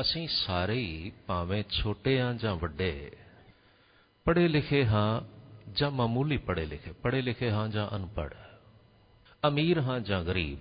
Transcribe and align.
ਅਸੀਂ 0.00 0.28
ਸਾਰੇ 0.28 0.74
ਹੀ 0.74 1.12
ਭਾਵੇਂ 1.26 1.64
ਛੋਟੇ 1.70 2.20
ਹਾਂ 2.20 2.34
ਜਾਂ 2.34 2.56
ਵੱਡੇ 2.56 3.10
ਪੜ੍ਹੇ 4.24 4.48
ਲਿਖੇ 4.48 4.86
ਹਾਂ 4.86 5.20
ਜਾਂ 5.72 5.90
ਮਾਮੂਲੀ 5.90 6.36
ਪੜ੍ਹੇ 6.36 6.66
ਲਿਖੇ 6.66 6.92
ਪੜ੍ਹੇ 6.92 7.22
ਲਿਖੇ 7.22 7.50
ਹਾਂ 7.50 7.68
ਜਾਂ 7.68 7.96
ਅਨਪੜ੍ਹ, 7.96 8.34
ਅਮੀਰ 9.48 9.80
ਹਾਂ 9.80 10.00
ਜਾਂ 10.00 10.24
ਗਰੀਬ, 10.24 10.58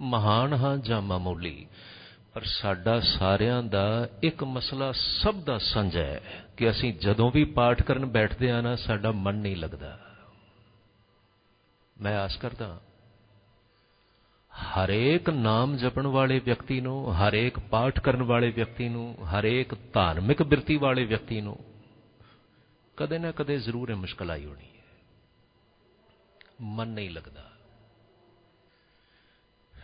ਮਹਾਨ 0.00 0.52
ਹਾਂ 0.52 0.76
ਜਾਂ 0.76 1.02
ਮਾਮੂਲੀ, 1.02 1.66
ਪਰ 2.34 2.42
ਸਾਡਾ 2.42 3.00
ਸਾਰਿਆਂ 3.00 3.62
ਦਾ 3.62 4.08
ਇੱਕ 4.22 4.44
ਮਸਲਾ 4.44 4.92
ਸਭ 4.92 5.34
ਦਾ 5.34 5.58
ਸਾਂਝਾ 5.58 6.00
ਹੈ 6.00 6.20
ਕਿ 6.56 6.70
ਅਸੀਂ 6.70 6.94
ਜਦੋਂ 6.94 7.30
ਵੀ 7.30 7.44
ਪਾਠ 7.44 7.82
ਕਰਨ 7.82 8.06
ਬੈਠਦੇ 8.06 8.50
ਆ 8.50 8.60
ਨਾ, 8.60 8.76
ਸਾਡਾ 8.76 9.12
ਮਨ 9.12 9.34
ਨਹੀਂ 9.34 9.56
ਲੱਗਦਾ। 9.56 9.98
ਮੈਂ 12.00 12.18
ਆਸ 12.18 12.36
ਕਰਦਾ 12.36 12.80
ਹਰੇਕ 14.52 15.30
ਨਾਮ 15.30 15.76
ਜਪਣ 15.76 16.06
ਵਾਲੇ 16.06 16.38
ਵਿਅਕਤੀ 16.38 16.80
ਨੂੰ, 16.80 17.14
ਹਰੇਕ 17.14 17.58
ਪਾਠ 17.58 18.00
ਕਰਨ 18.00 18.22
ਵਾਲੇ 18.22 18.50
ਵਿਅਕਤੀ 18.50 18.88
ਨੂੰ, 18.88 19.16
ਹਰੇਕ 19.26 19.74
ਧਾਰਮਿਕ 19.92 20.42
ਬਿਰਤੀ 20.42 20.76
ਵਾਲੇ 20.76 21.04
ਵਿਅਕਤੀ 21.04 21.40
ਨੂੰ 21.40 21.58
ਕਦੇ 22.96 23.18
ਨਾ 23.18 23.30
ਕਦੇ 23.30 23.58
ਜ਼ਰੂਰ 23.58 23.90
ਇਹ 23.90 23.94
ਮੁਸ਼ਕਲ 23.94 24.30
ਆਈ 24.30 24.44
ਹੋਣੀ 24.44 24.64
ਹੈ। 24.64 24.82
ਮਨ 26.60 26.88
ਨਹੀਂ 26.88 27.10
ਲੱਗਦਾ। 27.10 27.52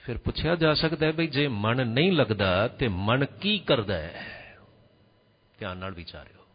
ਫਿਰ 0.00 0.18
ਪੁੱਛਿਆ 0.18 0.54
ਜਾ 0.54 0.74
ਸਕਦਾ 0.74 1.06
ਹੈ 1.06 1.12
ਭਈ 1.12 1.26
ਜੇ 1.26 1.48
ਮਨ 1.48 1.86
ਨਹੀਂ 1.86 2.12
ਲੱਗਦਾ 2.12 2.68
ਤੇ 2.68 2.88
ਮਨ 2.88 3.24
ਕੀ 3.24 3.58
ਕਰਦਾ 3.58 3.94
ਹੈ? 3.94 4.26
ਧਿਆਨ 5.58 5.76
ਨਾਲ 5.76 5.92
ਵਿਚਾਰਿਓ। 5.92 6.46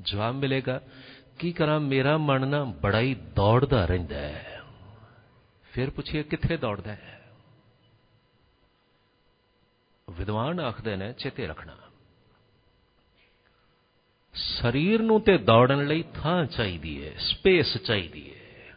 ਜਵਾਬ 0.00 0.34
ਮਿਲੇਗਾ, 0.34 0.80
ਕੀ 1.38 1.52
ਕਰਾਂ, 1.52 1.80
ਮੇਰਾ 1.80 2.18
ਮਨ 2.18 2.48
ਨਾ 2.48 2.64
ਬੜਾ 2.64 3.00
ਹੀ 3.00 3.14
ਦੌੜਦਾ 3.14 3.84
ਰਹਿੰਦਾ 3.84 4.16
ਹੈ। 4.16 4.51
ਫਿਰ 5.72 5.90
ਪੁੱਛੀਏ 5.90 6.22
ਕਿੱਥੇ 6.22 6.56
ਦੌੜਦਾ 6.56 6.92
ਹੈ? 6.92 7.30
ਵਿਦਵਾਨ 10.10 10.60
ਆਖਦੇ 10.60 10.96
ਨੇ, 10.96 11.12
ਚੇਤੇ 11.12 11.46
ਰੱਖਣਾ। 11.46 11.76
ਸਰੀਰ 14.34 15.02
ਨੂੰ 15.02 15.20
ਤੇ 15.20 15.38
ਦੌੜਨ 15.38 15.86
ਲਈ 15.86 16.04
ਥਾਂ 16.14 16.44
ਚਾਹੀਦੀ 16.46 17.06
ਹੈ 17.06 17.14
ਸਪੇਸ 17.18 17.76
ਚਾਹੀਦੀ 17.76 18.34
ਹੈ 18.34 18.74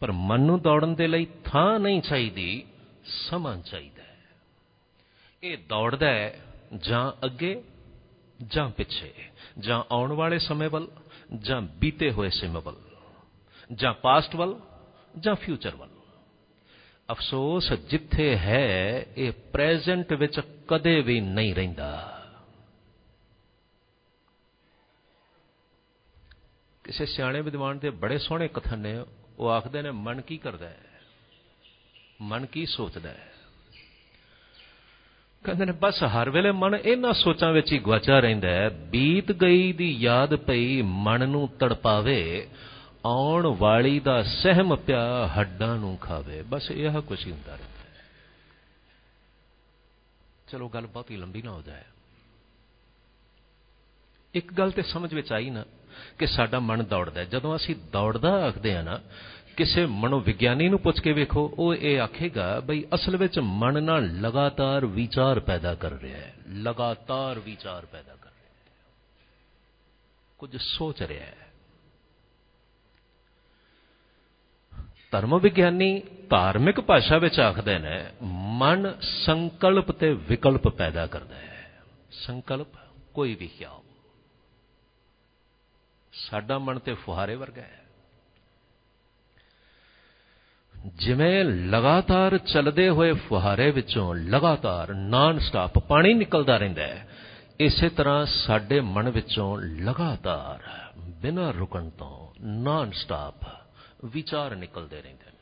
ਪਰ 0.00 0.12
ਮਨ 0.12 0.40
ਨੂੰ 0.40 0.62
ਦੌੜਨ 0.62 0.94
ਦੇ 0.94 1.06
ਲਈ 1.06 1.26
ਥਾਂ 1.44 1.80
ਨਹੀਂ 1.80 2.02
ਚਾਹੀਦੀ, 2.02 2.66
ਸਮਾਂ 3.04 3.56
ਚਾਹੀਦਾ 3.56 4.02
ਹੈ। 4.02 4.24
ਇਹ 5.42 5.58
ਦੌੜਦਾ 5.58 6.06
ਹੈ 6.06 6.40
ਜਾਂ 6.76 7.26
ਅੱਗੇ 7.26 7.64
ਜਾਂ 8.46 8.70
ਪਿੱਛੇ, 8.70 9.14
ਜਾਂ 9.58 9.84
ਆਉਣ 9.92 10.12
ਵਾਲੇ 10.12 10.38
ਸਮੇਂ 10.38 10.70
ਵੱਲ, 10.70 10.88
ਜਾਂ 11.34 11.62
ਬੀਤੇ 11.62 12.10
ਹੋਏ 12.10 12.30
ਸਮੇਂ 12.30 12.62
ਵੱਲ, 12.62 12.76
ਜਾਂ 13.72 13.94
ਪਾਸਟ 13.94 14.36
ਵੱਲ, 14.36 14.60
ਜਾਂ 15.18 15.34
ਫਿਊਚਰ 15.34 15.76
ਵੱਲ। 15.76 15.95
ਅਫਸੋਸ 17.10 17.72
ਜਿੱਥੇ 17.72 18.36
ਹੈ, 18.36 19.06
ਇਹ 19.16 19.32
ਪ੍ਰੈਜ਼ੈਂਟ 19.32 20.12
ਵਿੱਚ 20.12 20.40
ਕਦੇ 20.68 21.00
ਵੀ 21.00 21.20
ਨਹੀਂ 21.20 21.54
ਰਹਿੰਦਾ। 21.54 22.12
ਕਿਸੇ 26.84 27.06
ਸਿਆਣੇ 27.06 27.40
ਵਿਦਵਾਨ 27.40 27.78
ਦੇ 27.78 27.90
ਬੜੇ 27.90 28.18
ਸੋਹਣੇ 28.18 28.48
ਕਥਨ 28.48 28.78
ਨੇ, 28.78 29.04
ਉਹ 29.38 29.50
ਆਖਦੇ 29.50 29.82
ਨੇ, 29.82 29.90
ਮਨ 29.90 30.20
ਕੀ 30.20 30.36
ਕਰਦਾ 30.36 30.68
ਹੈ? 30.68 30.78
ਮਨ 32.20 32.46
ਕੀ 32.46 32.66
ਸੋਚਦਾ 32.66 33.08
ਹੈ? 33.08 33.32
ਕਹਿੰਦੇ 35.44 35.64
ਨੇ, 35.64 35.72
ਬਸ 35.72 36.04
ਹਰ 36.04 36.30
ਵੇਲੇ 36.30 36.50
ਮਨ 36.50 36.74
ਇਹਨਾਂ 36.74 37.12
ਸੋਚਾਂ 37.12 37.52
ਵਿੱਚ 37.52 37.72
ਹੀ 37.72 37.78
ਗਵਾਚਾ 37.78 38.20
ਰਹਿੰਦਾ 38.20 38.48
ਹੈ। 38.48 38.68
ਬੀਤ 38.68 39.32
ਗਈ 39.32 39.72
ਦੀ 39.72 39.90
ਯਾਦ 39.90 40.34
ਪਈ, 40.34 40.82
ਮਨ 40.82 41.28
ਨੂੰ 41.28 41.48
ਤੜਪਾਵੇ। 41.48 42.48
ਆਉਣ 43.06 43.56
ਵਾਲੀ 43.58 44.00
ਦਾ 44.00 44.22
ਸਹਿਮ 44.22 44.76
ਪਿਆ 44.76 45.26
ਹੱਡਾਂ 45.26 45.76
ਨੂੰ 45.76 45.96
ਖਾਵੇ। 45.96 46.42
ਬਸ 46.42 46.70
ਇਹ 46.70 46.90
ਕੁਝ 46.90 47.26
ਹੀ 47.26 47.32
ਹੁੰਦਾ 47.32 47.56
ਰਹਿੰਦਾ। 47.56 48.00
ਹੈ 48.00 48.04
ਚਲੋ 50.48 50.68
ਗੱਲ 50.68 50.86
ਬਹੁਤੀ 50.86 51.16
ਲੰਬੀ 51.16 51.42
ਨਾ 51.42 51.50
ਹੋ 51.50 51.62
ਜਾਏ। 51.62 51.82
ਇੱਕ 54.34 54.52
ਗੱਲ 54.52 54.70
ਤੇ 54.70 54.82
ਸਮਝ 54.82 55.14
ਵਿੱਚ 55.14 55.32
ਆਈ 55.32 55.50
ਨਾ 55.50 55.64
ਕਿ 56.18 56.26
ਸਾਡਾ 56.26 56.60
ਮਨ 56.60 56.84
ਦੌੜਦਾ 56.84 57.24
ਜਦੋਂ 57.24 57.56
ਅਸੀਂ 57.56 57.76
ਦੌੜਦਾ 57.76 58.46
ਆਖਦੇ 58.46 58.76
ਆ 58.76 58.82
ਨਾ, 58.82 59.00
ਕਿਸੇ 59.56 59.86
ਮਨੋਵਿਗਿਆਨੀ 59.86 60.68
ਨੂੰ 60.68 60.78
ਪੁੱਛ 60.78 61.00
ਕੇ 61.00 61.12
ਵੇਖੋ, 61.12 61.54
ਉਹ 61.58 61.74
ਇਹ 61.74 62.00
ਆਖੇਗਾ 62.00 62.60
ਬਈ 62.60 62.84
ਅਸਲ 62.94 63.16
ਵਿੱਚ 63.16 63.38
ਮਨ 63.38 63.82
ਨਾਲ 63.82 64.20
ਲਗਾਤਾਰ 64.20 64.86
ਵਿਚਾਰ 64.86 65.40
ਪੈਦਾ 65.40 65.74
ਕਰ 65.74 65.90
ਰਿਹਾ 65.90 66.18
ਹੈ। 66.18 66.34
ਲਗਾਤਾਰ 66.48 67.38
ਵਿਚਾਰ 67.38 67.86
ਪੈਦਾ 67.86 68.16
ਕਰ 68.16 68.30
ਰਿਹਾ 68.30 68.50
ਹੈ। 68.50 68.84
ਕੁਝ 70.38 70.56
ਸੋਚ 70.56 71.02
ਰਿਹਾ 71.02 71.26
ਹੈ। 71.26 71.45
ਧਰਮ 75.10 75.38
ਵਿਗਿਆਨੀ 75.38 76.02
ਧਾਰਮਿਕ 76.30 76.80
ਭਾਸ਼ਾ 76.80 77.18
ਵਿੱਚ 77.18 77.40
ਆਖਦੇ 77.40 77.78
ਨੇ, 77.78 78.10
ਮਨ 78.22 78.94
ਸੰਕਲਪ 79.00 79.92
ਤੇ 79.92 80.12
ਵਿਕਲਪ 80.12 80.68
ਪੈਦਾ 80.68 81.06
ਕਰਦਾ 81.06 81.34
ਹੈ। 81.34 81.82
ਸੰਕਲਪ 82.10 82.68
ਕੋਈ 83.14 83.34
ਵੀ 83.34 83.46
ਖਿਆਲ 83.46 83.80
ਸਾਡਾ 86.12 86.58
ਮਨ 86.58 86.78
ਤੇ 86.78 86.94
ਫੁਹਾਰੇ 86.94 87.34
ਵਰਗਾ 87.34 87.62
ਹੈ। 87.62 87.80
ਜਿਵੇਂ 90.86 91.44
ਲਗਾਤਾਰ 91.44 92.38
ਚੱਲਦੇ 92.38 92.88
ਹੋਏ 92.88 93.12
ਫੁਹਾਰੇ 93.12 93.70
ਵਿੱਚੋਂ 93.70 94.14
ਲਗਾਤਾਰ 94.14 94.94
ਨਾਨ 94.94 95.38
ਸਟਾਪ 95.38 95.78
ਪਾਣੀ 95.78 96.14
ਨਿਕਲਦਾ 96.14 96.56
ਰਹਿੰਦਾ 96.56 96.82
ਹੈ, 96.82 97.08
ਇਸੇ 97.60 97.88
ਤਰ੍ਹਾਂ 97.88 98.26
ਸਾਡੇ 98.26 98.80
ਮਨ 98.80 99.10
ਵਿੱਚੋਂ 99.10 99.58
ਲਗਾਤਾਰ 99.58 100.92
ਬਿਨਾਂ 100.98 101.52
ਰੁਕਣ 101.52 101.90
ਤੋਂ 101.90 102.34
ਨਾਨ 102.40 102.90
ਸਟਾਪ 102.90 103.65
ਵਿਚਾਰ 104.04 104.56
ਨਿਕਲਦੇ 104.56 105.02
ਰਹਿੰਦੇ 105.02 105.24
ਨੇ। 105.26 105.36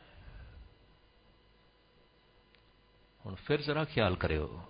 ਹੁਣ 3.27 3.35
ਫਿਰ 3.35 3.61
ਜ਼ਰਾ 3.61 3.85
ਖਿਆਲ 3.85 4.17
ਕਰਿਓ, 4.17 4.63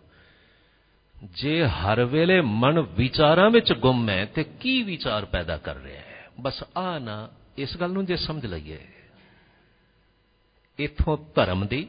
ਜੇ 1.25 1.67
ਹਰ 1.67 2.05
ਵੇਲੇ 2.05 2.41
ਮਨ 2.41 2.81
ਵਿਚਾਰਾਂ 2.81 3.50
ਵਿੱਚ 3.50 3.73
ਗੁੰਮ 3.73 4.11
ਹੈ, 4.11 4.25
ਤੇ 4.25 4.44
ਕੀ 4.44 4.83
ਵਿਚਾਰ 4.83 5.25
ਪੈਦਾ 5.25 5.56
ਕਰ 5.56 5.77
ਰਿਹਾ 5.77 6.00
ਹੈ? 6.00 6.31
ਬਸ 6.41 6.65
ਆ 6.77 6.99
ਨਾ, 6.99 7.31
ਇਸ 7.59 7.77
ਗੱਲ 7.77 7.91
ਨੂੰ 7.91 8.06
ਜੇ 8.06 8.17
ਸਮਝ 8.17 8.47
ਲਈਏ। 8.47 8.89
ਇਥੋਂ 10.78 11.19
ਧਰਮ 11.34 11.67
ਦੀ 11.67 11.89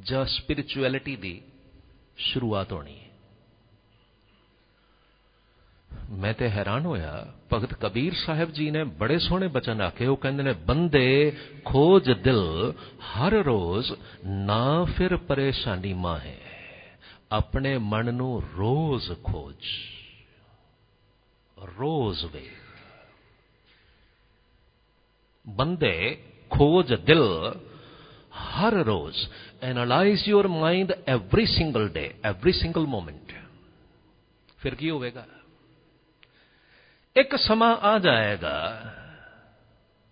ਜਾਂ 0.00 0.24
ਸਪਿਰਚੁਅਲਿਟੀ 0.24 1.16
ਦੀ 1.16 1.42
ਸ਼ੁਰੂਆਤ 2.16 2.72
ਹੋਣੀ 2.72 3.00
ਹੈ। 3.00 3.03
ਮੈਂ 6.10 6.34
ਤੇ 6.34 6.48
ਹੈਰਾਨ 6.48 6.86
ਹੋਇਆ। 6.86 7.34
ਭਗਤ 7.52 7.74
ਕਬੀਰ 7.74 8.14
ਸਾਹਿਬ 8.14 8.50
ਜੀ 8.50 8.70
ਨੇ 8.70 8.84
ਬੜੇ 8.84 9.18
ਸੋਹਣੇ 9.18 9.48
ਬਚਨ 9.48 9.80
ਆਖੇ। 9.80 10.06
ਉਹ 10.06 10.16
ਕਹਿੰਦੇ 10.16 10.42
ਨੇ, 10.42 10.52
ਬੰਦੇ 10.52 11.36
ਖੋਜ 11.64 12.10
ਦਿਲ, 12.10 12.72
ਹਰ 13.04 13.32
ਰੋਜ਼ 13.32 13.92
ਨਾ 14.26 14.84
ਫਿਰ 14.84 15.16
ਪਰੇਸ਼ਾਨੀ 15.16 15.92
ਮਾਹੇ। 15.92 16.36
ਆਪਣੇ 17.32 17.78
ਮਨ 17.78 18.14
ਨੂੰ 18.14 18.42
ਰੋਜ਼ 18.58 19.12
ਖੋਜ। 19.24 19.64
ਰੋਜ਼ 21.78 22.24
ਵੇ 22.24 22.50
ਬੰਦੇ 25.48 26.22
ਖੋਜ 26.50 26.94
ਦਿਲ, 26.94 27.54
ਹਰ 28.34 28.72
ਰੋਜ਼। 28.72 29.16
Analyse 29.62 30.28
your 30.28 30.48
mind 30.48 30.92
every 31.06 31.46
single 31.46 31.88
day 31.88 32.14
every 32.24 32.52
single 32.52 32.86
moment 32.86 33.32
ਫਿਰ 34.58 34.74
ਕੀ 34.74 34.90
ਹੋਵੇਗਾ? 34.90 35.26
ਇੱਕ 37.16 37.36
ਸਮਾਂ 37.36 37.76
ਆ 37.76 37.98
ਜਾਏਗਾ 37.98 38.84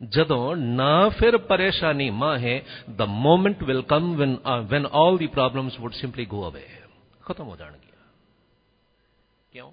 ਜਦੋਂ 0.09 0.57
ਨਾ 0.57 1.09
ਫਿਰ 1.09 1.39
ਪਰੇਸ਼ਾਨੀ 1.39 2.11
ਮਾਹੇ 2.11 2.63
the 2.89 3.07
moment 3.27 3.65
will 3.69 3.83
come 3.83 4.21
when 4.21 4.37
uh, 4.37 4.69
when 4.73 4.87
all 4.91 5.19
the 5.21 5.29
problems 5.29 5.81
would 5.83 5.95
simply 6.07 6.27
go 6.31 6.45
away. 6.51 6.91
ਖਤਮ 7.23 7.49
ਹੋ 7.49 7.57
ਜਾਣਗੀਆਂ। 7.57 8.09
ਕਿਉਂ? 9.51 9.73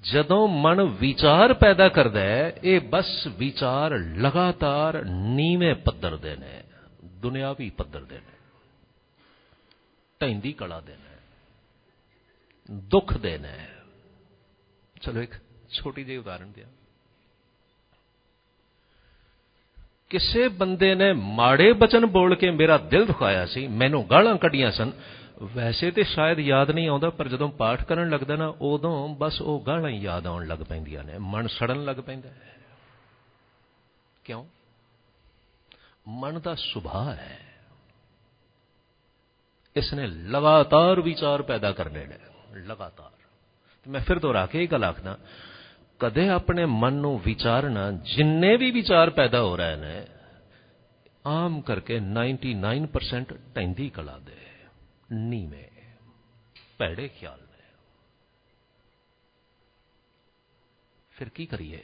ਜਦੋਂ 0.00 0.48
ਮਨ 0.48 0.82
ਵਿਚਾਰ 0.82 1.54
ਪੈਦਾ 1.54 1.88
ਕਰਦਾ 1.88 2.20
ਹੈ 2.20 2.58
ਇਹ 2.64 2.80
ਬਸ 2.80 3.26
ਵਿਚਾਰ 3.26 3.90
ਲਗਾਤਾਰ 3.98 5.04
ਨੀਵੇਂ 5.04 5.74
ਪੱਧਰ 5.74 6.16
ਦੇ 6.16 6.36
ਨੇ 6.36 6.62
ਦੁਨਿਆਵੀ 7.04 7.70
ਪੱਧਰ 7.70 8.00
ਦੇ 8.00 8.14
ਨੇ 8.14 8.38
ਢੈਂਦੀ 10.20 10.52
ਕਲਾ 10.52 10.80
ਦੇ 10.80 10.92
ਨੇ 10.92 11.16
ਦੁੱਖ 12.70 13.16
ਦੇ 13.16 13.38
ਨੇ। 13.38 13.68
ਚਲੋ 15.00 15.22
ਇੱਕ 15.22 15.32
ਛੋਟੀ 15.70 16.04
ਜਿਹੀ 16.04 16.16
ਉਦਾਹਰਣ 16.16 16.46
ਦਿਆਂ। 16.46 16.68
ਕਿਸੇ 20.10 20.48
ਬੰਦੇ 20.48 20.94
ਨੇ 20.94 21.12
ਮਾੜੇ 21.12 21.72
ਬਚਨ 21.72 22.06
ਬੋਲ 22.06 22.34
ਕੇ 22.34 22.50
ਮੇਰਾ 22.50 22.78
ਦਿਲ 22.78 23.06
ਦੁਖਾਇਆ 23.06 23.46
ਸੀ, 23.46 23.66
ਮੈਨੂੰ 23.66 24.10
ਗਾਲਾਂ 24.10 24.36
ਕੱਢੀਆਂ 24.36 24.72
ਸਨ। 24.72 24.92
ਵੈਸੇ 25.42 25.90
ਤੇ 25.90 26.04
ਸ਼ਾਇਦ 26.04 26.38
ਯਾਦ 26.38 26.70
ਨਹੀਂ 26.70 26.88
ਆਉਂਦਾ, 26.88 27.10
ਪਰ 27.10 27.28
ਜਦੋਂ 27.28 27.48
ਪਾਠ 27.48 27.84
ਕਰਨ 27.84 28.10
ਲੱਗਦਾ 28.10 28.36
ਨਾ, 28.36 28.54
ਉਦੋਂ 28.60 29.08
ਬਸ 29.08 29.42
ਉਹ 29.42 29.64
ਗਾਲਾਂ 29.66 29.90
ਹੀ 29.90 29.96
ਯਾਦ 29.96 30.26
ਆਉਣ 30.26 30.46
ਲੱਗ 30.46 30.58
ਪੈਂਦੀਆਂ 30.58 31.04
ਨੇ। 31.04 31.18
ਮਨ 31.18 31.46
ਸੜਨ 31.46 31.84
ਲੱਗ 31.84 31.96
ਪੈਂਦਾ 31.96 32.28
ਹੈ। 32.28 32.56
ਕਿਉਂ? 34.24 34.44
ਮਨ 36.08 36.40
ਦਾ 36.40 36.54
ਸੁਭਾਅ 36.54 37.14
ਹੈ। 37.14 37.38
ਇਸ 39.76 39.94
ਨੇ 39.94 40.06
ਲਗਾਤਾਰ 40.06 41.00
ਵਿਚਾਰ 41.00 41.42
ਪੈਦਾ 41.42 41.72
ਕਰਨੇ 41.72 42.06
ਨੇ। 42.06 42.18
ਲਗਾਤਾਰ। 42.54 43.19
ਤੇ 43.82 43.90
ਮੈਂ 43.90 44.00
ਫਿਰ 44.00 44.18
ਦੁਹਰਾ 44.18 44.46
ਕੇ 44.46 44.62
ਇਹ 44.62 44.68
ਗੱਲ 44.68 44.84
ਆਖਦਾ, 44.84 45.18
ਕਦੇ 45.98 46.28
ਆਪਣੇ 46.28 46.64
ਮਨ 46.64 46.92
ਨੂੰ 46.92 47.20
ਵਿਚਾਰਨਾ 47.20 47.90
ਜਿੰਨੇ 47.90 48.56
ਵੀ 48.56 48.70
ਵਿਚਾਰ 48.70 49.10
ਪੈਦਾ 49.10 49.42
ਹੋ 49.42 49.56
ਰਹੇ 49.56 49.76
ਨੇ, 49.76 50.06
ਆਮ 51.26 51.60
ਕਰਕੇ 51.60 52.00
99% 52.00 53.34
ਟੈਂਦੀ 53.54 53.88
ਕਲਾ 53.88 54.18
ਦੇ, 54.18 54.36
ਨੀਵੇਂ, 55.12 55.64
ਭੈੜੇ 56.78 57.08
ਖਿਆਲ 57.08 57.38
ਨੇ। 57.40 57.64
ਫਿਰ 61.10 61.28
ਕੀ 61.28 61.46
ਕਰੀਏ? 61.46 61.82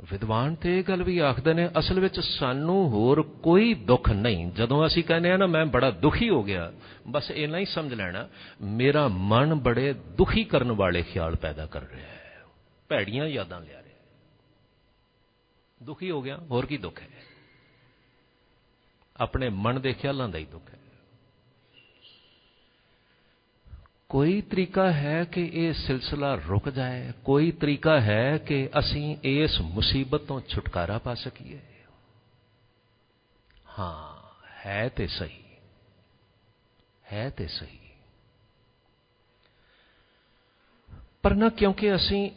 ਵਿਦਵਾਨ 0.00 0.54
ਤੇ 0.54 0.78
ਇਹ 0.78 0.84
ਗੱਲ 0.84 1.02
ਵੀ 1.02 1.18
ਆਖਦੇ 1.18 1.54
ਨੇ, 1.54 1.70
ਅਸਲ 1.78 2.00
ਵਿੱਚ 2.00 2.20
ਸਾਨੂੰ 2.20 2.88
ਹੋਰ 2.88 3.22
ਕੋਈ 3.22 3.74
ਦੁੱਖ 3.74 4.10
ਨਹੀਂ। 4.10 4.52
ਜਦੋਂ 4.52 4.86
ਅਸੀਂ 4.86 5.04
ਕਹਿੰਦੇ 5.04 5.30
ਆ 5.30 5.36
ਨਾ, 5.36 5.46
ਮੈਂ 5.46 5.66
ਬੜਾ 5.66 5.90
ਦੁਖੀ 5.90 6.28
ਹੋ 6.28 6.42
ਗਿਆ, 6.42 6.72
ਬਸ 7.08 7.30
ਇੰਨਾ 7.30 7.58
ਹੀ 7.58 7.64
ਸਮਝ 7.64 7.94
ਲੈਣਾ, 7.94 8.28
ਮੇਰਾ 8.62 9.08
ਮਨ 9.08 9.54
ਬੜੇ 9.54 9.92
ਦੁਖੀ 9.92 10.44
ਕਰਨ 10.44 10.72
ਵਾਲੇ 10.72 11.02
ਖਿਆਲ 11.02 11.36
ਪੈਦਾ 11.36 11.66
ਕਰ 11.66 11.80
ਰਿਹਾ 11.80 12.08
ਹੈ। 12.08 12.44
ਭੈੜੀਆਂ 12.88 13.26
ਯਾਦਾਂ 13.26 13.60
ਲਿਆ 13.60 13.82
ਰਿਹਾ 13.82 13.94
ਦੁਖੀ 15.82 16.10
ਹੋ 16.10 16.22
ਗਿਆ, 16.22 16.36
ਹੋਰ 16.50 16.66
ਕੀ 16.66 16.76
ਦੁੱਖ 16.76 17.02
ਹੈ? 17.02 17.08
ਆਪਣੇ 19.16 19.48
ਮਨ 19.48 19.80
ਦੇ 19.80 19.92
ਖਿਆਲਾਂ 19.92 20.28
ਦਾ 20.28 20.38
ਹੀ 20.38 20.44
ਦੁੱਖ 20.44 20.74
ਹੈ। 20.74 20.78
ਕੋਈ 24.08 24.40
ਤਰੀਕਾ 24.40 24.92
ਹੈ 24.92 25.24
ਕਿ 25.24 25.50
ਇਹ 25.54 25.72
ਸਿਲਸਿਲਾ 25.72 26.34
ਰੁਕ 26.34 26.68
ਜਾਏ? 26.68 27.12
ਕੋਈ 27.24 27.52
ਤਰੀਕਾ 27.52 28.00
ਹੈ 28.00 28.38
ਕਿ 28.38 28.68
ਅਸੀਂ 28.78 29.16
ਇਸ 29.22 29.60
ਮੁਸੀਬਤ 29.60 30.20
ਤੋਂ 30.20 30.40
ਛੁਟਕਾਰਾ 30.48 30.98
ਪਾ 30.98 31.14
ਸਕੀਏ? 31.14 31.60
ਹਾਂ, 33.78 34.34
ਹੈ 34.66 34.88
ਤੇ 34.88 35.06
ਸਹੀ। 35.06 35.44
ਹੈ 37.12 37.30
ਤੇ 37.30 37.46
ਸਹੀ। 37.46 37.78
ਪਰ 41.22 41.34
ਨਾ 41.34 41.48
ਕਿਉਂਕਿ 41.48 41.94
ਅਸੀਂ 41.94 42.30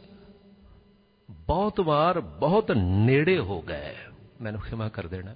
ਬਹੁਤ 1.31 1.80
ਵਾਰ 1.80 2.19
ਬਹੁਤ 2.19 2.71
ਨੇੜੇ 2.71 3.39
ਹੋ 3.39 3.62
ਗਏ। 3.62 3.95
ਮੈਨੂੰ 4.42 4.62
ਖਿਮਾ 4.62 4.89
ਕਰ 4.89 5.07
ਦੇਣਾ। 5.07 5.36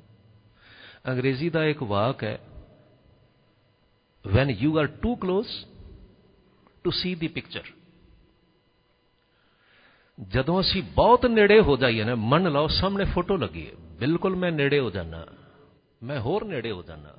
ਅੰਗਰੇਜ਼ੀ 1.07 1.50
ਦਾ 1.50 1.65
ਇੱਕ 1.65 1.83
ਵਾਕ 1.83 2.24
ਹੈ, 2.24 2.39
when 4.27 4.47
you 4.47 4.71
are 4.71 4.91
too 4.91 5.15
close 5.25 5.72
to 6.83 6.91
see 6.91 7.13
the 7.15 7.27
picture 7.27 7.63
ਜਦੋਂ 10.18 10.59
ਅਸੀਂ 10.62 10.81
ਬਹੁਤ 10.95 11.25
ਨੇੜੇ 11.25 11.59
ਹੋ 11.59 11.75
ਜਾਈਏ 11.77 12.03
ਨਾ, 12.03 12.15
ਮੰਨ 12.15 12.51
ਲਓ 12.51 12.68
ਸਾਹਮਣੇ 12.68 13.06
ਫੋਟੋ 13.06 13.38
ਲੱਗੀ 13.38 13.65
ਹੈ, 13.68 13.75
ਬਿਲਕੁਲ 14.00 14.35
ਮੈਂ 14.35 14.51
ਨੇੜੇ 14.51 14.80
ਹੋ 14.80 14.89
ਜਾਣਾ 14.89 15.25
ਮੈਂ 16.03 16.19
ਹੋਰ 16.19 16.45
ਨੇੜੇ 16.45 16.71
ਹੋ 16.71 16.81
ਜਾਣਾ 16.83 17.13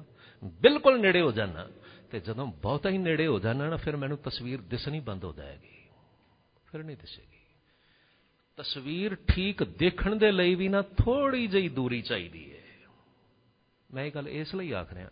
ਬਿਲਕੁਲ 0.62 1.00
ਨੇੜੇ 1.00 1.20
ਹੋ 1.20 1.32
ਜਾਣਾ 1.32 1.66
ਤੇ 2.10 2.20
ਜਦੋਂ 2.20 2.46
ਬਹੁਤਾ 2.46 2.90
ਹੀ 2.90 2.98
ਨੇੜੇ 2.98 3.26
ਹੋ 3.26 3.38
ਜਾਣਾ 3.38 3.68
ਨਾ, 3.68 3.76
ਫਿਰ 3.76 3.96
ਮੈਨੂੰ 3.96 4.18
ਤਸਵੀਰ 4.18 4.60
ਦਿਸਣੀ 4.60 5.00
ਬੰਦ 5.00 5.24
ਹੋ 5.24 5.32
ਜਾਏਗੀ, 5.32 5.72
ਫਿਰ 6.66 6.82
ਨਹੀਂ 6.84 6.96
ਦਿਸੇਗੀ। 6.96 7.38
ਤਸਵੀਰ 8.58 9.14
ਠੀਕ 9.28 9.62
ਦੇਖਣ 9.78 10.16
ਦੇ 10.16 10.30
ਲਈ 10.32 10.54
ਵੀ 10.54 10.68
ਨਾ 10.68 10.82
ਥੋੜੀ 10.82 11.46
ਜਿਹੀ 11.46 11.68
ਦੂਰੀ 11.68 12.00
ਚਾਹੀਦੀ 12.02 12.52
ਹੈ। 12.52 12.62
ਮੈਂ 13.90 14.04
ਇਹ 14.04 14.12
ਗੱਲ 14.14 14.28
ਇਸ 14.28 14.54
ਲਈ 14.54 14.72
ਆਖ 14.72 14.92
ਰਿਹਾ 14.92 15.08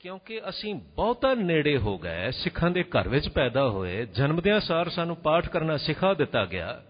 ਕਿਉਂਕਿ 0.00 0.48
ਅਸੀਂ 0.48 0.74
ਬਹੁਤਾ 0.74 1.34
ਨੇੜੇ 1.34 1.78
ਹੋ 1.78 1.98
ਗਏ, 1.98 2.30
ਸਿੱਖਾਂ 2.30 2.70
ਦੇ 2.70 2.82
ਘਰ 2.82 3.08
ਵਿੱਚ 3.08 3.28
ਪੈਦਾ 3.28 3.68
ਹੋਏ 3.68 4.06
ਜਨਮਦਿਆਂ 4.06 4.60
ਸਾਰ 4.60 4.88
ਸਾਨੂੰ 4.88 5.16
ਪਾਠ 5.16 5.48
ਕਰਨਾ 5.48 5.76
ਸਿਖਾ 5.76 6.14
ਦਿੱਤਾ 6.14 6.44
ਗਿਆ। 6.44 6.84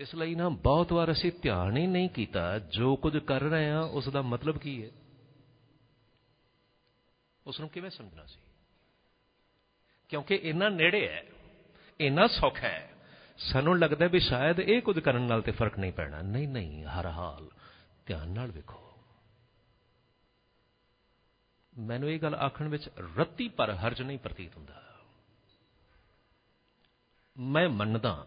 ਇਸ 0.00 0.14
ਲਈ 0.14 0.34
ਨਾ 0.34 0.48
ਬਹੁਤ 0.48 0.92
ਵਾਰ 0.92 1.12
ਅਸੀਂ 1.12 1.32
ਧਿਆਨ 1.42 1.76
ਹੀ 1.76 1.86
ਨਹੀਂ 1.86 2.08
ਕੀਤਾ, 2.08 2.58
ਜੋ 2.58 2.96
ਕੁਝ 2.96 3.18
ਕਰ 3.18 3.40
ਰਹੇ 3.40 3.70
ਹਾਂ 3.70 3.82
ਉਸ 3.82 4.08
ਦਾ 4.08 4.22
ਮਤਲਬ 4.22 4.58
ਕੀ 4.58 4.84
ਹੈ? 4.84 4.90
ਉਸ 7.46 7.60
ਨੂੰ 7.60 7.68
ਕਿਵੇਂ 7.68 7.90
ਸਮਝਣਾ 7.90 8.24
ਸੀ? 8.24 8.40
ਕਿਉਂਕਿ 10.08 10.34
ਇੰਨਾ 10.34 10.68
ਨੇੜੇ 10.68 11.08
ਹੈ, 11.08 11.26
ਇੰਨਾ 12.00 12.26
ਸੌਖਾ 12.26 12.68
ਹੈ, 12.68 12.90
ਸਾਨੂੰ 13.38 13.78
ਲੱਗਦਾ 13.78 14.06
ਵੀ 14.06 14.20
ਸ਼ਾਇਦ 14.20 14.60
ਇਹ 14.60 14.82
ਕੁਝ 14.82 14.98
ਕਰਨ 14.98 15.22
ਨਾਲ 15.22 15.42
ਤੇ 15.42 15.52
ਫ਼ਰਕ 15.52 15.78
ਨਹੀਂ 15.78 15.92
ਪੈਣਾ। 15.92 16.22
ਨਹੀਂ 16.22 16.48
ਨਹੀਂ, 16.48 16.84
ਹਰ 16.84 17.06
ਹਾਲ 17.06 17.48
ਧਿਆਨ 18.06 18.28
ਨਾਲ 18.28 18.50
ਵੇਖੋ। 18.50 18.83
ਮੈਨੂੰ 21.78 22.10
ਇਹ 22.10 22.20
ਗੱਲ 22.20 22.34
ਆਖਣ 22.34 22.68
ਵਿੱਚ 22.68 22.90
ਰੱਤੀ 23.18 23.48
ਪਰ 23.48 23.70
ਹਰਜ 23.70 24.02
ਨਹੀਂ 24.02 24.18
ਪ੍ਰਤੀਤ 24.18 24.56
ਹੁੰਦਾ। 24.56 24.82
ਮੈਂ 27.38 27.68
ਮੰਨਦਾ 27.68 28.26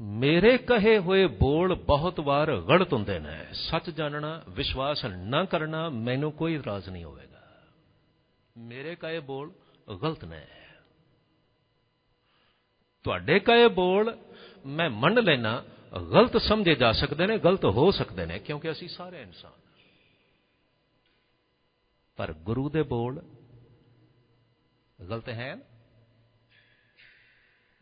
ਮੇਰੇ 0.00 0.58
ਕਹੇ 0.58 0.98
ਹੋਏ 0.98 1.26
ਬੋਲ 1.26 1.74
ਬਹੁਤ 1.74 2.20
ਵਾਰ 2.20 2.56
ਗਲਤ 2.56 2.92
ਹੁੰਦੇ 2.92 3.18
ਨੇ। 3.18 3.46
ਸੱਚ 3.52 3.90
ਜਾਣਨਾ, 3.90 4.42
ਵਿਸ਼ਵਾਸ 4.48 5.04
ਨਾ 5.04 5.44
ਕਰਨਾ 5.44 5.88
ਮੈਨੂੰ 5.88 6.32
ਕੋਈ 6.32 6.54
ਇਤਰਾਜ਼ 6.54 6.88
ਨਹੀਂ 6.88 7.04
ਹੋਵੇਗਾ। 7.04 7.42
ਮੇਰੇ 8.56 8.96
ਕਹੇ 8.96 9.20
ਬੋਲ 9.20 9.52
ਗਲਤ 10.02 10.24
ਨੇ। 10.24 10.46
ਤੁਹਾਡੇ 13.02 13.40
ਕਹੇ 13.40 13.68
ਬੋਲ 13.68 14.18
ਮੈਂ 14.66 14.90
ਮੰਨ 14.90 15.24
ਲੈਣਾ 15.24 15.64
ਗਲਤ 16.12 16.36
ਸਮਝੇ 16.36 16.74
ਜਾ 16.74 16.92
ਸਕਦੇ 16.92 17.26
ਨੇ, 17.26 17.38
ਗਲਤ 17.38 17.64
ਹੋ 17.64 17.90
ਸਕਦੇ 17.90 18.26
ਨੇ, 18.26 18.38
ਕਿਉਂਕਿ 18.38 18.70
ਅਸੀਂ 18.70 18.88
ਸਾਰੇ 18.88 19.22
ਇਨਸਾਨ। 19.22 19.59
ਪਰ 22.20 22.32
ਗੁਰੂ 22.32 22.68
ਦੇ 22.68 22.82
ਬੋਲ 22.82 23.22
ਗਲਤ 25.10 25.28
ਹੈ? 25.28 25.56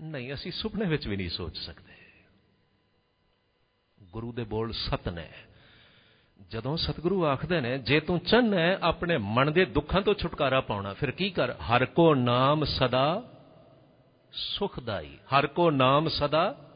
ਨਹੀਂ, 0.00 0.35
ਅਸੀਂ 0.35 0.52
ਸੁਪਨੇ 0.52 0.85
ਵਿੱਚ 0.85 1.08
ਵੀ 1.08 1.17
ਨਹੀਂ 1.17 1.31
ਸੋਚ 1.31 1.58
ਸਕਦੇ। 1.58 2.25
ਗੁਰੂ 4.02 4.32
ਦੇ 4.32 4.44
ਬੋਲ 4.44 4.73
ਸਤ 4.73 5.08
ਨੇ। 5.08 5.32
ਜਦੋਂ 6.50 6.76
ਸਤਿਗੁਰੂ 6.76 7.26
ਆਖਦੇ 7.26 7.61
ਨੇ, 7.61 7.79
ਜੇ 7.79 8.00
ਤੂੰ 8.00 8.20
ਚੰਨ 8.20 8.55
ਹੈ 8.55 8.79
ਆਪਣੇ 8.82 9.19
ਮਨ 9.19 9.52
ਦੇ 9.52 9.64
ਦੁੱਖਾਂ 9.64 10.02
ਤੋਂ 10.02 10.14
ਛੁਟਕਾਰਾ 10.14 10.61
ਪਾਉਣਾ, 10.61 10.94
ਫਿਰ 10.94 11.11
ਕੀ 11.11 11.31
ਕਰ? 11.31 11.52
ਹਰ 11.52 11.87
ਕੋ 11.87 12.14
ਨਾਮ 12.14 12.64
ਸਦਾ 12.64 13.23
ਸੁਖਦਾਈ। 14.32 15.17
ਹਰ 15.17 15.46
ਕੋ 15.46 15.70
ਨਾਮ 15.70 16.08
ਸਦਾ 16.08 16.70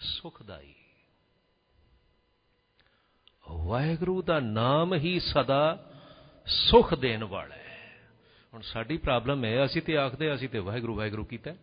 ਸੁਖਦਾਈ। 0.00 0.74
ਵਾਹਿਗੁਰੂ 3.50 4.22
ਦਾ 4.22 4.40
ਨਾਮ 4.40 4.94
ਹੀ 4.94 5.20
ਸਦਾ 5.20 5.90
ਸੁਖ 6.46 6.94
ਦੇਣ 6.94 7.24
ਵਾਲਾ 7.24 7.54
ਹੈ। 7.54 8.00
ਹੁਣ 8.54 8.60
ਸਾਡੀ 8.60 8.96
ਪ੍ਰੋਬਲਮ 8.96 9.44
ਹੈ, 9.44 9.64
ਅਸੀਂ 9.64 9.82
ਤੇ 9.82 9.96
ਆਖਦੇ 9.96 10.34
ਅਸੀਂ 10.34 10.48
ਤੇ 10.48 10.58
ਵਾਹਿਗੁਰੂ 10.58 10.94
ਵਾਹਿਗੁਰੂ 10.94 11.24
ਕੀਤਾ 11.24 11.54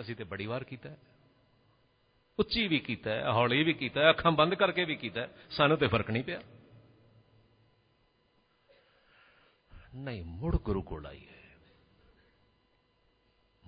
ਅਸੀਂ 0.00 0.16
ਤੇ 0.16 0.24
ਬੜੀ 0.24 0.46
ਵਾਰ 0.46 0.64
ਕੀਤਾ 0.64 0.96
ਉੱਚੀ 2.38 2.68
ਵੀ 2.68 2.78
ਕੀਤਾ 2.78 3.32
ਹੌਲੀ 3.32 3.62
ਵੀ 3.62 3.72
ਕੀਤਾ 3.72 4.10
ਅੱਖਾਂ 4.10 4.32
ਬੰਦ 4.32 4.54
ਕਰਕੇ 4.54 4.84
ਵੀ 4.84 4.96
ਕੀਤਾ 4.96 5.28
ਸਾਨੂੰ 5.50 5.76
ਤੇ 5.76 5.86
ਫ਼ਰਕ 5.86 6.10
ਨਹੀਂ 6.10 6.24
ਪਿਆ। 6.24 6.40
ਨਹੀਂ, 9.94 10.24
ਮੁੜ 10.24 10.56
ਗੁਰੂ 10.56 10.82
ਕੋਲ 10.82 11.06
ਆਈਏ। 11.06 11.43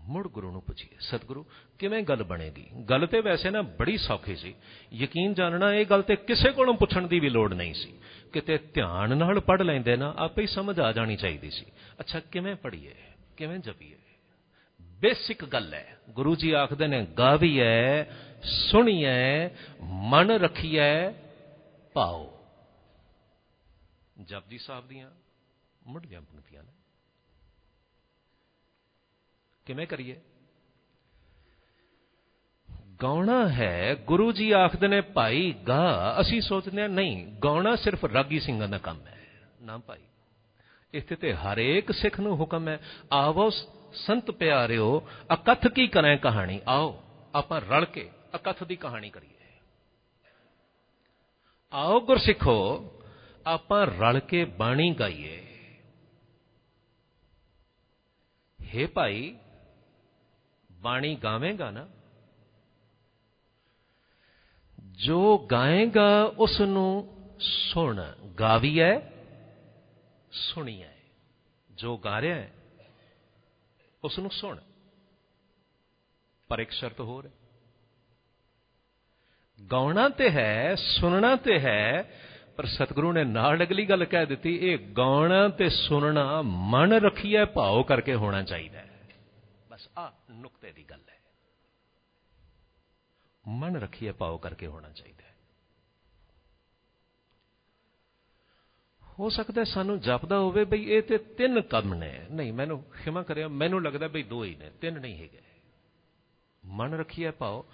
ਮੁੜ 0.06 0.28
ਗੁਰੂ 0.28 0.50
ਨੂੰ 0.50 0.62
ਪੁੱਛੀਏ, 0.62 0.96
ਸਤਿਗੁਰੂ, 1.00 1.46
ਕਿਵੇਂ 1.78 2.02
ਗੱਲ 2.02 2.22
ਬਣੇਗੀ? 2.22 2.66
ਗੱਲ 2.90 3.06
ਤੇ 3.06 3.20
ਵੈਸੇ 3.20 3.50
ਨਾ 3.50 3.62
ਬੜੀ 3.62 3.96
ਸੌਖੀ 3.96 4.36
ਸੀ। 4.36 4.54
ਯਕੀਨ 4.92 5.34
ਜਾਣਨਾ, 5.34 5.72
ਇਹ 5.72 5.86
ਗੱਲ 5.86 6.02
ਤੇ 6.02 6.16
ਕਿਸੇ 6.16 6.50
ਕੋਲੋਂ 6.50 6.74
ਪੁੱਛਣ 6.74 7.06
ਦੀ 7.06 7.20
ਵੀ 7.20 7.30
ਲੋੜ 7.30 7.54
ਨਹੀਂ 7.54 7.74
ਸੀ। 7.74 7.98
ਕਿਤੇ 8.32 8.58
ਧਿਆਨ 8.58 9.16
ਨਾਲ 9.16 9.40
ਪੜ 9.40 9.62
ਲੈਂਦੇ 9.62 9.96
ਨਾ, 9.96 10.14
ਆਪੇ 10.18 10.42
ਹੀ 10.42 10.46
ਸਮਝ 10.46 10.80
ਆ 10.80 10.92
ਜਾਣੀ 10.92 11.16
ਚਾਹੀਦੀ 11.16 11.50
ਸੀ। 11.50 11.66
ਅੱਛਾ, 12.00 12.20
ਕਿਵੇਂ 12.20 12.56
ਪੜੀਏ 12.56 12.94
ਕਿਵੇਂ 13.36 13.58
ਜਪੀਏ? 13.58 13.96
ਬੇਸਿਕ 14.82 15.44
ਗੱਲ 15.44 15.74
ਹੈ। 15.74 15.98
ਗੁਰੂ 16.10 16.36
ਜੀ 16.36 16.52
ਆਖਦੇ 16.52 16.86
ਨੇ, 16.86 17.06
ਗਾਵੀਐ, 17.18 18.04
ਸੁਣੀਐ, 18.42 19.48
ਮਨ 19.82 20.30
ਰੱਖੀਐ, 20.30 21.10
ਪਾਓ। 21.92 22.38
ਜਪਜੀ 24.22 24.58
ਸਾਹਿਬ 24.58 24.88
ਦੀਆਂ 24.88 25.10
ਮੁੱਢਲੀਆਂ 25.86 26.20
ਪੰਕਤੀਆਂ 26.20 26.62
ਨੇ। 26.62 26.72
ਕਿਵੇਂ 29.66 29.86
ਕਰੀਏ? 29.86 30.20
ਗਾਉਣਾ 33.02 33.48
ਹੈ, 33.48 33.94
ਗੁਰੂ 33.94 34.32
ਜੀ 34.32 34.52
ਆਖਦੇ 34.52 34.88
ਨੇ, 34.88 35.00
ਭਾਈ, 35.00 35.54
ਗਾ। 35.68 36.16
ਅਸੀਂ 36.20 36.40
ਸੋਚਦੇ 36.40 36.82
ਹਾਂ, 36.82 36.88
ਨਹੀਂ, 36.88 37.26
ਗਾਉਣਾ 37.26 37.76
ਸਿਰਫ 37.76 38.04
ਰਾਗੀ 38.04 38.40
ਸਿੰਘਾਂ 38.40 38.68
ਦਾ 38.68 38.78
ਕੰਮ 38.78 39.06
ਹੈ। 39.06 39.24
ਨਾ 39.62 39.78
ਭਾਈ। 39.78 40.00
ਇੱਥੇ 40.92 41.16
ਤੇ 41.16 41.34
ਹਰੇਕ 41.34 41.92
ਸਿੱਖ 41.92 42.20
ਨੂੰ 42.20 42.36
ਹੁਕਮ 42.36 42.68
ਹੈ, 42.68 42.80
ਆਵੋ 43.12 43.50
ਸੰਤ 43.92 44.30
ਪਿਆਰਿਓ, 44.30 45.08
ਅਕਥ 45.34 45.68
ਕੀ 45.68 45.88
ਕਰਾਂ 45.88 46.16
ਕਹਾਣੀ? 46.16 46.60
ਆਓ, 46.68 47.02
ਆਪਾਂ 47.34 47.60
ਰਲ 47.60 47.84
ਕੇ 47.84 48.10
ਅਕਥ 48.34 48.64
ਦੀ 48.64 48.76
ਕਹਾਣੀ 48.76 49.10
ਕਰੀਏ। 49.10 49.60
ਆਓ 51.72 52.00
ਗੁਰਸਿੱਖੋ, 52.00 52.92
ਆਪਾਂ 53.46 53.86
ਰਲ 53.86 54.20
ਕੇ 54.20 54.44
ਬਾਣੀ 54.44 54.94
ਗਾਈਏ। 54.94 55.42
ਹੇ 58.74 58.86
ਭਾਈ 58.86 59.36
ਬਾਣੀ 60.86 61.14
ਗਾਵੇਂਗਾ 61.14 61.70
ਨਾ? 61.70 61.88
ਜੋ 64.80 65.38
ਗਾਏਗਾ 65.38 66.32
ਉਸ 66.38 66.60
ਨੂੰ 66.60 67.16
ਸੁਣ, 67.40 68.02
ਗਾਵੀਐ, 68.40 68.98
ਸੁਣੀਐ। 70.30 70.88
ਜੋ 71.70 71.96
ਗਾ 71.96 72.20
ਰਿਹਾ 72.20 72.36
ਹੈ 72.38 72.52
ਉਸ 74.04 74.18
ਨੂੰ 74.18 74.30
ਸੁਣ। 74.30 74.58
ਪਰ 76.48 76.58
ਇੱਕ 76.58 76.70
ਸ਼ਰਤ 76.70 77.00
ਹੋਰ 77.00 77.26
ਹੈ। 77.26 77.30
ਗਾਉਣਾ 79.72 80.08
ਤੇ 80.08 80.30
ਹੈ, 80.30 80.74
ਸੁਣਨਾ 80.74 81.36
ਤੇ 81.36 81.60
ਹੈ, 81.60 82.20
ਪਰ 82.56 82.66
ਸਤਿਗੁਰੂ 82.66 83.12
ਨੇ 83.12 83.24
ਨਾਲ 83.24 83.62
ਅਗਲੀ 83.62 83.86
ਗੱਲ 83.86 84.04
ਕਹਿ 84.04 84.26
ਦਿੱਤੀ, 84.26 84.56
ਇਹ 84.56 84.78
ਗਾਉਣਾ 84.78 85.48
ਤੇ 85.48 85.68
ਸੁਣਨਾ 85.68 86.42
ਮਨ 86.42 86.92
ਰੱਖੀਐ, 86.92 87.44
ਭਾਉ 87.44 87.82
ਕਰਕੇ 87.82 88.14
ਹੋਣਾ 88.14 88.42
ਚਾਹੀਦਾ 88.42 88.78
ਹੈ। 88.78 88.95
ਬਸ 89.86 89.98
ਆ 89.98 90.12
ਨੁਕਤੇ 90.30 90.72
ਦੀ 90.72 90.84
ਗੱਲ 90.84 91.00
ਹੈ। 91.08 91.18
ਮਨ 93.48 93.76
ਰੱਖੀਏ 93.76 94.12
ਭਾਉ 94.12 94.38
ਕਰਕੇ 94.38 94.66
ਹੋਣਾ 94.66 94.90
ਚਾਹੀਦਾ 94.90 95.22
ਹੈ। 95.22 95.34
ਹੋ 99.18 99.28
ਸਕਦਾ 99.28 99.64
ਸਾਨੂੰ 99.64 100.00
ਜਪਦਾ 100.00 100.38
ਹੋਵੇ 100.38 100.64
ਬਈ 100.64 100.90
ਇਹ 100.90 101.02
ਤੇ 101.02 101.18
ਤਿੰਨ 101.18 101.60
ਕੰਮ 101.60 101.94
ਨੇ। 101.94 102.26
ਨਹੀਂ, 102.30 102.52
ਮੈਨੂੰ 102.52 102.82
ਖਿਮਾ 102.82 103.22
ਕਰਿਆ 103.22 103.48
ਮੈਨੂੰ 103.48 103.82
ਲੱਗਦਾ 103.82 104.08
ਬਈ 104.08 104.22
ਦੋ 104.22 104.44
ਹੀ 104.44 104.54
ਨੇ, 104.54 104.70
ਤਿੰਨ 104.70 105.00
ਨਹੀਂ 105.00 105.18
ਹੈਗੇ। 105.18 105.40
ਮਨ 106.64 106.94
ਰੱਖੀਏ 106.94 107.30
ਭਾਉ 107.30 107.64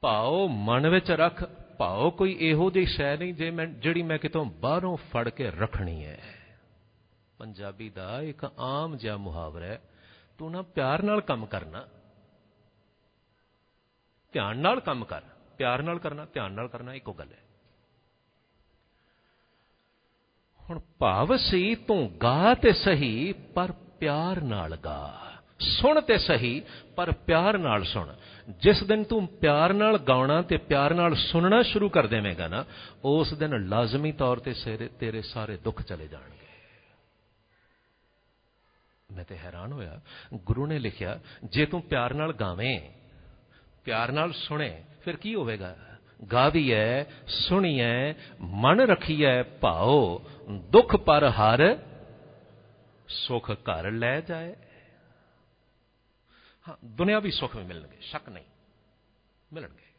ਭਾਉ 0.00 0.48
ਮਨ 0.48 0.88
ਵਿੱਚ 0.88 1.10
ਰੱਖ 1.10 1.44
ਭਾਉ 1.78 2.10
ਕੋਈ 2.10 2.36
ਇਹੋ 2.40 2.70
ਜਿਹੀ 2.70 2.86
ਸ਼ੈ 2.86 3.16
ਨਹੀਂ 3.16 3.34
ਜੇ 3.34 3.50
ਮੈਂ 3.50 3.66
ਜਿਹੜੀ 3.66 4.02
ਮੈਂ 4.02 4.18
ਕਿਤੋਂ 4.18 4.44
ਬਾਹਰੋਂ 4.44 4.96
ਫੜ 4.96 5.28
ਕੇ 5.28 5.50
ਰੱਖਣੀ 5.50 6.04
ਹੈ। 6.04 6.36
ਪੰਜਾਬੀ 7.38 7.90
ਦਾ 7.90 8.22
ਇੱਕ 8.22 8.52
ਆਮ 8.58 8.96
ਜਿਹਾ 8.96 9.16
ਮੁਹਾਵਰਾ 9.16 9.66
ਹੈ 9.66 9.82
ਤੂੰ 10.40 10.50
ਨਾ 10.50 10.62
ਪਿਆਰ 10.62 11.02
ਨਾਲ 11.02 11.20
ਕੰਮ 11.20 11.46
ਕਰਨਾ। 11.46 11.86
ਧਿਆਨ 14.32 14.56
ਨਾਲ 14.56 14.80
ਕੰਮ 14.80 15.04
ਕਰ। 15.04 15.22
ਪਿਆਰ 15.58 15.82
ਨਾਲ 15.82 15.98
ਕਰਨਾ, 15.98 16.24
ਧਿਆਨ 16.24 16.52
ਨਾਲ 16.52 16.68
ਕਰਨਾ, 16.68 16.94
ਇੱਕੋ 16.94 17.12
ਗੱਲ 17.12 17.32
ਹੈ। 17.32 17.38
ਹੁਣ 20.70 20.80
ਭਾਵ 20.98 21.36
ਸੀ 21.36 21.74
ਤੂੰ 21.74 22.18
ਗਾ 22.22 22.54
ਤੇ 22.54 22.72
ਸਹੀ, 22.72 23.32
ਪਰ 23.32 23.72
ਪਿਆਰ 23.72 24.40
ਨਾਲ 24.40 24.76
ਗਾ। 24.76 25.32
ਸੁਣ 25.58 26.00
ਤੇ 26.00 26.18
ਸਹੀ, 26.18 26.62
ਪਰ 26.96 27.12
ਪਿਆਰ 27.12 27.58
ਨਾਲ 27.58 27.84
ਸੁਣ। 27.84 28.14
ਜਿਸ 28.48 28.82
ਦਿਨ 28.82 29.04
ਤੂੰ 29.04 29.26
ਪਿਆਰ 29.26 29.72
ਨਾਲ 29.72 29.98
ਗਾਉਣਾ 29.98 30.42
ਤੇ 30.42 30.56
ਪਿਆਰ 30.56 30.94
ਨਾਲ 30.94 31.14
ਸੁਣਨਾ 31.14 31.62
ਸ਼ੁਰੂ 31.62 31.88
ਕਰ 31.88 32.06
ਦੇਵੇਂਗਾ 32.06 32.48
ਨਾ, 32.48 32.64
ਉਸ 33.04 33.34
ਦਿਨ 33.34 33.68
ਲਾਜ਼ਮੀ 33.68 34.12
ਤੌਰ 34.12 34.36
ਤੇ 34.36 34.54
ਤੇਰੇ 34.98 35.22
ਸਾਰੇ 35.22 35.56
ਦੁੱਖ 35.56 35.82
ਚਲੇ 35.82 36.08
ਜਾਣਗੇ। 36.08 36.39
ਮੈਂ 39.12 39.24
ਤੇ 39.24 39.36
ਹੈਰਾਨ 39.38 39.72
ਹੋਇਆ। 39.72 40.00
ਗੁਰੂ 40.34 40.66
ਨੇ 40.66 40.78
ਲਿਖਿਆ, 40.78 41.18
ਜੇ 41.44 41.66
ਤੂੰ 41.66 41.82
ਪਿਆਰ 41.82 42.14
ਨਾਲ 42.14 42.32
ਗਾਵੇਂ, 42.32 42.80
ਪਿਆਰ 43.84 44.12
ਨਾਲ 44.12 44.32
ਸੁਣੇ, 44.32 44.84
ਫਿਰ 45.00 45.16
ਕੀ 45.16 45.34
ਹੋਵੇਗਾ? 45.34 45.76
ਗਾਵੀਐ, 46.32 47.04
ਸੁਣੀਐ, 47.26 48.12
ਮਨ 48.40 48.80
ਰਖੀਐ 48.80 49.42
ਭਾਉ, 49.42 50.18
ਦੁੱਖ 50.50 50.96
ਪਰ 50.96 51.28
ਹਰ 51.28 51.78
ਸੁਖ 53.08 53.50
ਘਰ 53.50 53.90
ਲੈ 53.90 54.20
ਜਾਏ। 54.20 54.54
ਹਾਂ 56.68 56.76
ਦੁਨਿਆਵੀ 56.84 57.30
ਸੁਖ 57.30 57.56
ਵੀ 57.56 57.64
ਮਿਲਣਗੇ, 57.64 57.96
ਸ਼ੱਕ 58.00 58.28
ਨਹੀਂ, 58.28 58.44
ਮਿਲਣਗੇ। 59.52 59.89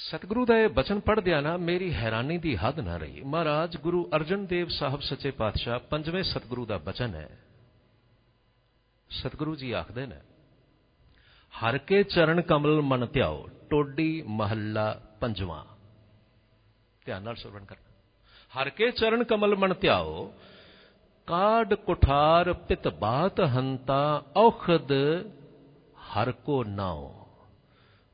ਸਤਿਗੁਰੂ 0.00 0.44
ਦਾ 0.46 0.58
ਇਹ 0.58 0.68
ਬਚਨ 0.68 1.00
ਪੜ੍ਹਦਿਆਂ 1.00 1.42
ਨਾ 1.42 1.56
ਮੇਰੀ 1.56 1.94
ਹੈਰਾਨੀ 1.94 2.38
ਦੀ 2.38 2.56
ਹੱਦ 2.56 2.80
ਨਾ 2.80 2.96
ਰਹੀ। 2.96 3.22
ਮਹਾਰਾਜ, 3.22 3.76
ਗੁਰੂ 3.76 4.10
ਅਰਜਨ 4.16 4.46
ਦੇਵ 4.46 4.68
ਸਾਹਿਬ 4.68 5.00
ਸੱਚੇ 5.00 5.30
ਪਾਤਸ਼ਾਹ, 5.30 5.78
ਪੰਜਵੇਂ 5.78 6.22
ਸਤਿਗੁਰੂ 6.22 6.66
ਦਾ 6.66 6.78
ਬਚਨ 6.78 7.14
ਹੈ। 7.14 7.38
ਸਤਿਗੁਰੂ 9.10 9.54
ਜੀ 9.54 9.72
ਆਖਦੇ 9.72 10.06
ਨੇ, 10.06 10.20
ਹਰ 11.54 11.78
ਕੇ 11.78 12.02
ਚਰਨ 12.02 12.40
ਕਮਲ 12.40 12.80
ਮਨ 12.80 13.06
ਧਿਆਓ, 13.06 13.48
ਟੋਡੀ 13.70 14.22
ਮਹੱਲਾ 14.22 15.00
ਪੰਜਵਾਂ। 15.20 15.64
ਧਿਆਨ 17.04 17.22
ਨਾਲ 17.22 17.36
ਸਰਵਣ 17.36 17.64
ਕਰਨਾ। 17.64 18.60
ਹਰ 18.60 18.70
ਕੇ 18.70 18.90
ਚਰਨ 18.90 19.24
ਕਮਲ 19.24 19.56
ਮਨ 19.56 19.74
ਧਿਆਓ 19.74 20.32
ਕਾਡ 21.28 21.74
ਕੁਠਾਰ 21.74 22.52
ਪਿਤ 22.52 22.88
ਬਾਤ 22.88 23.40
ਹੰਤਾ, 23.40 24.22
ਔਖਦ 24.36 24.92
ਹਰ 26.08 26.32
ਕੋ 26.32 26.64
ਨਾਉ 26.64 27.17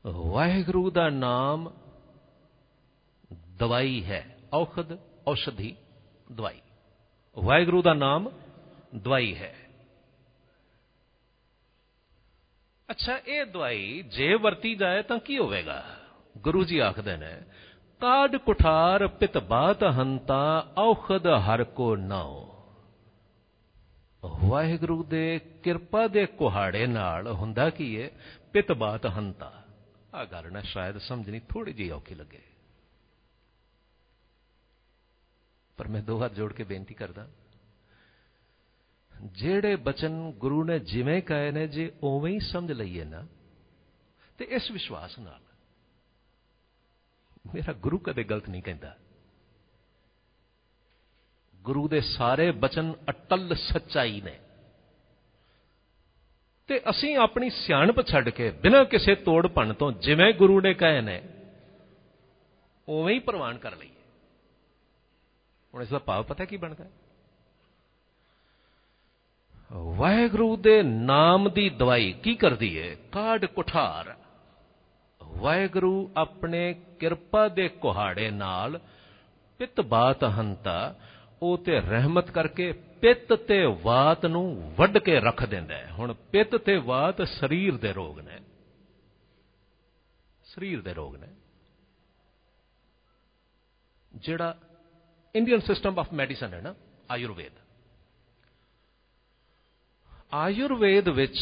ਵਾਹਿਗੁਰੂ 0.05 0.91
ਦਾ 0.91 1.09
ਨਾਮ 1.09 1.73
ਦਵਾਈ 3.57 4.05
ਹੈ, 4.05 4.37
ਔਖਦ, 4.53 4.97
ਔਸ਼ਧੀ, 5.27 5.75
ਦਵਾਈ। 6.31 6.61
ਵਾਹਿਗੁਰੂ 7.39 7.81
ਦਾ 7.81 7.93
ਨਾਮ 7.93 8.29
ਦਵਾਈ 8.95 9.35
ਹੈ। 9.35 9.55
ਅੱਛਾ, 12.91 13.19
ਇਹ 13.27 13.45
ਦਵਾਈ 13.45 14.01
ਜੇ 14.01 14.33
ਵਰਤੀ 14.33 14.75
ਜਾਏ 14.75 15.01
ਤਾਂ 15.01 15.19
ਕੀ 15.19 15.37
ਹੋਵੇਗਾ? 15.37 15.85
ਗੁਰੂ 16.37 16.63
ਜੀ 16.63 16.79
ਆਖਦੇ 16.79 17.17
ਨੇ 17.17 17.41
ਕਾਡ 18.01 18.35
ਕੁਠਾਰ 18.35 19.07
ਪਿਤ 19.07 19.37
ਬਾਤ 19.37 19.83
ਹੰਤਾ 19.83 20.73
ਔਖਦ 20.77 21.27
ਹਰ 21.27 21.63
ਕੋ 21.63 21.95
ਨਾਉ। 21.95 22.45
ਵਾਹਿਗੁਰੂ 24.23 25.03
ਦੇ 25.03 25.39
ਕਿਰਪਾ 25.39 26.07
ਦੇ 26.07 26.25
ਕੁਹਾੜੇ 26.25 26.87
ਨਾਲ 26.87 27.27
ਹੁੰਦਾ 27.27 27.69
ਕੀ 27.69 28.01
ਹੈ 28.01 28.09
ਪਿਤ 28.53 28.71
ਬਾਤ 28.71 29.05
ਹੰਤਾ। 29.05 29.64
ਆ 30.15 30.25
ਗੱਲ 30.25 30.51
ਨਾ 30.51 30.61
ਸ਼ਾਇਦ 30.61 30.97
ਸਮਝਣੀ 30.97 31.39
ਥੋੜੀ 31.39 31.73
ਜਿਹੀ 31.73 31.89
ਔਖੀ 31.89 32.15
ਲੱਗੇ। 32.15 32.41
ਪਰ 35.77 35.87
ਮੈਂ 35.87 36.01
ਦੋ 36.03 36.23
ਹੱਥ 36.25 36.33
ਜੋੜ 36.33 36.53
ਕੇ 36.53 36.63
ਬੇਨਤੀ 36.63 36.93
ਕਰਦਾ, 36.93 37.27
ਜਿਹੜੇ 39.13 39.75
ਬਚਨ 39.75 40.31
ਗੁਰੂ 40.31 40.63
ਨੇ 40.63 40.79
ਜਿਵੇਂ 40.79 41.21
ਕਹੇ 41.21 41.51
ਨੇ, 41.51 41.67
ਜੇ 41.67 41.91
ਉਵੇਂ 42.03 42.33
ਹੀ 42.33 42.39
ਸਮਝ 42.39 42.71
ਲਈਏ 42.71 43.03
ਨਾ, 43.03 43.25
ਤੇ 44.37 44.45
ਇਸ 44.45 44.71
ਵਿਸ਼ਵਾਸ 44.71 45.19
ਨਾਲ 45.19 45.41
ਮੇਰਾ 47.53 47.73
ਗੁਰੂ 47.73 47.97
ਕਦੇ 47.97 48.23
ਗਲਤ 48.23 48.49
ਨਹੀਂ 48.49 48.61
ਕਹਿੰਦਾ। 48.63 48.97
ਗੁਰੂ 51.55 51.87
ਦੇ 51.87 52.01
ਸਾਰੇ 52.01 52.51
ਬਚਨ 52.51 52.93
ਅਟਲ 53.09 53.55
ਸੱਚਾਈ 53.55 54.21
ਨੇ। 54.21 54.39
ਤੇ 56.67 56.81
ਅਸੀਂ 56.89 57.17
ਆਪਣੀ 57.17 57.49
ਸਿਆਣਪ 57.49 58.07
ਛੱਡ 58.07 58.29
ਕੇ 58.29 58.51
ਬਿਨਾਂ 58.51 58.85
ਕਿਸੇ 58.85 59.15
ਤੋੜ 59.15 59.47
ਭੰਨ 59.47 59.73
ਤੋਂ 59.73 59.91
ਜਿਵੇਂ 59.91 60.33
ਗੁਰੂ 60.33 60.61
ਨੇ 60.61 60.73
ਕਹੇ 60.73 61.01
ਨੇ, 61.01 61.21
ਉਵੇਂ 62.89 63.13
ਹੀ 63.13 63.19
ਪ੍ਰਵਾਨ 63.19 63.57
ਕਰ 63.57 63.75
ਲਈਏ। 63.75 63.89
ਹੁਣ 65.73 65.81
ਇਸ 65.81 65.89
ਦਾ 65.89 65.99
ਭਾਵ 65.99 66.23
ਪਤਾ 66.23 66.45
ਕੀ 66.45 66.57
ਬਣਦਾ 66.57 66.85
ਵਾਹਿਗੁਰੂ 69.71 70.57
ਦੇ 70.57 70.83
ਨਾਮ 70.83 71.49
ਦੀ 71.49 71.69
ਦਵਾਈ 71.69 72.11
ਕੀ 72.11 72.35
ਕਰਦੀ 72.35 72.75
ਏ? 72.75 72.97
ਕਾਢ 73.11 73.45
ਕੁਠਾਰ। 73.45 74.15
ਵਾਹਿਗੁਰੂ 75.23 76.11
ਆਪਣੇ 76.17 76.73
ਕਿਰਪਾ 76.99 77.47
ਦੇ 77.47 77.67
ਕੁਹਾੜੇ 77.67 78.31
ਨਾਲ 78.31 78.79
ਪਿਤ 79.57 79.81
ਬਾਤ 79.81 80.23
ਹੰਤਾ 80.23 80.95
ਉਹ 81.45 81.57
ਤੇ 81.57 81.79
ਰਹਿਮਤ 81.79 82.31
ਕਰਕੇ 82.31 82.71
ਪਿੱਤ 83.01 83.33
ਤੇ 83.33 83.65
ਵਾਤ 83.81 84.25
ਨੂੰ 84.25 84.45
ਵੱਢ 84.77 84.97
ਕੇ 84.97 85.19
ਰੱਖ 85.19 85.45
ਦਿੰਦਾ 85.45 85.75
ਹੈ। 85.75 85.91
ਹੁਣ 85.91 86.13
ਪਿੱਤ 86.13 86.55
ਤੇ 86.55 86.77
ਵਾਤ 86.77 87.21
ਸਰੀਰ 87.21 87.77
ਦੇ 87.77 87.93
ਰੋਗ 87.93 88.19
ਨੇ। 88.19 88.39
ਸਰੀਰ 90.45 90.81
ਦੇ 90.81 90.93
ਰੋਗ 90.93 91.15
ਨੇ। 91.15 91.27
ਜਿਹੜਾ 94.11 94.57
ਇੰਡੀਅਨ 95.35 95.59
ਸਿਸਟਮ 95.59 95.99
ਆਫ 95.99 96.13
ਮੈਡੀਸਨ 96.13 96.53
ਹੈ 96.53 96.61
ਨਾ 96.61 96.75
ਆਯੁਰਵੇਦ 97.11 97.53
ਆਯੁਰਵੇਦ 100.33 101.09
ਵਿੱਚ 101.09 101.39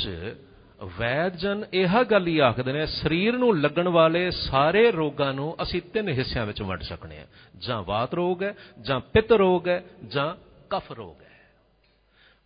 ਵੈਦਜਨ 0.97 1.65
ਇਹ 1.73 2.05
ਗੱਲ 2.11 2.27
ਹੀ 2.27 2.39
ਆਖਦੇ 2.39 2.73
ਨੇ, 2.73 2.85
ਸਰੀਰ 2.85 3.37
ਨੂੰ 3.37 3.61
ਲੱਗਣ 3.61 3.87
ਵਾਲੇ 3.87 4.31
ਸਾਰੇ 4.31 4.91
ਰੋਗਾਂ 4.91 5.33
ਨੂੰ 5.33 5.55
ਅਸੀਂ 5.61 5.81
ਤਿੰਨ 5.81 6.09
ਹਿੱਸਿਆਂ 6.09 6.45
ਵਿੱਚ 6.45 6.61
ਵੰਡ 6.61 6.81
ਸਕਨੇ 6.81 7.17
ਆ। 7.17 7.25
ਜਾਂ 7.57 7.83
ਵਾਤ 7.83 8.13
ਰੋਗ 8.13 8.43
ਹੈ, 8.43 8.55
ਜਾਂ 8.81 8.99
ਪਿੱਤ 8.99 9.31
ਰੋਗ 9.31 9.67
ਹੈ, 9.67 9.83
ਜਾਂ 10.07 10.35
ਕਫ 10.69 10.91
ਰੋਗ 10.91 11.21
ਹੈ। 11.21 11.41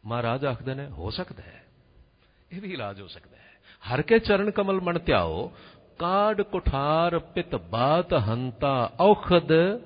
ਮਹਾਰਾਜ 0.06 0.46
ਆਖਦੇ 0.46 0.74
ਨੇ, 0.74 0.86
ਹੋ 0.86 1.10
ਸਕਦਾ 1.10 1.44
ਹੈ। 1.44 1.64
ਇਹ 2.52 2.62
ਵੀ 2.62 2.74
ਇਲਾਜ 2.74 3.02
ਹੋ 3.02 3.08
ਸਕਦਾ 3.08 3.38
ਹੈ। 3.38 3.48
ਹਰ 3.94 4.02
ਕੇ 4.02 4.20
ਚਰਨ 4.20 4.52
ਕਮਲ 4.52 4.82
ਮਨ 4.82 5.00
ਧਿਆਓ 5.00 5.52
ਕਾੜ 6.00 6.42
ਕੁਠਾਰ 6.42 7.20
ਪਿਤ 7.20 7.56
ਬਾਤ 7.56 8.14
ਹੰਤਾ 8.14 8.92
ਔਖਦ 9.00 9.80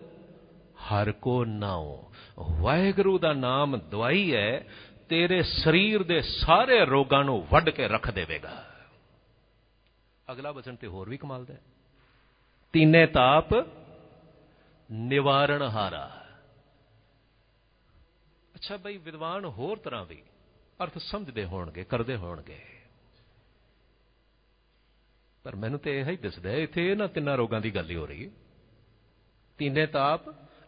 ਹਰ 0.82 1.12
ਕੋ 1.12 1.46
ਨਾਉ। 1.46 2.04
ਵਾਹਿਗੁਰੂ 2.40 3.20
ਦਾ 3.20 3.34
ਨਾਮ 3.34 3.78
ਦਵਾਈ 3.78 4.36
ਹੈ 4.36 4.66
ਤੇਰੇ 5.12 5.44
ਸਰੀਰ 5.44 6.04
ਦੇ 6.04 6.22
ਸਾਰੇ 6.22 6.86
ਰੋਗਾਂ 6.86 7.24
ਨੂੰ 7.24 7.48
ਵੱਢ 7.52 7.70
ਕੇ 7.70 7.88
ਰੱਖ 7.88 8.12
ਦੇਵੇਗਾ। 8.12 8.70
ਅਗਲਾ 10.32 10.52
ਬਚਨ 10.52 10.76
ਤੇ 10.76 10.88
ਹੋਰ 10.88 11.10
ਵੀ 11.10 11.18
ਕਮਾਲ 11.18 11.46
ਦਾ 11.46 11.54
ਹੈ। 11.54 11.62
ਤੀਨੇ 12.74 13.06
ਤਾਪ 13.06 13.46
ਨਿਵਾਰਣ 14.92 15.62
ਹਾਰਾ। 15.62 16.26
ਅੱਛਾ 18.56 18.78
ਬਈ, 18.78 18.98
ਵਿਦਵਾਨ 18.98 19.46
ਹੋਰ 19.46 19.78
ਤਰ੍ਹਾਂ 19.78 20.06
ਵੀ 20.06 20.24
ਅਰਥ 20.84 20.98
ਸਮਝਦੇ 20.98 21.46
ਹੋਣਗੇ, 21.46 21.84
ਕਰਦੇ 21.84 22.16
ਹੋਣਗੇ। 22.16 22.60
ਪਰ 25.44 25.56
ਮੈਨੂੰ 25.56 25.80
ਤੇ 25.80 26.00
ਇਹ 26.00 26.06
ਹੀ 26.06 26.18
ਦਿਸਦਾ 26.18 26.52
ਇੱਥੇ 26.52 26.92
ਇਹਨਾਂ 26.92 27.08
ਤਿੰਨਾਂ 27.08 27.38
ਰੋਗਾਂ 27.38 27.62
ਦੀ 27.62 27.76
ਗੱਲ 27.76 27.90
ਹੀ 27.90 27.96
ਹੋ 27.96 28.06
ਰਹੀ 28.06 28.26
ਹੈ। 28.26 28.32
ਤੀਨੇ 29.58 29.86
ਤਾਪ 29.86 30.22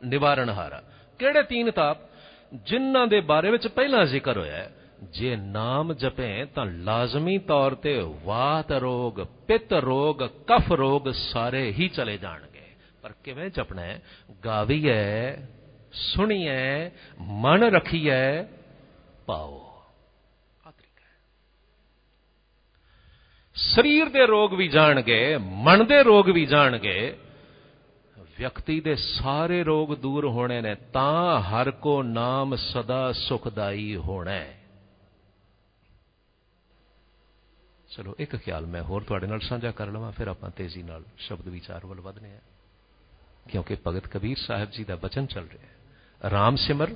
ਨਿਵਾਰਣ 0.03 0.50
ਹਾਰਾ। 0.50 0.83
ਕਿਹੜੇ 1.19 1.43
ਤੀਨ 1.43 1.71
ਤਾਪ? 1.71 2.12
ਜਿਨ੍ਹਾਂ 2.55 3.07
ਦੇ 3.07 3.22
ਬਾਰੇ 3.22 3.51
ਵਿੱਚ 3.51 3.67
ਪਹਿਲਾਂ 3.67 4.05
ਜ਼ਿਕਰ 4.05 4.38
ਹੋਇਆ 4.38 4.55
ਹੈ, 4.55 4.75
ਜੇ 5.03 5.36
ਨਾਮ 5.36 5.93
ਜਪੇ 5.93 6.45
ਤਾਂ 6.45 6.65
ਲਾਜ਼ਮੀ 6.65 7.38
ਤੌਰ 7.38 7.75
ਤੇ 7.75 8.01
ਵਾਤ 8.24 8.72
ਰੋਗ, 8.72 9.13
ਪਿੱਤ 9.48 9.74
ਰੋਗ, 9.74 10.17
ਕਫ 10.17 10.72
ਰੋਗ 10.72 11.12
ਸਾਰੇ 11.12 11.72
ਹੀ 11.72 11.89
ਚਲੇ 11.89 12.17
ਜਾਣਗੇ। 12.17 12.65
ਪਰ 13.01 13.12
ਕਿਵੇਂ 13.24 13.50
ਜਪਣਾ 13.50 13.81
ਹੈ? 13.81 14.01
ਗਾਵੀਐ, 14.45 15.36
ਸੁਣੀਐ, 15.93 16.89
ਮਨ 17.19 17.63
ਰਖੀਐ, 17.63 18.43
ਪਾਓ। 19.25 19.69
ਸਰੀਰ 23.55 24.10
ਦੇ 24.10 24.25
ਰੋਗ 24.25 24.53
ਵੀ 24.53 24.67
ਜਾਣਗੇ, 24.67 25.38
ਮਨ 25.38 25.86
ਦੇ 25.86 26.03
ਰੋਗ 26.03 26.29
ਵੀ 26.29 26.45
ਜਾਣਗੇ। 26.45 27.17
ਵਿਅਕਤੀ 28.37 28.79
ਦੇ 28.79 28.95
ਸਾਰੇ 28.95 29.63
ਰੋਗ 29.63 29.95
ਦੂਰ 29.95 30.25
ਹੋਣੇ 30.25 30.61
ਨੇ, 30.61 30.75
ਤਾਂ 30.75 31.41
ਹਰ 31.41 31.71
ਕੋ 31.71 32.01
ਨਾਮ 32.03 32.55
ਸਦਾ 32.55 33.11
ਸੁਖਦਾਈ 33.11 33.95
ਹੋਣਾ 33.95 34.31
ਹੈ। 34.31 34.59
ਚਲੋ, 37.89 38.15
ਇੱਕ 38.19 38.35
ਖਿਆਲ 38.35 38.65
ਮੈਂ 38.65 38.81
ਹੋਰ 38.83 39.03
ਤੁਹਾਡੇ 39.03 39.27
ਨਾਲ 39.27 39.39
ਸਾਂਝਾ 39.39 39.71
ਕਰ 39.71 39.87
ਲਵਾਂ, 39.87 40.11
ਫਿਰ 40.11 40.27
ਆਪਾਂ 40.27 40.49
ਤੇਜ਼ੀ 40.49 40.83
ਨਾਲ 40.83 41.03
ਸ਼ਬਦ 41.17 41.47
ਵਿਚਾਰ 41.47 41.85
ਵੱਲ 41.85 42.01
ਵਧਨੇ 42.01 42.35
ਆ 42.35 42.39
ਕਿਉਂਕਿ 43.49 43.77
ਭਗਤ 43.87 44.07
ਕਬੀਰ 44.07 44.37
ਸਾਹਿਬ 44.37 44.71
ਜੀ 44.71 44.83
ਦਾ 44.83 44.95
ਬਚਨ 44.95 45.25
ਚੱਲ 45.25 45.47
ਰਿਹਾ 45.47 46.29
ਰਾਮ 46.29 46.55
ਸਿਮਰ 46.55 46.95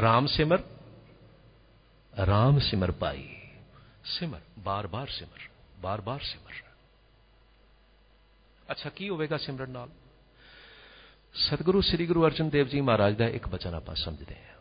ਰਾਮ 0.00 0.26
ਸਿਮਰ 0.26 0.62
ਰਾਮ 2.26 2.58
ਸਿਮਰ 2.58 2.90
ਪਾਈ। 2.90 3.28
ਸਿਮਰ, 4.04 4.40
ਬਾਰ-ਬਾਰ 4.58 5.06
ਸਿਮਰ 5.08 5.48
ਬਾਰ-ਬਾਰ 5.80 6.20
ਸਿਮਰ। 6.20 6.52
ਅੱਛਾ, 8.70 8.90
ਕੀ 8.90 9.08
ਹੋਵੇਗਾ 9.08 9.36
ਸਿਮਰਨ 9.36 9.70
ਨਾਲ? 9.70 9.88
ਸਤਿਗੁਰੂ 11.36 11.80
ਸ੍ਰੀ 11.80 12.06
ਗੁਰੂ 12.06 12.26
ਅਰਜਨ 12.26 12.48
ਦੇਵ 12.48 12.66
ਜੀ 12.66 12.80
ਮਹਾਰਾਜ 12.80 13.16
ਦਾ 13.16 13.28
ਇੱਕ 13.28 13.48
ਬਚਨ 13.48 13.74
ਆਪਾਂ 13.74 13.94
ਸਮਝਦੇ 13.94 14.34
ਹਾਂ। 14.34 14.56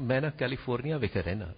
ਮੈਂ 0.00 0.20
ਨਾ 0.20 0.30
ਕੈਲੀਫੋਰਨੀਆ 0.30 0.98
ਵਿਖੇ 0.98 1.22
ਰਹਿਣਾ 1.22 1.52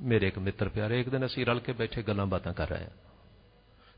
ਮੇਰੇ 0.00 0.28
ਇੱਕ 0.28 0.38
ਮਿੱਤਰ 0.38 0.68
ਪਿਆਰੇ, 0.68 1.00
ਇੱਕ 1.00 1.08
ਦਿਨ 1.08 1.26
ਅਸੀਂ 1.26 1.46
ਰਲ 1.46 1.60
ਕੇ 1.60 1.72
ਬੈਠੇ 1.72 2.02
ਗੱਲਾਂ 2.02 2.26
ਬਾਤਾਂ 2.26 2.54
ਕਰ 2.54 2.68
ਰਹੇ 2.68 2.84
ਹਾਂ। 2.84 2.90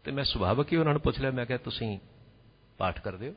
ਤੇ 0.05 0.11
ਮੈਂ 0.11 0.25
ਸੁਭਾਵਕ 0.25 0.73
ਹੀ 0.73 0.77
ਉਹਨਾਂ 0.77 0.93
ਨੂੰ 0.93 1.03
ਪੁੱਛ 1.03 1.19
ਲਿਆ, 1.19 1.31
ਮੈਂ 1.31 1.47
ਕਿਹਾ, 1.47 1.59
ਤੁਸੀਂ 1.59 1.99
ਪਾਠ 2.79 3.01
ਕਰਦੇ 3.01 3.29
ਹੋ? 3.29 3.35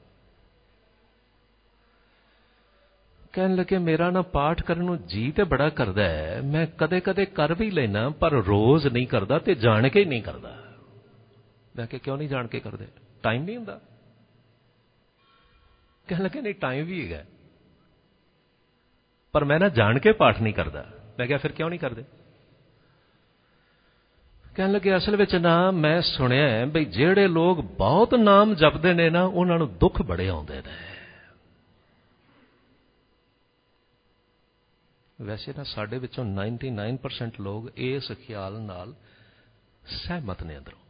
ਕਹਿਣ 3.34 3.56
ਲੱਗੇ, 3.56 3.78
ਮੇਰਾ 3.78 4.10
ਨਾ 4.10 4.22
ਪਾਠ 4.22 4.64
ਕਰਨ 4.64 4.84
ਨੂੰ 4.84 5.08
ਜੀ 5.08 5.32
ਤੇ 5.32 5.44
ਬੜਾ 5.44 5.70
ਕਰਦਾ 5.70 6.04
ਹੈ। 6.04 6.42
ਮੈਂ 6.42 6.68
ਕਦੇ-ਕਦੇ 6.68 7.26
ਕਰ 7.26 7.54
ਵੀ 7.54 7.72
ਲੈਣਾ 7.72 8.10
ਪਰ 8.10 8.32
ਰੋਜ਼ 8.32 8.88
ਨਹੀਂ 8.88 9.08
ਕਰਦਾ 9.08 9.40
ਤੇ 9.40 9.56
ਜਾਣ 9.56 9.90
ਕੇ 9.90 10.00
ਹੀ 10.00 10.06
ਨਹੀਂ 10.06 10.24
ਕਰਦਾ। 10.24 10.71
ਮੈਂ 11.78 11.88
ਕਿਹਾ, 11.88 12.02
ਕਿਉਂ 12.04 12.18
ਨਹੀਂ 12.18 12.30
ਜਾਣ 12.30 12.48
ਕੇ 12.48 12.60
ਕਰਦੇ? 12.60 12.88
ਟਾਈਮ 13.24 13.44
ਨਹੀਂ 13.44 13.58
ਹੁੰਦਾ। 13.58 13.82
ਕਹਿਣ 16.08 16.24
ਲੱਗੇ, 16.24 16.42
ਨਹੀਂ 16.42 16.54
ਟਾਈਮ 16.54 16.86
ਵੀ 16.86 17.14
ਹੈਗਾ। 17.14 17.26
ਪਰ 19.32 19.46
ਮੈਂ 19.46 19.60
ਨਾ 19.60 19.70
ਜਾਣ 19.70 20.00
ਕੇ 20.00 20.12
ਪਾਠ 20.12 20.42
ਨਹੀਂ 20.42 20.54
ਕਰਦਾ। 20.54 20.92
ਮੈਂ 21.20 21.28
ਕਿਹਾ, 21.28 21.38
ਫਿਰ 21.38 21.52
ਕਿਉਂ 21.52 21.70
ਨਹੀਂ 21.70 21.80
ਕਰਦੇ? 21.80 22.04
ਕਹਿਣ 24.56 24.72
ਲੱਗੇ, 24.72 24.98
ਅਸਲ 24.98 25.16
ਵਿੱਚ 25.16 25.36
ਨਾ 25.36 25.72
ਮੈਂ 25.72 26.02
ਸੁਣਿਆ 26.02 26.66
ਬਈ 26.66 26.86
ਜਿਹੜੇ 26.86 27.28
ਲੋਕ 27.28 27.62
ਬਹੁਤ 27.62 28.16
ਨਾਮ 28.16 28.56
ਜਪਦੇ 28.56 28.94
ਨੇ 28.94 29.10
ਨਾ, 29.10 29.24
ਉਹਨਾਂ 29.24 29.58
ਨੂੰ 29.58 29.78
ਦੁੱਖ 29.78 30.02
ਬੜੇ 30.02 30.30
ਆਉਂਦੇ 30.30 30.62
ਨੇ। 30.62 30.76
ਵੈਸੇ 35.22 35.54
ਨਾ 35.58 35.64
ਸਾਡੇ 35.64 35.98
ਵਿੱਚੋਂ 35.98 36.26
99% 36.26 37.42
ਲੋਕ 37.42 37.72
ਇਸ 37.76 38.12
ਖਿਆਲ 38.12 38.62
ਨਾਲ 38.62 38.96
ਸਹਿਮਤ 39.86 40.44
ਨੇ 40.44 40.58
ਅੰਦਰੋਂ। 40.58 40.81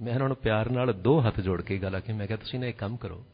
ਮੈਂ 0.00 0.14
ਉਹਨਾਂ 0.14 0.28
ਨੂੰ 0.28 0.36
ਪਿਆਰ 0.36 0.70
ਨਾਲ 0.70 0.92
ਦੋ 0.92 1.20
ਹੱਥ 1.26 1.40
ਜੋੜ 1.40 1.62
ਕੇ 1.62 1.78
ਗੱਲ 1.78 1.94
ਆਖੀ, 1.94 2.12
ਮੈਂ 2.12 2.26
ਕਿਹਾ, 2.26 2.38
ਤੁਸੀਂ 2.38 2.60
ਨਾ 2.60 2.66
ਇੱਕ 2.66 2.78
ਕੰਮ 2.78 2.96
ਕਰੋ। 2.96 3.24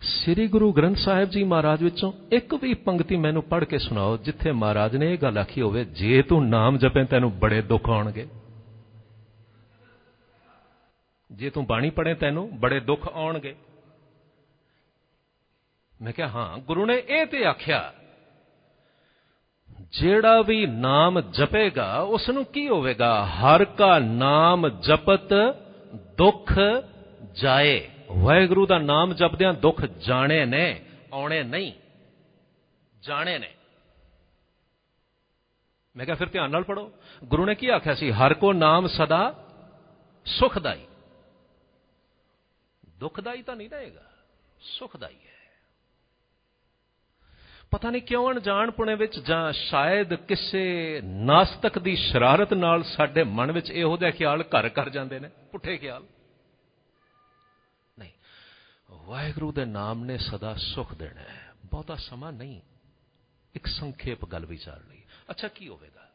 ਸ੍ਰੀ 0.00 0.48
ਗੁਰੂ 0.48 0.72
ਗ੍ਰੰਥ 0.72 0.96
ਸਾਹਿਬ 0.96 1.28
ਜੀ 1.28 1.44
ਮਹਾਰਾਜ 1.44 1.82
ਵਿੱਚੋਂ 1.82 2.12
ਇੱਕ 2.32 2.54
ਵੀ 2.54 2.74
ਪੰਕਤੀ 2.74 3.16
ਮੈਨੂੰ 3.16 3.42
ਪੜ੍ਹ 3.42 3.64
ਕੇ 3.64 3.78
ਸੁਣਾਓ, 3.78 4.16
ਜਿੱਥੇ 4.16 4.52
ਮਹਾਰਾਜ 4.52 4.96
ਨੇ 4.96 5.12
ਇਹ 5.12 5.18
ਗੱਲ 5.18 5.38
ਆਖੀ 5.38 5.60
ਹੋਵੇ, 5.60 5.84
ਜੇ 5.84 6.22
ਤੂੰ 6.22 6.48
ਨਾਮ 6.48 6.78
ਜਪੇ, 6.78 7.04
ਤੈਨੂੰ 7.04 7.38
ਬੜੇ 7.38 7.62
ਦੁੱਖ 7.62 7.90
ਆਉਣਗੇ। 7.90 8.28
ਜੇ 11.32 11.50
ਤੂੰ 11.50 11.66
ਬਾਣੀ 11.66 11.90
ਪੜ੍ਹੇ, 11.90 12.14
ਤੈਨੂੰ 12.14 12.60
ਬੜੇ 12.60 12.80
ਦੁੱਖ 12.80 13.08
ਆਉਣਗੇ। 13.08 13.56
ਮੈਂ 16.02 16.12
ਕਿਹਾ, 16.12 16.28
ਹਾਂ, 16.28 16.58
ਗੁਰੂ 16.58 16.86
ਨੇ 16.86 17.02
ਇਹ 17.08 17.26
ਤੇ 17.26 17.44
ਆਖਿਆ 17.44 17.94
ਜਿਹੜਾ 19.80 20.42
ਵੀ 20.42 20.66
ਨਾਮ 20.66 21.20
ਜਪੇਗਾ 21.20 22.00
ਉਸ 22.00 22.28
ਨੂੰ 22.28 22.44
ਕੀ 22.44 22.68
ਹੋਵੇਗਾ? 22.68 23.26
ਹਰ 23.26 23.64
ਕਾ 23.64 23.98
ਨਾਮ 23.98 24.68
ਜਪਤ 24.68 25.34
ਦੁੱਖ 26.16 26.52
ਜਾਏ। 27.32 27.88
ਵਾਹਿਗੁਰੂ 28.12 28.66
ਦਾ 28.66 28.78
ਨਾਮ 28.78 29.14
ਜਪਦਿਆਂ 29.14 29.52
ਦੁੱਖ 29.52 29.84
ਜਾਣੇ 29.84 30.44
ਨੇ, 30.44 30.84
ਆਉਣੇ 31.12 31.42
ਨਹੀਂ, 31.42 31.72
ਜਾਣੇ 33.02 33.38
ਨੇ। 33.38 33.52
ਮੈਂ 35.96 36.04
ਕਿਹਾ 36.04 36.16
ਫਿਰ 36.16 36.28
ਧਿਆਨ 36.28 36.50
ਨਾਲ 36.50 36.64
ਪੜੋ 36.64 36.92
ਗੁਰੂ 37.24 37.46
ਨੇ 37.46 37.54
ਕੀ 37.54 37.68
ਆਖਿਆ 37.68 37.94
ਸੀ? 37.94 38.10
ਹਰ 38.10 38.34
ਕੋ 38.34 38.52
ਨਾਮ 38.52 38.86
ਸਦਾ 38.86 39.46
ਸੁਖਦਾਈ। 40.26 40.86
ਦੁਖਦਾਈ 42.98 43.42
ਤਾਂ 43.42 43.56
ਨਹੀਂ 43.56 43.70
ਰਹੇਗਾ, 43.70 44.04
ਸੁਖਦਾਈ। 44.60 45.14
ਹੈ 45.14 45.25
ਪਤਾ 47.76 47.90
ਨਹੀਂ 47.90 48.02
ਕਿਉਂ 48.02 48.32
ਅਣਜਾਣ 48.32 48.70
ਪੁਣੇ 48.70 48.94
ਵਿੱਚ 48.94 49.18
ਜਾਂ 49.18 49.52
ਸ਼ਾਇਦ 49.52 50.14
ਕਿਸੇ 50.14 51.00
ਨਾਸਤਕ 51.04 51.78
ਦੀ 51.78 51.96
ਸ਼ਰਾਰਤ 51.96 52.54
ਨਾਲ 52.54 52.82
ਸਾਡੇ 52.82 53.24
ਮਨ 53.24 53.52
ਵਿੱਚ 53.52 53.70
ਇਹੋ 53.70 53.96
ਜਿਹੇ 53.96 54.12
ਖਿਆਲ 54.12 54.42
ਘਰ 54.42 54.68
ਕਰ 54.68 54.88
ਜਾਂਦੇ 54.88 55.20
ਨੇ, 55.20 55.30
ਪੁੱਠੇ 55.52 55.76
ਖਿਆਲ। 55.76 56.04
ਨਹੀਂ, 57.98 58.10
ਵਾਹਿਗੁਰੂ 58.90 59.52
ਦੇ 59.52 59.64
ਨਾਮ 59.64 60.04
ਨੇ 60.04 60.16
ਸਦਾ 60.16 60.54
ਸੁਖ 60.54 60.94
ਦੇਣਾ 60.94 61.20
ਹੈ। 61.20 61.54
ਬਹੁਤਾ 61.64 61.94
ਸਮਾਂ 61.94 62.32
ਨਹੀਂ, 62.32 62.60
ਇੱਕ 63.54 63.66
ਸੰਖੇਪ 63.66 64.24
ਗੱਲ 64.24 64.46
ਵਿਚਾਰ 64.46 64.80
ਲਈ। 64.88 65.02
ਅੱਛਾ, 65.30 65.48
ਕੀ 65.48 65.68
ਹੋਵੇਗਾ? 65.68 66.10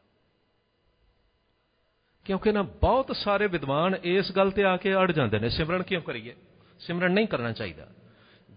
ਕਿਉਂਕਿ 2.24 2.52
ਨਾ 2.52 2.62
ਬਹੁਤ 2.62 3.16
ਸਾਰੇ 3.16 3.46
ਵਿਦਵਾਨ 3.46 3.96
ਇਸ 4.02 4.32
ਗੱਲ 4.32 4.50
ਤੇ 4.50 4.64
ਆ 4.64 4.76
ਕੇ 4.76 4.94
ਅੜ 4.94 5.12
ਜਾਂਦੇ 5.12 5.38
ਨੇ, 5.38 5.48
ਸਿਮਰਨ 5.48 5.82
ਕਿਉਂ 5.82 6.02
ਕਰੀਏ? 6.02 6.36
ਸਿਮਰਨ 6.78 7.12
ਨਹੀਂ 7.12 7.26
ਕਰਨਾ 7.26 7.52
ਚਾਹੀਦਾ। 7.52 7.88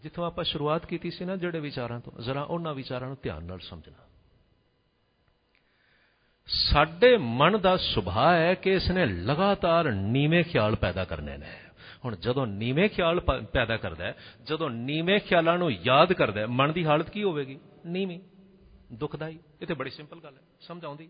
ਜਿੱਥੋਂ 0.06 0.26
ਆਪਾਂ 0.26 0.44
ਸ਼ੁਰੂਆਤ 0.44 0.86
ਕੀਤੀ 0.86 1.12
ਸੀ 1.12 1.26
ਨਾ 1.26 1.36
ਜਿਹੜੇ 1.36 1.60
ਵਿਚਾਰਾਂ 1.60 2.00
ਤੋਂ, 2.00 2.22
ਜ਼ਰਾ 2.22 2.42
ਉਹਨਾਂ 2.42 2.74
ਵਿਚਾਰਾਂ 2.74 3.08
ਨੂੰ 3.08 3.18
ਧਿਆਨ 3.22 3.44
ਨਾਲ 3.44 3.60
ਸਮਝਣਾ। 3.60 4.04
ਸਾਡੇ 6.48 7.18
ਮਨ 7.18 7.60
ਦਾ 7.62 7.78
ਸੁਭਾਅ 7.78 8.34
ਹੈ 8.34 8.54
ਕਿ 8.54 8.74
ਇਸ 8.74 8.90
ਨੇ 8.92 9.06
ਲਗਾਤਾਰ 9.06 9.92
ਨੀਵੇਂ 9.92 10.44
ਖਿਆਲ 10.44 10.76
ਪੈਦਾ 10.76 11.06
ਕਰਨੇ 11.06 11.38
ਨੇ। 11.38 11.54
ਹੁਣ 12.06 12.16
ਜਦੋਂ 12.16 12.46
ਨੀਵੇਂ 12.48 12.90
ਖਿਆਲ 12.90 13.20
ਪੈਦਾ 13.54 13.78
ਕਰਦਾ 13.78 14.04
ਹੈ, 14.04 14.16
ਜਦੋਂ 14.44 14.70
ਨੀਵੇਂ 14.70 15.20
ਖਿਆਲਾਂ 15.20 15.58
ਨੂੰ 15.58 15.72
ਯਾਦ 15.72 16.14
ਕਰਦਾ 16.14 16.42
ਹੈ, 16.42 16.46
ਮਨ 16.48 16.74
ਦੀ 16.74 16.86
ਹਾਲਤ 16.86 17.10
ਕੀ 17.10 17.24
ਹੋਵੇਗੀ? 17.24 17.60
ਨੀਵੀਂ, 17.86 18.20
ਦੁਖਦਾਈ। 18.94 19.40
ਇਹ 19.62 19.68
ਤੇ 19.68 19.74
ਬੜੀ 19.74 19.90
ਸਿੰਪਲ 19.90 20.20
ਗੱਲ 20.20 20.38
ਹੈ 20.38 20.44
ਸਮਝ 20.62 20.86
ਆਉਂਦੀ 20.86 21.10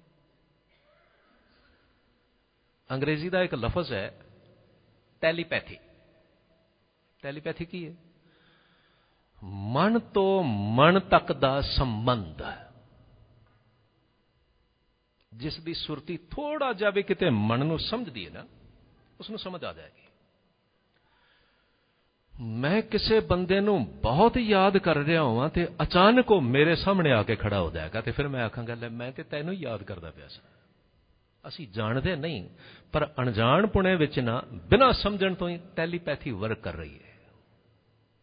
ਅੰਗਰੇਜ਼ੀ 2.89 3.29
ਦਾ 3.29 3.43
ਇੱਕ 3.43 3.55
ਲਫ਼ਜ਼ 3.55 3.93
ਹੈ, 3.93 4.07
ਟੈਲੀਪੈਥੀ। 5.21 5.77
ਟੈਲੀਪੈਥੀ 7.23 7.65
ਕੀ 7.65 7.87
ਹੈ? 7.87 8.04
ਮਨ 9.45 9.99
ਤੋਂ 9.99 10.43
ਮਨ 10.43 10.99
ਤੱਕ 10.99 11.31
ਦਾ 11.33 11.61
ਸੰਬੰਧ 11.61 12.41
ਜਿਸ 15.33 15.59
ਦੀ 15.59 15.73
ਸੁਰਤੀ 15.73 16.17
ਥੋੜਾ 16.17 16.73
ਜਿਹਾ 16.73 16.89
ਵੀ 16.89 17.03
ਕਿਤੇ 17.03 17.29
ਮਨ 17.29 17.65
ਨੂੰ 17.65 17.79
ਸਮਝਦੀ 17.79 18.25
ਹੈ 18.25 18.31
ਨਾ 18.31 18.45
ਉਸ 19.19 19.29
ਨੂੰ 19.29 19.39
ਸਮਝ 19.39 19.63
ਆ 19.65 19.73
ਜਾਏਗੀ। 19.73 20.03
ਮੈਂ 22.41 22.81
ਕਿਸੇ 22.81 23.19
ਬੰਦੇ 23.19 23.59
ਨੂੰ 23.61 23.85
ਬਹੁਤ 24.01 24.37
ਯਾਦ 24.37 24.77
ਕਰ 24.77 24.95
ਰਿਹਾ 24.95 25.23
ਹਾਂ 25.23 25.49
ਤੇ 25.49 25.67
ਅਚਾਨਕ 25.81 26.31
ਉਹ 26.31 26.41
ਮੇਰੇ 26.41 26.75
ਸਾਹਮਣੇ 26.75 27.11
ਆ 27.11 27.23
ਕੇ 27.23 27.35
ਖੜਾ 27.35 27.59
ਹੋ 27.59 27.71
ਜਾਏਗਾ 27.71 28.01
ਤੇ 28.01 28.11
ਫਿਰ 28.11 28.27
ਮੈਂ 28.27 28.43
ਆਖਾਂਗਾ, 28.45 28.75
ਲੈ 28.75 28.89
ਮੈਂ 28.89 29.11
ਤੇ 29.11 29.23
ਤੈਨੂੰ 29.23 29.53
ਯਾਦ 29.53 29.83
ਕਰਦਾ 29.83 30.11
ਪਿਆ 30.11 30.27
ਸੀ। 30.27 30.41
ਅਸੀਂ 31.47 31.67
ਜਾਣਦੇ 31.67 32.15
ਨਹੀਂ, 32.15 32.49
ਪਰ 32.91 33.13
ਅਣਜਾਣ 33.19 33.67
ਪੁਣੇ 33.67 33.95
ਵਿੱਚ 33.95 34.19
ਨਾ 34.19 34.43
ਬਿਨਾਂ 34.53 34.93
ਸਮਝਣ 34.93 35.33
ਤੋਂ 35.33 35.49
ਹੀ 35.49 35.59
ਟੈਲੀਪੈਥੀ 35.75 36.31
ਵਰਕ 36.31 36.59
ਕਰ 36.59 36.73
ਰਹੀ 36.73 36.99
ਹੈ 36.99 37.04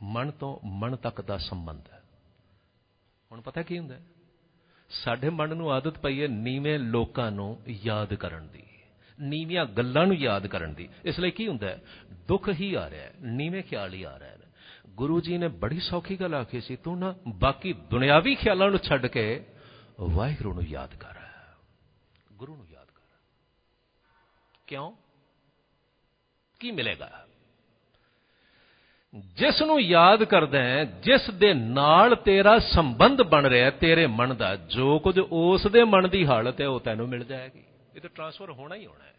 ਮਨ 0.03 0.31
ਤੋਂ 0.31 0.67
ਮਨ 0.67 0.97
ਤੱਕ 0.97 1.21
ਦਾ 1.21 1.39
ਸੰਬੰਧ 1.39 1.89
ਹੈ। 1.93 2.03
ਹੁਣ 3.33 3.41
ਪਤਾ 3.41 3.63
ਕੀ 3.63 3.79
ਹੁੰਦਾ 3.79 3.99
ਸਾਡੇ 4.89 5.31
ਮਨ 5.31 5.57
ਨੂੰ 5.57 5.73
ਆਦਤ 5.73 5.99
ਪਈ 5.99 6.23
ਹੈ 6.23 6.29
ਨੀਵੇਂ 6.29 6.79
ਲੋਕਾਂ 6.79 7.31
ਨੂੰ 7.31 7.63
ਯਾਦ 7.69 8.15
ਕਰਨ 8.15 8.49
ਦੀ, 8.49 8.63
ਨੀਵੀਆਂ 9.21 9.67
ਗੱਲਾਂ 9.67 10.07
ਨੂੰ 10.07 10.17
ਯਾਦ 10.17 10.47
ਕਰਨ 10.47 10.75
ਦੀ। 10.75 10.89
ਇਸ 11.05 11.21
ਲਈ 11.21 11.31
ਕੀ 11.31 11.49
ਹੁੰਦਾ 11.49 11.79
ਦੁੱਖ 12.29 12.49
ਹੀ 12.49 12.75
ਆ 12.75 12.91
ਰਿਹਾ 12.91 13.05
ਹੈ, 13.05 13.15
ਨੀਵੇਂ 13.21 13.63
ਖਿਆਲ 13.63 13.95
ਹੀ 13.95 14.03
ਆ 14.03 14.17
ਰਹੇ 14.17 14.31
ਨੇ। 14.31 14.47
ਗੁਰੂ 14.89 15.21
ਜੀ 15.21 15.39
ਨੇ 15.39 15.49
ਬੜੀ 15.49 15.81
ਸੌਖੀ 15.81 16.21
ਗੱਲ 16.21 16.35
ਆਖੀ 16.35 16.61
ਸੀ, 16.61 16.77
ਤੂੰ 16.77 16.99
ਨਾ 16.99 17.15
ਬਾਕੀ 17.29 17.73
ਦੁਨਿਆਵੀ 17.73 18.35
ਖਿਆਲਾਂ 18.35 18.71
ਨੂੰ 18.71 18.79
ਛੱਡ 18.79 19.07
ਕੇ 19.07 19.47
ਵਾਹਿਗੁਰੂ 20.01 20.55
ਨੂੰ 20.55 20.63
ਯਾਦ 20.63 20.95
ਕਰ। 20.95 21.15
ਗੁਰੂ 22.33 22.57
ਨੂੰ 22.57 22.67
ਯਾਦ 22.71 22.87
ਕਰ। 22.87 23.19
ਕਿਉਂ? 24.67 24.93
ਕੀ 26.61 26.71
ਮਿਲੇਗਾ? 26.71 27.27
ਜਿਸ 29.19 29.63
ਨੂੰ 29.63 29.81
ਯਾਦ 29.81 30.25
ਕਰਦਾ 30.25 30.63
ਹੈ, 30.63 30.85
ਜਿਸ 30.85 31.31
ਦੇ 31.31 31.55
ਨਾਲ 31.55 32.17
ਤੇਰਾ 32.17 32.59
ਸੰਬੰਧ 32.59 33.23
ਬਣ 33.23 33.47
ਰਿਹਾ 33.47 33.71
ਤੇਰੇ 33.71 34.07
ਮਨ 34.07 34.37
ਦਾ, 34.37 34.57
ਜੋ 34.57 34.99
ਕੁਝ 34.99 35.21
ਉਸ 35.33 35.67
ਦੇ 35.67 35.85
ਮਨ 35.85 36.09
ਦੀ 36.09 36.27
ਹਾਲਤ 36.27 36.61
ਹੈ, 36.61 36.69
ਉਹ 36.69 36.81
ਤੈਨੂੰ 36.81 37.09
ਮਿਲ 37.09 37.25
ਜਾਏਗੀ। 37.25 37.63
ਇਹ 37.97 38.01
ਤਾਂ 38.01 38.11
ਟ੍ਰਾਂਸਫਰ 38.15 38.51
ਹੋਣਾ 38.51 38.75
ਹੀ 38.75 38.87
ਹੋਣਾ 38.87 39.05
ਹੈ। 39.05 39.13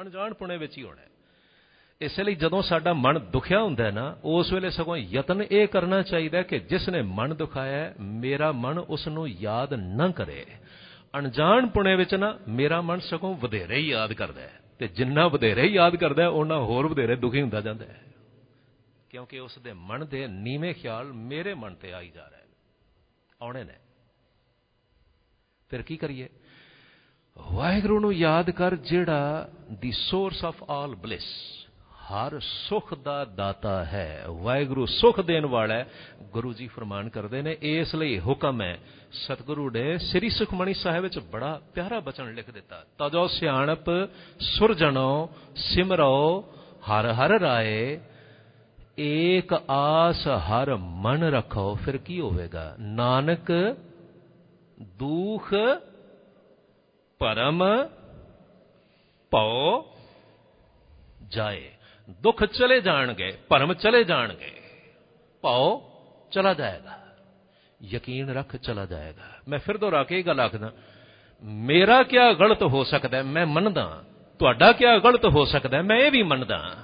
ਅਣਜਾਣ 0.00 0.34
ਪੁਣੇ 0.34 0.56
ਵਿੱਚ 0.56 0.78
ਹੀ 0.78 0.82
ਹੋਣਾ 0.82 1.02
ਹੈ। 1.02 1.06
ਇਸ 2.00 2.20
ਲਈ 2.20 2.34
ਜਦੋਂ 2.34 2.62
ਸਾਡਾ 2.62 2.92
ਮਨ 2.92 3.18
ਦੁਖਿਆ 3.18 3.62
ਹੁੰਦਾ 3.62 3.84
ਹੈ 3.84 3.90
ਨਾ, 3.90 4.16
ਉਸ 4.24 4.52
ਵੇਲੇ 4.52 4.70
ਸਗੋਂ 4.70 4.96
ਯਤਨ 4.96 5.42
ਇਹ 5.50 5.68
ਕਰਨਾ 5.68 6.02
ਚਾਹੀਦਾ 6.02 6.42
ਕਿ 6.42 6.58
ਜਿਸ 6.58 6.88
ਨੇ 6.88 7.02
ਮਨ 7.02 7.34
ਦੁਖਾਇਆ 7.34 7.94
ਮੇਰਾ 8.00 8.52
ਮਨ 8.52 8.78
ਉਸ 8.78 9.08
ਨੂੰ 9.08 9.28
ਯਾਦ 9.28 9.74
ਨਾ 9.74 10.08
ਕਰੇ। 10.08 10.46
ਅਣਜਾਣ 11.18 11.66
ਪੁਣੇ 11.66 11.96
ਵਿੱਚ 11.96 12.14
ਨਾ, 12.14 12.38
ਮੇਰਾ 12.48 12.80
ਮਨ 12.80 13.00
ਸਗੋਂ 13.00 13.34
ਵਧੇਰੇ 13.34 13.76
ਹੀ 13.76 13.88
ਯਾਦ 13.90 14.12
ਕਰਦਾ 14.12 14.40
ਹੈ। 14.40 14.52
ਤੇ 14.78 14.88
ਜਿੰਨਾ 14.88 15.28
ਵਧੇਰੇ 15.28 15.66
ਯਾਦ 15.66 15.96
ਕਰਦਾ 15.96 16.28
ਉਹਨਾਂ 16.28 16.58
ਹੋਰ 16.58 16.86
ਵਧੇਰੇ 16.86 17.16
ਦੁਖੀ 17.16 17.40
ਹੁੰਦਾ 17.40 17.60
ਜਾਂਦਾ 17.60 17.84
ਹੈ। 17.84 18.02
ਕਿਉਂਕਿ 19.16 19.38
ਉਸ 19.38 19.58
ਦੇ 19.58 19.72
ਮਨ 19.72 20.06
ਦੇ 20.06 20.26
ਨੀਵੇਂ 20.26 20.74
ਖਿਆਲ 20.74 21.12
ਮੇਰੇ 21.12 21.54
ਮਨ 21.54 21.74
ਤੇ 21.74 21.92
ਆਈ 21.92 22.10
ਜਾ 22.10 22.28
ਰਹੇ 22.28 22.38
ਨੇ। 22.38 22.54
ਆਉਣੇ 23.42 23.64
ਨੇ। 23.64 23.74
ਫਿਰ 25.68 25.82
ਕੀ 25.82 25.96
ਕਰੀਏ? 25.96 26.28
ਵਾਹਿਗੁਰੂ 27.38 28.00
ਨੂੰ 28.00 28.12
ਯਾਦ 28.12 28.50
ਕਰ 28.50 28.76
ਜਿਹੜਾ 28.76 29.50
the 29.72 29.92
source 29.92 30.44
of 30.44 30.64
all 30.70 30.94
bliss 30.94 31.22
ਹਰ 31.90 32.40
ਸੁਖ 32.40 32.94
ਦਾ 32.94 33.24
ਦਾਤਾ 33.24 33.84
ਹੈ। 33.84 34.24
ਵਾਹਿਗੁਰੂ 34.26 34.86
ਸੁਖ 34.86 35.20
ਦੇਣ 35.20 35.46
ਵਾਲਾ 35.46 35.74
ਹੈ। 35.74 35.90
ਗੁਰੂ 36.22 36.52
ਜੀ 36.52 36.66
ਫਰਮਾਨ 36.66 37.08
ਕਰਦੇ 37.08 37.42
ਨੇ, 37.42 37.56
ਇਸ 37.62 37.94
ਲਈ 37.94 38.20
ਹੁਕਮ 38.20 38.62
ਹੈ, 38.62 38.78
ਸਤਿਗੁਰੂ 39.12 39.70
ਨੇ 39.70 39.98
ਸ੍ਰੀ 39.98 40.30
ਸੁਖਮਣੀ 40.30 40.74
ਸਾਹਿਬ 40.74 41.02
ਵਿੱਚ 41.02 41.18
ਬੜਾ 41.18 41.60
ਪਿਆਰਾ 41.74 42.00
ਬਚਨ 42.00 42.34
ਲਿਖ 42.34 42.50
ਦਿੱਤਾ। 42.50 42.84
ਤਜੋ 42.98 43.26
ਸਿਆਣਪ 43.26 43.84
ਸੁਰਜਣੋ 44.40 45.30
ਸਿਮਰੋ, 45.56 46.44
ਹਰ 46.90 47.12
ਹਰ 47.12 47.30
ਰਾਏ 47.30 48.00
ਏਕ 48.98 49.52
ਆਸ 49.70 50.28
ਹਰ 50.28 50.76
ਮਨ 50.76 51.22
ਰੱਖੋ, 51.22 51.74
ਫਿਰ 51.74 51.96
ਕੀ 51.96 52.20
ਹੋਵੇਗਾ? 52.20 52.76
ਨਾਨਕ 52.80 53.76
ਦੁਖ 54.80 55.54
ਪਰਮ 57.18 57.64
ਭਉ 59.30 59.84
ਜਾਏ। 61.28 61.70
ਦੁੱਖ 62.22 62.44
ਚਲੇ 62.44 62.80
ਜਾਣਗੇ, 62.80 63.38
ਭਰਮ 63.48 63.74
ਚਲੇ 63.74 64.04
ਜਾਣਗੇ। 64.04 64.52
ਭਉ 65.42 65.80
ਚਲਾ 66.30 66.54
ਜਾਏਗਾ। 66.54 66.98
ਯਕੀਨ 67.82 68.30
ਰੱਖ 68.30 68.56
ਚਲਾ 68.56 68.86
ਜਾਏਗਾ। 68.86 69.22
ਮੈਂ 69.48 69.58
ਫਿਰ 69.58 69.76
ਦੁਹਰਾ 69.76 70.04
ਕੇ 70.04 70.18
ਇਹ 70.18 70.24
ਗੱਲ 70.24 70.40
ਆਖਦਾ, 70.40 70.72
ਮੇਰਾ 71.42 72.02
ਕੀ 72.02 72.16
ਗਲਤ 72.40 72.62
ਹੋ 72.62 72.84
ਸਕਦਾ 72.84 73.22
ਮੈਂ 73.22 73.46
ਮੰਨਦਾ। 73.46 74.04
ਤੁਹਾਡਾ 74.38 74.72
ਕੀ 74.72 74.84
ਗਲਤ 75.04 75.24
ਹੋ 75.26 75.44
ਸਕਦਾ 75.44 75.82
ਮੈਂ 75.82 75.96
ਇਹ 75.96 76.10
ਵੀ 76.10 76.22
ਮੰਨਦਾ। 76.22 76.76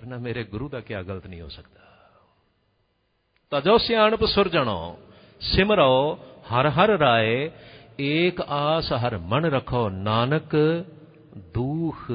ਪਰ 0.00 0.06
ਨਾ 0.06 0.16
ਮੇਰੇ 0.16 0.44
ਗੁਰੂ 0.44 0.68
ਦਾ 0.68 0.80
ਕੀ 0.80 0.94
ਗਲਤ 0.94 1.26
ਨਹੀਂ 1.26 1.40
ਹੋ 1.40 1.48
ਸਕਦਾ। 1.48 1.80
ਤਜੋ 3.50 3.78
ਸਿਆਣਪ 3.78 4.24
ਸੁਰਜਣੋ 4.24 4.98
ਸਿਮਰੋ, 5.40 6.18
ਹਰ 6.52 6.68
ਹਰ 6.68 6.88
ਰਾਏ, 6.88 7.50
ਏਕ 8.00 8.40
ਆਸ 8.40 8.92
ਹਰ 8.92 9.18
ਮਨ 9.18 9.44
ਰੱਖੋ, 9.44 9.88
ਨਾਨਕ 9.88 10.56
ਦੁਖ 11.36 12.06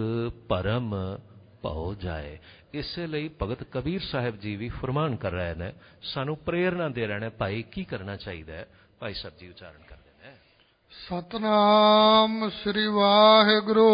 ਪਰਮ 0.50 1.18
ਭਉ 1.62 1.94
ਜਾਏ। 1.94 2.40
ਇਸੇ 2.74 3.08
ਲਈ 3.08 3.30
ਭਗਤ 3.42 3.64
ਕਬੀਰ 3.64 4.02
ਸਾਹਿਬ 4.02 4.40
ਜੀ 4.40 4.56
ਵੀ 4.56 4.70
ਫਰਮਾਨ 4.70 5.16
ਕਰ 5.16 5.32
ਰਹੇ 5.32 5.56
ਨੇ, 5.56 5.74
ਸਾਨੂੰ 6.02 6.38
ਪ੍ਰੇਰਣਾ 6.38 6.90
ਦੇ 6.90 7.08
ਰਹੇ 7.08 7.20
ਨੇ, 7.20 7.30
ਭਾਈ 7.30 7.62
ਕੀ 7.62 7.84
ਕਰਨਾ 7.84 8.16
ਚਾਹੀਦਾ 8.16 8.54
ਹੈ? 8.54 8.68
ਭਾਈ 9.00 9.14
ਸਾਹਿਬ 9.14 9.38
ਜੀ 9.38 9.50
ਉਚਾਰਨ 9.50 9.84
ਕਰਦੇ 9.90 10.28
ਨੇ। 10.28 10.34
ਸਤਨਾਮ 10.92 12.50
ਸ੍ਰੀ 12.50 12.88
ਵਾਹਿਗੁਰੂ, 12.88 13.90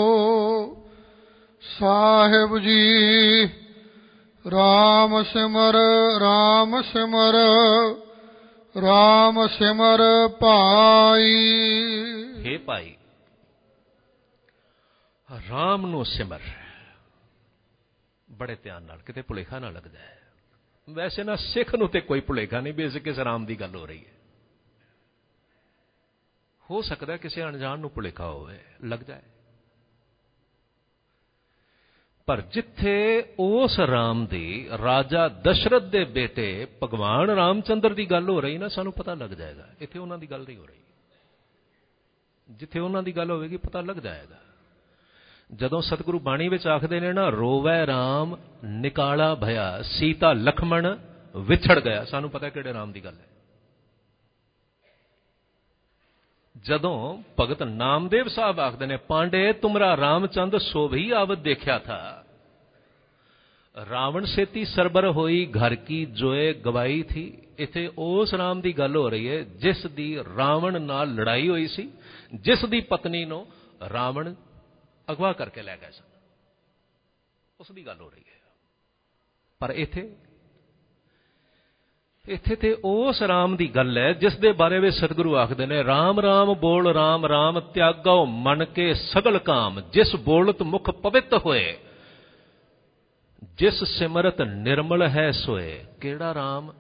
ਸਾਹਿਬ 1.79 2.57
ਜੀ। 2.57 3.49
ਰਾਮ 4.49 5.23
ਸਿਮਰ 5.23 5.75
ਰਾਮ 6.19 6.81
ਸਿਮਰ 6.81 7.33
ਰਾਮ 8.81 9.47
ਸਿਮਰ 9.47 9.99
ਭਾਈ। 10.27 11.53
हे 12.45 12.59
ਭਾਈ, 12.65 12.97
ਰਾਮ 15.49 15.85
ਨੂੰ 15.85 16.05
ਸਿਮਰ। 16.05 16.39
ਬੜੇ 18.31 18.55
ਧਿਆਨ 18.55 18.83
ਨਾਲ, 18.83 18.99
ਕਿਤੇ 18.99 19.21
ਭੁਲੇਖਾ 19.21 19.59
ਨਾ 19.59 19.69
ਲੱਗਦਾ 19.69 19.99
ਹੈ। 19.99 20.21
ਵੈਸੇ 20.89 21.23
ਨਾ 21.23 21.35
ਸਿੱਖ 21.35 21.75
ਨੂੰ 21.75 21.89
ਤੇ 21.89 22.01
ਕੋਈ 22.01 22.19
ਭੁਲੇਖਾ 22.19 22.59
ਨਹੀਂ 22.59 22.73
ਵੀ 22.73 22.83
ਇਸ 22.83 22.97
ਕਿਸ 22.97 23.19
ਰਾਮ 23.19 23.45
ਦੀ 23.45 23.59
ਗੱਲ 23.59 23.75
ਹੋ 23.75 23.85
ਰਹੀ 23.85 24.05
ਹੈ। 24.05 24.11
ਹੋ 26.71 26.81
ਸਕਦਾ 26.81 27.17
ਕਿਸੇ 27.17 27.43
ਅਣਜਾਣ 27.43 27.79
ਨੂੰ 27.79 27.89
ਭੁਲੇਖਾ 27.89 28.25
ਹੋਵੇ 28.25 28.59
ਲੱਗ 28.83 28.99
ਜਾਏ 28.99 29.21
ਪਰ 32.31 32.41
ਜਿੱਥੇ 32.41 33.25
ਉਸ 33.39 33.79
ਰਾਮ 33.79 34.25
ਦੀ, 34.25 34.69
ਰਾਜਾ 34.83 35.27
ਦਸ਼ਰਥ 35.27 35.83
ਦੇ 35.83 36.03
ਬੇਟੇ 36.03 36.67
ਭਗਵਾਨ 36.83 37.29
ਰਾਮਚੰਦਰ 37.29 37.93
ਦੀ 37.93 38.11
ਗੱਲ 38.11 38.29
ਹੋ 38.29 38.41
ਰਹੀ 38.41 38.57
ਨਾ, 38.57 38.67
ਸਾਨੂੰ 38.67 38.93
ਪਤਾ 38.93 39.13
ਲੱਗ 39.13 39.29
ਜਾਏਗਾ। 39.29 39.67
ਇੱਥੇ 39.79 39.99
ਉਹਨਾਂ 39.99 40.17
ਦੀ 40.17 40.31
ਗੱਲ 40.31 40.41
ਨਹੀਂ 40.41 40.57
ਹੋ 40.57 40.65
ਰਹੀ। 40.65 40.77
ਜਿੱਥੇ 42.49 42.79
ਉਹਨਾਂ 42.79 43.03
ਦੀ 43.03 43.17
ਗੱਲ 43.17 43.31
ਹੋਵੇਗੀ, 43.31 43.57
ਪਤਾ 43.57 43.81
ਲੱਗ 43.81 43.95
ਜਾਏਗਾ। 43.95 44.37
ਜਦੋਂ 45.55 45.81
ਸਤਿਗੁਰੂ 45.81 46.19
ਬਾਣੀ 46.19 46.47
ਵਿੱਚ 46.47 46.67
ਆਖਦੇ 46.67 46.99
ਨੇ 46.99 47.13
ਨਾ, 47.13 47.29
ਰੋਵੈ 47.29 47.85
RAM 47.85 48.37
ਨਿਕਾਲਾ 48.65 49.35
ਭਇਆ, 49.35 49.81
ਸੀਤਾ 49.81 50.33
ਲਖਮਣ 50.33 50.97
ਵਿਛੜ 51.37 51.79
ਗਿਆ। 51.79 52.05
ਸਾਨੂੰ 52.05 52.29
ਪਤਾ 52.29 52.49
ਕਿਹੜੇ 52.49 52.73
ਰਾਮ 52.73 52.91
ਦੀ 52.91 53.03
ਗੱਲ 53.03 53.13
ਹੈ। 53.13 53.27
ਜਦੋਂ 56.57 57.23
ਭਗਤ 57.39 57.63
ਨਾਮਦੇਵ 57.63 58.27
ਸਾਹਿਬ 58.27 58.59
ਆਖਦੇ 58.59 58.85
ਨੇ, 58.85 58.97
ਪਾਂਡੇ, 58.97 59.53
ਤੁਮਰਾ 59.53 59.97
ਰਾਮਚੰਦ 59.97 60.57
ਸੋਭੀ 60.57 61.11
ਆਵਤ 61.11 61.37
ਦੇਖਿਆ 61.37 61.79
ਥਾ। 61.79 62.20
ਰਾਵਣ 63.89 64.25
ਸੇਤੀ 64.25 64.65
ਸਰਬਰ 64.65 65.09
ਹੋਈ 65.09 65.45
ਘਰ 65.45 65.75
ਕੀ 65.75 66.05
ਜੋਏ 66.05 66.53
ਗਵਾਈ 66.53 67.03
ਥੀ। 67.03 67.37
ਇਥੇ 67.59 67.91
ਉਸ 67.97 68.33
ਰਾਮ 68.33 68.61
ਦੀ 68.61 68.77
ਗੱਲ 68.77 68.95
ਹੋ 68.95 69.09
ਰਹੀ 69.09 69.29
ਹੈ, 69.29 69.41
ਜਿਸ 69.41 69.85
ਦੀ 69.85 70.17
ਰਾਵਣ 70.37 70.81
ਨਾਲ 70.81 71.15
ਲੜਾਈ 71.15 71.49
ਹੋਈ 71.49 71.67
ਸੀ, 71.67 71.91
ਜਿਸ 72.33 72.65
ਦੀ 72.65 72.81
ਪਤਨੀ 72.81 73.25
ਨੂੰ 73.25 73.47
ਰਾਵਣ 73.93 74.33
ਅਗਵਾ 75.11 75.33
ਕਰਕੇ 75.33 75.61
ਲੈ 75.61 75.77
ਗਏ 75.77 75.91
ਸਨ। 75.91 76.03
ਉਸ 77.59 77.71
ਦੀ 77.71 77.85
ਗੱਲ 77.85 78.01
ਹੋ 78.01 78.09
ਰਹੀ 78.09 78.19
ਹੈ। 78.19 78.39
ਪਰ 79.59 79.69
ਇੱਥੇ 79.69 80.15
ਇੱਥੇ 82.27 82.55
ਤੇ 82.55 82.77
ਉਸ 82.85 83.21
ਰਾਮ 83.21 83.55
ਦੀ 83.55 83.67
ਗੱਲ 83.67 83.97
ਹੈ, 83.97 84.13
ਜਿਸ 84.13 84.37
ਦੇ 84.37 84.51
ਬਾਰੇ 84.51 84.79
ਵਿੱਚ 84.79 84.95
ਸਤਿਗੁਰੂ 84.95 85.35
ਆਖਦੇ 85.35 85.65
ਨੇ 85.65 85.81
RAM 85.81 86.19
RAM 86.19 86.53
ਬੋਲ 86.53 86.87
RAM 86.87 87.25
RAM 87.25 87.73
ਤਿਆਗੋ 87.73 88.25
ਮਨ 88.25 88.65
ਕੇ 88.65 88.93
ਸਗਲ 88.93 89.39
ਕਾਮ, 89.39 89.81
ਜਿਸ 89.81 90.15
ਬੋਲਤ 90.15 90.61
ਮੁਖ 90.61 90.89
ਪਵਿੱਤ 90.89 91.33
ਹੋਏ। 91.33 91.77
ਜਿਸ 93.43 93.83
ਸਿਮਰਤ 93.83 94.41
ਨਿਰਮਲ 94.41 95.07
ਹੈ 95.07 95.31
ਸੋਏ, 95.31 95.85
ਕਿਹੜਾ 96.01 96.31
RAM 96.31 96.75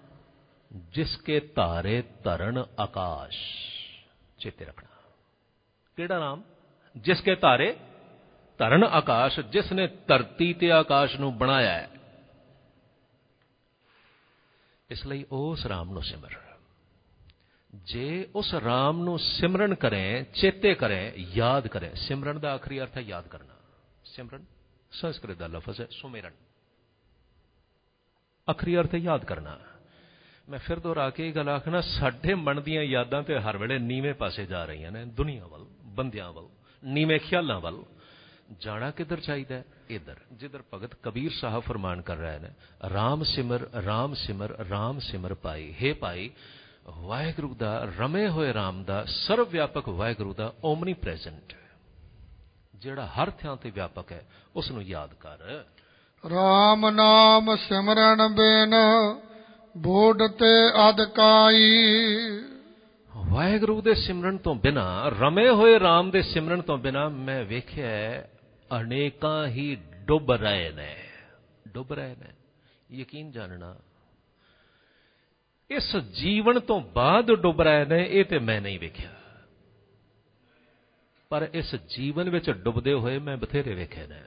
ਜਿਸ 0.73 1.17
ਕੇ 1.17 1.39
ਧਾਰੇ 1.39 2.03
ਧਰਨ 2.23 2.65
ਆਕਾਸ਼। 2.79 3.37
ਚੇਤੇ 4.37 4.65
ਰੱਖਣਾ। 4.65 5.11
ਕਿਹੜਾ 5.95 6.33
RAM 6.33 6.43
ਜਿਸ 6.97 7.21
ਕੇ 7.21 7.35
ਧਾਰੇ 7.35 7.77
ਧਰਨ 8.57 8.83
ਆਕਾਸ਼, 8.83 9.39
ਜਿਸ 9.39 9.71
ਨੇ 9.71 9.87
ਧਰਤੀ 9.87 10.53
ਤੇ 10.53 10.71
ਆਕਾਸ਼ 10.71 11.15
ਨੂੰ 11.15 11.37
ਬਣਾਇਆ 11.37 11.73
ਹੈ। 11.73 11.89
ਇਸ 14.89 15.07
ਲਈ 15.07 15.25
ਉਸ 15.31 15.65
RAM 15.65 15.91
ਨੂੰ 15.91 16.03
ਸਿਮਰ। 16.03 16.29
ਜੇ 17.75 18.29
ਉਸ 18.35 18.55
RAM 18.55 18.93
ਨੂੰ 18.93 19.19
ਸਿਮਰਨ 19.19 19.75
ਕਰੇ, 19.75 20.25
ਚੇਤੇ 20.33 20.75
ਕਰੇ, 20.75 21.13
ਯਾਦ 21.17 21.67
ਕਰੇ, 21.67 21.91
ਸਿਮਰਨ 21.95 22.39
ਦਾ 22.39 22.53
ਆਖਰੀ 22.53 22.81
ਅਰਥ 22.81 22.97
ਹੈ 22.97 23.01
ਯਾਦ 23.01 23.27
ਕਰਨਾ। 23.27 23.53
ਸਿਮਰਨ, 24.05 24.45
ਸੰਸਕ੍ਰਿਤ 24.91 25.37
ਦਾ 25.37 25.47
ਲਫ਼ਜ਼ 25.47 25.81
ਹੈ 25.81 25.87
ਸੁਮੇਰਨ 25.91 26.50
ਆਖਰੀ 28.49 28.77
ਅਰਥ 28.77 28.93
ਹੈ 28.93 28.99
ਯਾਦ 28.99 29.25
ਕਰਨਾ। 29.25 29.59
ਮੈਂ 30.49 30.59
ਫਿਰ 30.59 30.79
ਦੁਹਰਾ 30.79 31.09
ਕੇ 31.09 31.27
ਇਹ 31.27 31.33
ਗੱਲ 31.33 31.49
ਆਖਣਾ, 31.49 31.81
ਸਾਡੇ 31.81 32.33
ਮਨ 32.33 32.61
ਦੀਆਂ 32.61 32.83
ਯਾਦਾਂ 32.83 33.23
ਤੇ 33.23 33.39
ਹਰ 33.39 33.57
ਵੇਲੇ 33.57 33.79
ਨੀਵੇਂ 33.79 34.13
ਪਾਸੇ 34.13 34.45
ਜਾ 34.45 34.65
ਰਹੀਆਂ 34.65 34.91
ਨੇ, 34.91 35.05
ਦੁਨੀਆ 35.05 35.47
ਵੱਲ, 35.47 35.65
ਬੰਦਿਆਂ 35.81 36.33
ਵੱਲ, 36.33 36.47
ਨੀਵੇਂ 36.83 37.19
ਖਿਆਲਾਂ 37.19 37.59
ਵੱਲ। 37.59 37.83
ਜਾਣਾ 38.59 38.91
ਕਿੱਧਰ 38.91 39.19
ਚਾਹੀਦਾ 39.19 39.55
ਹੈ? 39.55 39.63
ਇਧਰ। 39.89 40.15
ਜਿੱਧਰ 40.31 40.63
ਭਗਤ 40.73 40.95
ਕਬੀਰ 40.95 41.31
ਸਾਹਿਬ 41.33 41.63
ਫਰਮਾਨ 41.63 42.01
ਕਰ 42.01 42.15
ਰਹੇ 42.15 42.39
ਨੇ 42.39 42.49
RAM 42.85 43.23
ਸਿਮਰ 43.23 43.61
RAM 43.61 44.13
ਸਿਮਰ 44.13 44.51
RAM 44.51 44.99
ਸਿਮਰ 44.99 45.33
ਪਾਈ, 45.33 45.73
ਹੈ 45.83 45.93
ਭਾਈ, 45.93 46.31
ਵਾਹਿਗੁਰੂ 46.87 47.55
ਦਾ, 47.55 47.91
ਰਮੇ 47.99 48.27
ਹੋਏ 48.27 48.51
RAM 48.51 48.83
ਦਾ 48.85 49.05
ਸਰਵ 49.05 49.49
ਵਿਆਪਕ 49.49 49.89
ਵਾਹਿਗੁਰੂ 49.89 50.33
ਦਾ 50.33 50.53
ਓਮਨੀ 50.63 50.93
ਪ੍ਰੈਜ਼ੈਂਟ 50.93 51.53
ਜਿਹੜਾ 52.75 53.05
ਹਰ 53.05 53.29
ਥਾਂ 53.29 53.55
ਤੇ 53.55 53.71
ਵਿਆਪਕ 53.71 54.11
ਹੈ 54.11 54.25
ਉਸ 54.55 54.71
ਨੂੰ 54.71 54.83
ਯਾਦ 54.83 55.13
ਕਰ। 55.13 55.65
ਰਾਮ 56.29 56.89
ਨਾਮ 56.89 57.55
ਸਿਮਰਨ 57.55 58.27
ਬਿਨ 58.27 58.75
ਬੋੜ 59.77 60.27
ਤੇ 60.27 60.69
ਅਦਕਾਈ 60.89 61.77
ਵਾਹਿਗੁਰੂ 63.17 63.81
ਦੇ 63.81 63.93
ਸਿਮਰਨ 63.93 64.37
ਤੋਂ 64.37 64.55
ਬਿਨਾ, 64.55 65.09
ਰਮੇ 65.09 65.49
ਹੋਏ 65.49 65.77
RAM 65.77 66.11
ਦੇ 66.11 66.21
ਸਿਮਰਨ 66.21 66.61
ਤੋਂ 66.61 66.77
ਬਿਨਾ 66.77 67.09
ਮੈਂ 67.09 67.43
ਵੇਖਿਆ 67.43 68.23
ਅਨੇਕਾਂ 68.81 69.47
ਹੀ 69.47 69.77
ਡੁੱਬ 69.93 70.31
ਰਹੇ 70.31 70.71
ਨੇ। 70.71 70.95
ਡੁੱਬ 71.67 71.93
ਰਹੇ 71.93 72.15
ਨੇ। 72.19 72.27
ਯਕੀਨ 72.91 73.31
ਜਾਣਨਾ, 73.31 73.75
ਇਸ 75.69 75.97
ਜੀਵਨ 75.97 76.59
ਤੋਂ 76.59 76.81
ਬਾਅਦ 76.81 77.33
ਡੁੱਬ 77.33 77.61
ਰਹੇ 77.61 77.85
ਨੇ, 77.85 78.07
ਇਹ 78.09 78.25
ਤੇ 78.25 78.39
ਮੈਂ 78.39 78.61
ਨਹੀਂ 78.61 78.79
ਵੇਖਿਆ। 78.79 79.09
ਪਰ 81.29 81.49
ਇਸ 81.53 81.75
ਜੀਵਨ 81.75 82.29
ਵਿੱਚ 82.29 82.51
ਡੁੱਬਦੇ 82.51 82.93
ਹੋਏ 82.93 83.19
ਮੈਂ 83.19 83.37
ਬਥੇਰੇ 83.37 83.73
ਵੇਖੇ 83.73 84.07
ਨੇ। 84.07 84.21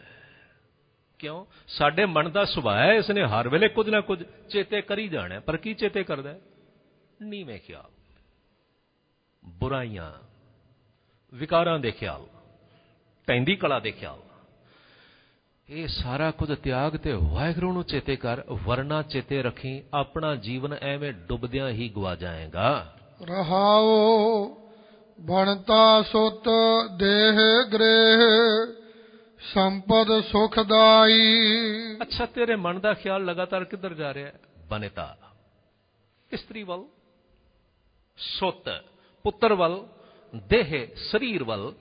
ਕਿਉਂ? 1.18 1.44
ਸਾਡੇ 1.68 2.06
ਮਨ 2.06 2.30
ਦਾ 2.30 2.44
ਸੁਭਾਅ 2.44 2.78
ਹੈ, 2.78 2.92
ਇਸ 2.92 3.10
ਨੇ 3.10 3.24
ਹਰ 3.24 3.48
ਵੇਲੇ 3.48 3.68
ਕੁਝ 3.68 3.88
ਨਾ 3.90 4.00
ਕੁਝ 4.00 4.22
ਚੇਤੇ 4.50 4.80
ਕਰੀ 4.82 5.08
ਜਾਣਾ 5.08 5.40
ਪਰ 5.40 5.56
ਕੀ 5.56 5.74
ਚੇਤੇ 5.74 6.04
ਕਰਦਾ 6.04 6.34
ਨਹੀਂ 7.22 7.44
ਵੇਖਿਆ 7.44 7.84
ਬੁਰਾਈਆਂ, 9.44 10.12
ਵਿਕਾਰਾਂ 11.34 11.78
ਦੇ 11.78 11.90
ਖਿਆਲ, 11.90 12.26
ਪੈਂਦੀ 13.26 13.56
ਕਲਾ 13.56 13.78
ਦੇ 13.80 13.90
ਖਿਆਲ। 13.90 14.18
ਇਹ 15.68 15.88
ਸਾਰਾ 15.88 16.30
ਕੁਝ 16.30 16.52
ਤਿਆਗ 16.58 16.96
ਤੇ 16.96 17.12
ਵਾਹਿਗੁਰੂ 17.12 17.72
ਨੂੰ 17.72 17.84
ਚੇਤੇ 17.84 18.16
ਕਰ, 18.16 18.42
ਵਰਨਾ 18.64 19.02
ਚੇਤੇ 19.02 19.42
ਰੱਖੀ, 19.42 19.82
ਆਪਣਾ 19.94 20.34
ਜੀਵਨ 20.36 20.72
ਐਵੇਂ 20.72 21.12
ਡੁੱਬਦਿਆਂ 21.12 21.68
ਹੀ 21.68 21.88
ਗਵਾ 21.88 22.14
ਜਾਏਗਾ। 22.14 22.96
ਰਹਾਓ, 23.22 23.90
ਬਣਤਾ 25.20 26.02
ਸੁਤ 26.02 26.48
ਦੇਹ 26.98 27.38
ਗ੍ਰਹਿ 27.72 28.83
ਸੰਪਦ 29.52 30.20
ਸੁਖਦਾਈ 30.20 31.38
ਅੱਛਾ 32.02 32.26
ਤੇਰੇ 32.26 32.56
ਮਨ 32.56 32.80
ਦਾ 32.80 32.94
ਖਿਆਲ 32.94 33.24
ਲਗਾਤਾਰ 33.24 33.64
ਕਿੱਧਰ 33.64 33.94
ਜਾ 33.94 34.14
ਰਿਹਾ 34.14 34.26
ਹੈ? 34.26 34.40
ਬਨਤਾ। 34.68 35.16
ਇਸਤਰੀ 36.32 36.62
ਵੱਲ 36.62 36.84
ਸੁੱਤ 38.16 38.84
ਪੁੱਤਰ 39.22 39.54
ਵੱਲ 39.54 39.86
ਦੇਹ 40.36 40.86
ਸਰੀਰ 40.96 41.44
ਵੱਲ 41.44 41.72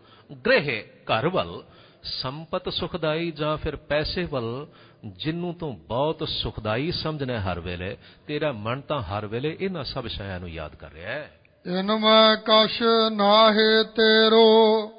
ਗ੍ਰਹਿ 0.46 0.84
ਘਰ 0.84 1.30
ਵੱਲ 1.30 1.64
ਸੰਪਤ 2.04 2.70
ਸੁਖਦਾਈ 2.70 3.32
ਜਾਂ 3.32 3.58
ਫਿਰ 3.58 3.76
ਪੈਸੇ 3.76 4.24
ਵੱਲ 4.24 4.68
ਜਿੰਨੂੰ 5.06 5.54
ਤੋਂ 5.54 5.74
ਬਹੁਤ 5.74 6.30
ਸੁਖਦਾਈ 6.30 6.92
ਸਮਝਣਾ 6.92 7.40
ਹਰ 7.40 7.60
ਵੇਲੇ 7.60 7.98
ਤੇਰਾ 8.28 8.52
ਮਨ 8.52 8.82
ਤਾਂ 8.82 9.02
ਹਰ 9.02 9.26
ਵੇਲੇ 9.26 9.58
ਇਹਨਾਂ 9.60 9.84
ਸਭ 9.84 10.08
ਸ਼ਾਇਆਂ 10.08 10.40
ਨੂੰ 10.40 10.50
ਯਾਦ 10.50 10.76
ਕਰ 10.76 10.92
ਰਿਹਾ 10.92 11.12
ਹੈ। 11.12 11.40
ਇਨ 11.66 11.92
ਮੈਂ 11.98 12.36
ਕਛ 12.36 12.82
ਨਾਹੇ 13.12 13.84
ਤੇਰੋ। 13.84 14.92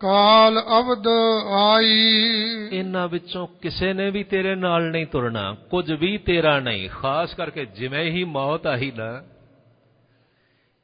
ਕਾਲ 0.00 0.58
ਅਵਦ 0.78 1.06
ਆਈ। 1.52 2.68
ਇਹਨਾਂ 2.72 3.08
ਵਿੱਚੋਂ 3.08 3.46
ਕਿਸੇ 3.62 3.92
ਨੇ 3.92 4.10
ਵੀ 4.10 4.22
ਤੇਰੇ 4.24 4.54
ਨਾਲ 4.54 4.90
ਨਹੀਂ 4.90 5.06
ਤੁਰਨਾ 5.06 5.42
ਕੁਝ 5.70 5.92
ਵੀ 5.92 6.18
ਤੇਰਾ 6.18 6.60
ਨਹੀਂ 6.60 6.88
ਖਾਸ 6.90 7.34
ਕਰਕੇ 7.34 7.64
ਜਿਵੇਂ 7.64 8.04
ਹੀ 8.10 8.24
ਮੌਤ 8.24 8.66
ਆਈ 8.66 8.90
ਨਾ 8.96 9.22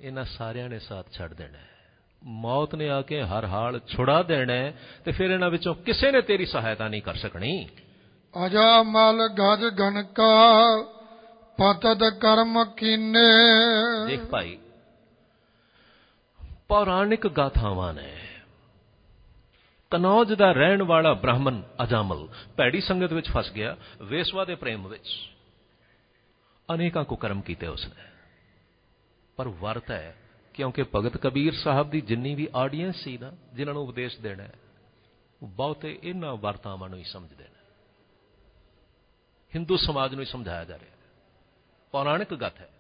ਇਹਨਾਂ 0.00 0.24
ਸਾਰਿਆਂ 0.24 0.68
ਨੇ 0.68 0.78
ਸਾਥ 0.78 1.06
ਛੱਡ 1.12 1.34
ਦੇਣਾ 1.34 1.58
ਹੈ। 1.58 1.74
ਮੌਤ 2.22 2.74
ਨੇ 2.74 2.88
ਆ 2.90 3.00
ਕੇ 3.02 3.22
ਹਰ 3.22 3.44
ਹਾਲ 3.44 3.80
ਛੁੜਾ 3.88 4.22
ਦੇਣਾ 4.22 4.52
ਹੈ 4.52 4.74
ਤੇ 5.04 5.12
ਫਿਰ 5.12 5.30
ਇਹਨਾਂ 5.30 5.50
ਵਿੱਚੋਂ 5.50 5.74
ਕਿਸੇ 5.74 6.10
ਨੇ 6.10 6.20
ਤੇਰੀ 6.20 6.46
ਸਹਾਇਤਾ 6.46 6.88
ਨਹੀਂ 6.88 7.02
ਕਰ 7.02 7.14
ਸਕਣੀ। 7.14 7.68
ਅਜਾ 8.46 8.82
ਮਲ 8.82 9.28
ਗਜ 9.28 9.64
ਗਨਕਾ 9.64 10.32
ਪਤਦ 11.58 12.04
ਕਰਮ 12.20 12.64
ਕੀਨੇ। 12.76 13.28
ਦੇਖ 14.06 14.24
ਭਾਈ 14.24 14.56
ਪੌਰਾਣਿਕ 16.68 17.26
ਗਾਥਾਵਾਂ 17.28 17.92
ਨੇ 17.94 18.12
ਕਨੌਜ 19.90 20.34
ਦਾ 20.34 20.52
ਰਹਿਣ 20.52 20.82
ਵਾਲਾ 20.82 21.14
ਬ੍ਰਾਹਮਣ 21.14 21.62
ਅਜਾਮਲ 21.82 22.28
ਭੈੜੀ 22.56 22.80
ਸੰਗਤ 22.80 23.12
ਵਿੱਚ 23.12 23.30
ਫਸ 23.30 23.52
ਗਿਆ, 23.52 23.76
ਵੇਸਵਾ 24.02 24.44
ਦੇ 24.44 24.54
ਪ੍ਰੇਮ 24.54 24.88
ਵਿੱਚ। 24.88 25.30
ਅਨੇਕਾਂ 26.74 27.04
ਕੁਕਰਮ 27.04 27.40
ਕੀਤੇ 27.40 27.66
ਉਸਨੇ। 27.66 28.02
ਪਰ 29.36 29.48
ਵਰਤ 29.48 29.90
ਹੈ, 29.90 30.16
ਕਿਉਂਕਿ 30.54 30.84
ਭਗਤ 30.94 31.16
ਕਬੀਰ 31.16 31.54
ਸਾਹਿਬ 31.54 31.90
ਦੀ 31.90 32.00
ਜਿੰਨੀ 32.00 32.34
ਵੀ 32.34 32.48
ਆਡੀਅנס 32.56 32.92
ਸੀ 32.92 33.18
ਨਾ, 33.18 33.32
ਜਿਨ੍ਹਾਂ 33.54 33.74
ਨੂੰ 33.74 33.82
ਉਪਦੇਸ਼ 33.82 34.20
ਦੇਣਾ 34.20 34.42
ਹੈ, 34.42 34.54
ਉਹ 35.42 35.48
ਬਹੁਤੇ 35.48 35.98
ਇਹਨਾਂ 36.02 36.36
ਵਰਤਾਵਾਂ 36.36 36.88
ਨੂੰ 36.88 36.98
ਹੀ 36.98 37.04
ਸਮਝਦੇ 37.04 37.44
ਨੇ। 37.44 37.70
ਹਿੰਦੂ 39.54 39.76
ਸਮਾਜ 39.76 40.14
ਨੂੰ 40.14 40.20
ਹੀ 40.20 40.26
ਸਮਝਾਇਆ 40.26 40.64
ਜਾ 40.64 40.78
ਰਿਹਾ 40.78 40.90
ਹੈ। 40.90 40.96
ਪੌਰਾਣਿਕ 41.92 42.34
ਗੱਥ 42.34 42.60
ਹੈ 42.60 42.70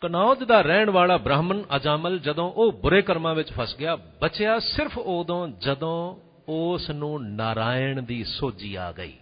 ਕਨੌਜ 0.00 0.42
ਦਾ 0.42 0.60
ਰਹਿਣ 0.60 0.90
ਵਾਲਾ 0.90 1.16
ਬ੍ਰਾਹਮਣ 1.16 1.62
ਅਜਾਮਲ 1.76 2.18
ਜਦੋਂ 2.18 2.52
ਉਹ 2.52 2.72
ਬੁਰੇ 2.72 3.02
ਕਰਮਾਂ 3.02 3.34
ਵਿੱਚ 3.34 3.52
ਫਸ 3.52 3.76
ਗਿਆ, 3.76 3.96
ਬਚਿਆ 3.96 4.58
ਸਿਰਫ 4.58 4.98
ਉਦੋਂ 4.98 5.48
ਜਦੋਂ 5.48 6.16
ਉਸ 6.48 6.90
ਨੂੰ 6.90 7.34
ਨਾਰਾਇਣ 7.34 8.02
ਦੀ 8.02 8.24
ਸੋਝੀ 8.24 8.74
ਆ 8.74 8.92
ਗਈ। 8.92 9.12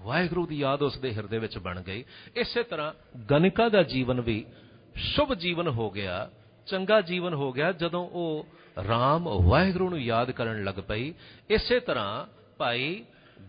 ਵਾਹਿਗੁਰੂ 0.00 0.46
ਦੀ 0.46 0.58
ਯਾਦ 0.58 0.82
ਉਸ 0.82 0.98
ਦੇ 0.98 1.14
ਹਿਰਦੇ 1.14 1.38
ਵਿੱਚ 1.38 1.58
ਬਣ 1.58 1.80
ਗਈ। 1.80 2.04
ਇਸੇ 2.36 2.62
ਤਰ੍ਹਾਂ 2.62 3.18
ਗਨਿਕਾ 3.30 3.68
ਦਾ 3.68 3.82
ਜੀਵਨ 3.82 4.20
ਵੀ 4.20 4.46
ਸ਼ੁਭ 4.94 5.34
ਜੀਵਨ 5.34 5.68
ਹੋ 5.68 5.90
ਗਿਆ, 5.90 6.30
ਚੰਗਾ 6.66 7.00
ਜੀਵਨ 7.00 7.34
ਹੋ 7.34 7.52
ਗਿਆ, 7.52 7.72
ਜਦੋਂ 7.72 8.08
ਉਹ 8.08 8.46
RAM 8.78 9.48
ਵਾਹਿਗੁਰੂ 9.48 9.90
ਨੂੰ 9.90 10.00
ਯਾਦ 10.00 10.30
ਕਰਨ 10.30 10.64
ਲੱਗ 10.64 10.74
ਪਈ। 10.74 11.14
ਇਸੇ 11.50 11.80
ਤਰ੍ਹਾਂ 11.80 12.26
ਭਾਈ 12.58 13.04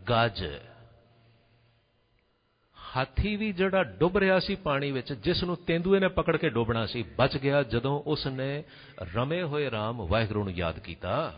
ਗੱਜ 0.10 0.46
ਹਾਥੀ 2.98 3.36
ਵੀ 3.36 3.52
ਜਿਹੜਾ 3.52 3.84
ਡੁੱਬ 3.84 4.18
ਰਿਹਾ 4.18 4.40
ਸੀ 4.40 4.56
ਪਾਣੀ 4.56 4.92
ਵਿੱਚ 4.92 5.14
ਜਿਸ 5.14 5.44
ਨੂੰ 5.44 5.58
ਤੇਂਦੂਏ 5.68 6.00
ਨੇ 6.00 6.08
ਪਕੜ 6.08 6.38
ਕੇ 6.38 6.50
ਡੋਬਣਾ 6.50 6.86
ਸੀ 6.86 7.06
ਬਚ 7.18 7.38
ਗਿਆ 7.38 7.64
ਜਦੋਂ 7.64 8.02
ਉਸ 8.08 8.28
ਨੇ 8.28 8.64
ਰਮੇ 9.16 9.44
ਹੋਏ 9.44 9.68
RAM 9.68 9.96
ਵਾਹਿਗੁਰੂ 9.96 10.44
ਨੂੰ 10.44 10.54
ਯਾਦ 10.54 10.80
ਕੀਤਾ। 10.80 11.34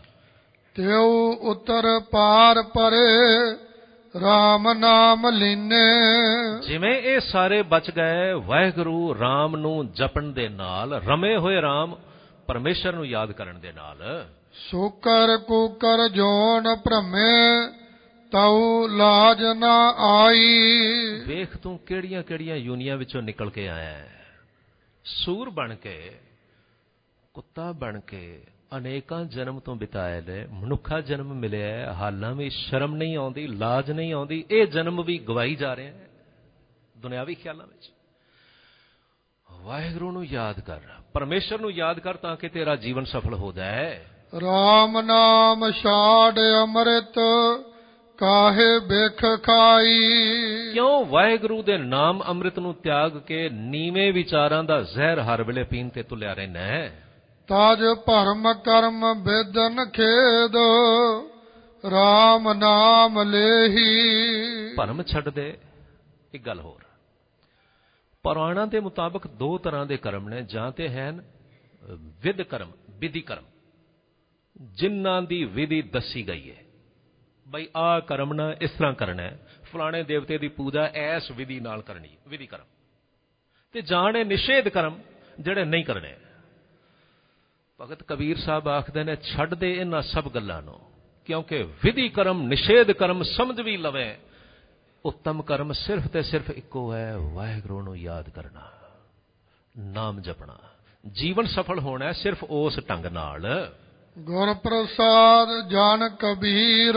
ਤਿਉ 0.74 1.36
ਉਤਰ 1.40 2.00
ਪਾਰ 2.10 2.62
ਪਰੇ 2.62 3.52
RAM 4.16 4.78
ਨਾਮ 4.78 5.28
ਲੀਨੇ। 5.28 5.92
ਜਿਵੇਂ 6.66 7.02
ਇਹ 7.02 7.20
ਸਾਰੇ 7.20 7.62
ਬਚ 7.62 7.90
ਗਏ 7.90 8.32
ਵਾਹਿਗੁਰੂ 8.32 9.12
RAM 9.12 9.56
ਨੂੰ 9.56 9.92
ਜਪਣ 9.92 10.22
ਦੇ 10.22 10.48
ਨਾਲ 10.48 10.92
ਰਮੇ 10.92 11.36
ਹੋਏ 11.36 11.56
RAM 11.60 11.94
ਪਰਮੇਸ਼ਰ 12.46 12.92
ਨੂੰ 12.92 13.06
ਯਾਦ 13.06 13.32
ਕਰਨ 13.32 13.60
ਦੇ 13.60 13.72
ਨਾਲ। 13.72 14.26
ਸੁਕਰ 14.70 15.36
ਕੁਕਰ 15.36 16.08
ਜੋਨ 16.08 16.74
ਭ੍ਰਮੇ 16.74 17.68
ਤਉ 18.34 18.86
ਲਾਜ 18.88 19.42
ਨਾ 19.56 19.90
ਆਈ। 19.90 20.58
ਵੇਖ 21.26 21.56
ਤੂੰ 21.56 21.78
ਕਿਹੜੀਆਂ 21.78 22.22
ਕਿਹੜੀਆਂ 22.22 22.56
ਯੂਨੀਆਂ 22.56 22.96
ਵਿੱਚੋਂ 22.96 23.22
ਨਿਕਲ 23.22 23.50
ਕੇ 23.50 23.68
ਆਇਆ 23.68 23.90
ਹੈ। 23.90 24.26
ਸੂਰ 25.04 25.50
ਬਣ 25.50 25.74
ਕੇ 25.74 26.18
ਕੁੱਤਾ 27.34 27.72
ਬਣ 27.72 28.00
ਕੇ 28.00 28.44
ਅਨੇਕਾਂ 28.76 29.24
ਜਨਮ 29.24 29.60
ਤੋਂ 29.60 29.76
ਬਿਤਾਏ 29.76 30.20
ਨੇ 30.20 30.46
ਮਨੁੱਖਾ 30.46 31.00
ਜਨਮ 31.00 31.34
ਮਿਲਿਆ 31.34 31.68
ਹੈ 31.68 31.92
ਹਾਲਾਂ 31.92 32.34
ਵੀ 32.34 32.50
ਸ਼ਰਮ 32.50 32.96
ਨਹੀਂ 32.96 33.16
ਆਉਂਦੀ 33.16 33.46
ਲਾਜ 33.46 33.90
ਨਹੀਂ 33.90 34.12
ਆਉਂਦੀ 34.12 34.44
ਇਹ 34.50 34.66
ਜਨਮ 34.66 35.02
ਵੀ 35.02 35.18
ਗਵਾਈ 35.18 35.54
ਜਾ 35.54 35.76
ਰਿਹਾ 35.76 35.92
ਹੈ 35.92 36.08
ਦੁਨਿਆਵੀ 36.98 37.34
ਖਿਆਲਾਂ 37.34 37.66
ਵਿੱਚ। 37.66 37.90
ਵਾਹਿਗੁਰੂ 39.50 40.12
ਨੂੰ 40.12 40.24
ਯਾਦ 40.24 40.60
ਕਰ 40.60 40.80
ਪਰਮੇਸ਼ਰ 41.12 41.60
ਨੂੰ 41.60 41.70
ਯਾਦ 41.70 42.00
ਕਰ 42.00 42.16
ਤਾਂ 42.16 42.36
ਕਿ 42.36 42.48
ਤੇਰਾ 42.48 42.76
ਜੀਵਨ 42.76 43.04
ਸਫਲ 43.04 43.34
ਹੋ 43.34 43.52
ਜਾਏ। 43.52 44.04
RAM 44.36 45.02
ਨਾਮ 45.02 45.70
ਛਾੜ 45.70 46.38
ਅੰਮ੍ਰਿਤ 46.62 47.18
ਕਾਹੇ 48.18 48.78
ਬਿਖ 48.78 49.42
ਖਾਈ? 49.42 49.98
ਕਿਉਂ 50.72 51.04
ਵਾਹਿਗੁਰੂ 51.06 51.62
ਦੇ 51.62 51.78
ਨਾਮ 51.78 52.22
ਅੰਮ੍ਰਿਤ 52.28 52.58
ਨੂੰ 52.58 52.74
ਤਿਆਗ 52.74 53.18
ਕੇ 53.18 53.48
ਨੀਵੇਂ 53.48 54.12
ਵਿਚਾਰਾਂ 54.12 54.64
ਦਾ 54.64 54.82
ਜ਼ਹਿਰ 54.82 55.20
ਹਰ 55.20 55.42
ਵੇਲੇ 55.42 55.64
ਪੀਣ 55.64 55.88
ਤੇ 55.88 56.02
ਤੁਲਿਆ 56.02 56.32
ਰਹਿਣਾ 56.32 56.60
ਹੈ? 56.60 57.02
ਤਾਜ 57.48 57.78
ਭਰਮ 58.06 58.52
ਕਰਮ 58.54 59.14
ਬੇਦਨ 59.14 59.84
ਖੇਦ 59.84 60.56
RAM 61.86 62.54
ਨਾਮ 62.54 63.22
ਲੇਹੀ। 63.22 63.94
ਭਰਮ 64.74 65.02
ਛੱਡ 65.02 65.28
ਦੇ 65.28 65.58
ਇੱਕ 66.34 66.46
ਗੱਲ 66.46 66.60
ਹੋਰ। 66.60 66.80
ਪੁਰਾਣਾਂ 68.22 68.66
ਦੇ 68.66 68.80
ਮੁਤਾਬਕ 68.80 69.26
ਦੋ 69.26 69.58
ਤਰ੍ਹਾਂ 69.58 69.86
ਦੇ 69.86 69.96
ਕਰਮ 69.96 70.28
ਨੇ 70.28 70.42
ਜਾਂ 70.42 70.72
ਤੇ 70.72 70.88
ਹਨ 70.88 71.24
ਵਿਦ 72.22 72.42
ਕਰਮ 72.42 72.70
ਵਿਧੀ 72.90 73.20
ਕਰਮ। 73.20 73.44
ਜਿਨ੍ਹਾਂ 74.60 75.22
ਦੀ 75.22 75.44
ਵਿਧੀ 75.44 75.82
ਦੱਸੀ 75.82 76.28
ਗਈ 76.28 76.50
ਹੈ। 76.50 76.56
ਬਈ 77.54 77.66
ਆ 77.76 78.00
ਕਰਮ 78.00 78.32
ਨਾ 78.32 78.52
ਇਸ 78.60 78.70
ਤਰ੍ਹਾਂ 78.70 78.92
ਕਰਨਾ 78.92 79.22
ਹੈ। 79.22 79.38
ਫਲਾਣੇ 79.62 80.02
ਦੇਵਤੇ 80.02 80.38
ਦੀ 80.38 80.48
ਪੂਜਾ 80.48 80.90
ਐਸ 80.94 81.30
ਵਿਧੀ 81.30 81.60
ਨਾਲ 81.60 81.82
ਕਰਨੀ 81.82 82.08
ਹੈ, 82.08 82.16
ਵਿਧੀ 82.28 82.46
ਕਰਮ। 82.46 82.64
ਤੇ 83.74 83.82
ਜਾਣੇ 83.82 84.24
ਨਿਸ਼ੇਧ 84.24 84.68
ਕਰਮ 84.68 84.98
ਜਿਹੜੇ 85.40 85.64
ਨਹੀਂ 85.64 85.84
ਕਰਨੇ। 85.84 86.14
ਭਗਤ 87.80 88.02
ਕਬੀਰ 88.02 88.38
ਸਾਹਿਬ 88.38 88.68
ਆਖਦੇ 88.68 89.04
ਨੇ, 89.04 89.16
ਛੱਡ 89.16 89.54
ਦੇ 89.54 89.72
ਇਹਨਾਂ 89.74 90.02
ਸਭ 90.02 90.28
ਗੱਲਾਂ 90.28 90.62
ਨੂੰ, 90.62 90.80
ਕਿਉਂਕਿ 91.24 91.62
ਵਿਧੀ 91.62 92.08
ਕਰਮ, 92.08 92.42
ਨਿਸ਼ੇਧ 92.42 92.90
ਕਰਮ 92.90 93.22
ਸਮਝ 93.22 93.60
ਵੀ 93.60 93.76
ਲਵੇ। 93.76 94.18
ਉੱਤਮ 95.04 95.42
ਕਰਮ 95.42 95.72
ਸਿਰਫ 95.72 96.06
ਤੇ 96.06 96.22
ਸਿਰਫ 96.22 96.50
ਇੱਕੋ 96.50 96.92
ਹੈ, 96.94 97.16
ਵਾਹਿਗੁਰੂ 97.16 97.82
ਨੂੰ 97.82 97.96
ਯਾਦ 97.98 98.30
ਕਰਨਾ, 98.30 98.70
ਨਾਮ 99.78 100.20
ਜਪਣਾ। 100.20 100.58
ਜੀਵਨ 101.12 101.46
ਸਫਲ 101.46 101.78
ਹੋਣਾ 101.78 102.04
ਹੈ 102.04 102.12
ਸਿਰਫ 102.12 102.44
ਉਸ 102.44 102.80
ਢੰਗ 102.88 103.06
ਨਾਲ। 103.06 103.72
ਗੁਰ 104.18 104.54
ਪ੍ਰਸਾਦ 104.54 105.68
ਜਨ 105.68 106.08
ਕਬੀਰ 106.08 106.94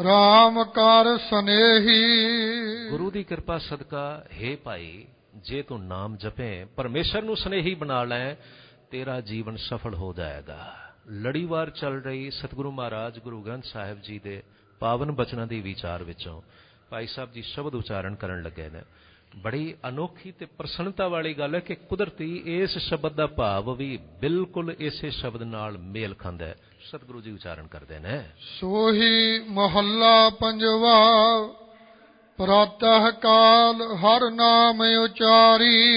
RAM 0.00 0.64
ਕਰ 0.64 1.18
ਸਨੇਹੀ। 1.18 2.88
ਗੁਰੂ 2.88 3.10
ਦੀ 3.10 3.24
ਕਿਰਪਾ 3.24 3.58
ਸਦਕਾ, 3.58 4.24
ਹੈ 4.42 4.56
ਭਾਈ, 4.56 5.06
ਜੇ 5.34 5.62
ਤੂੰ 5.62 5.86
ਨਾਮ 5.86 6.16
ਜਪੇ, 6.16 6.64
ਪਰਮੇਸ਼ਰ 6.76 7.22
ਨੂੰ 7.22 7.36
ਸਨੇਹੀ 7.36 7.74
ਬਣਾ 7.74 8.04
ਲੈ, 8.04 8.34
ਤੇਰਾ 8.90 9.20
ਜੀਵਨ 9.20 9.56
ਸਫਲ 9.56 9.94
ਹੋ 9.94 10.12
ਜਾਏਗਾ। 10.12 10.74
ਲੜੀਵਾਰ 11.10 11.70
ਚੱਲ 11.70 12.02
ਰਹੀ 12.02 12.30
ਸਤਿਗੁਰੂ 12.30 12.70
ਮਹਾਰਾਜ, 12.70 13.18
ਗੁਰੂ 13.18 13.42
ਗ੍ਰੰਥ 13.42 13.64
ਸਾਹਿਬ 13.64 14.00
ਜੀ 14.00 14.18
ਦੇ 14.18 14.42
ਪਾਵਨ 14.80 15.12
ਬਚਨਾਂ 15.12 15.46
ਦੀ 15.46 15.60
ਵਿਚਾਰ 15.60 16.02
ਵਿੱਚੋਂ 16.02 16.42
ਭਾਈ 16.90 17.06
ਸਾਹਿਬ 17.06 17.32
ਜੀ 17.32 17.42
ਸ਼ਬਦ 17.42 17.74
ਉਚਾਰਨ 17.74 18.14
ਕਰਨ 18.14 18.42
ਲੱਗੇ 18.42 18.68
ਨੇ। 18.68 18.82
ਬੜੀ 19.34 19.74
ਅਨੋਖੀ 19.88 20.32
ਤੇ 20.32 20.46
ਪ੍ਰਸੰਨਤਾ 20.46 21.08
ਵਾਲੀ 21.08 21.34
ਗੱਲ 21.34 21.54
ਹੈ 21.54 21.60
ਕਿ 21.60 21.74
ਕੁਦਰਤੀ 21.74 22.42
ਇਸ 22.46 22.78
ਸ਼ਬਦ 22.78 23.12
ਦਾ 23.12 23.26
ਭਾਵ 23.26 23.74
ਵੀ 23.74 23.96
ਬਿਲਕੁਲ 23.96 24.76
ਇਸੇ 24.78 25.10
ਸ਼ਬਦ 25.10 25.42
ਨਾਲ 25.42 25.78
ਮੇਲ 25.78 26.14
ਖਾਂਦਾ 26.14 26.46
ਹੈ। 26.46 26.56
ਸਤਿਗੁਰੂ 26.84 27.20
ਜੀ 27.20 27.32
ਉਚਾਰਨ 27.32 27.66
ਕਰਦੇ 27.66 27.98
ਨੇ। 27.98 28.30
ਸੋਹੀ 28.38 29.40
ਮਹੱਲਾ 29.48 30.30
ਪੰਜਵਾ 30.30 31.02
ਪ੍ਰਾਤਹ 32.36 33.10
ਕਾਲ 33.10 33.82
ਹਰ 33.82 34.30
ਨਾਮ 34.30 34.80
ਉਚਾਰੀ। 34.80 35.94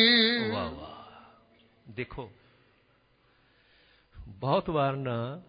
ਵਾਹ 0.51 0.69
ਵਾਹ। 0.69 1.91
ਦੇਖੋ 1.91 2.31
ਬਹੁਤ 4.27 4.69
ਵਾਰ 4.69 4.95
ਨਾ 4.95 5.41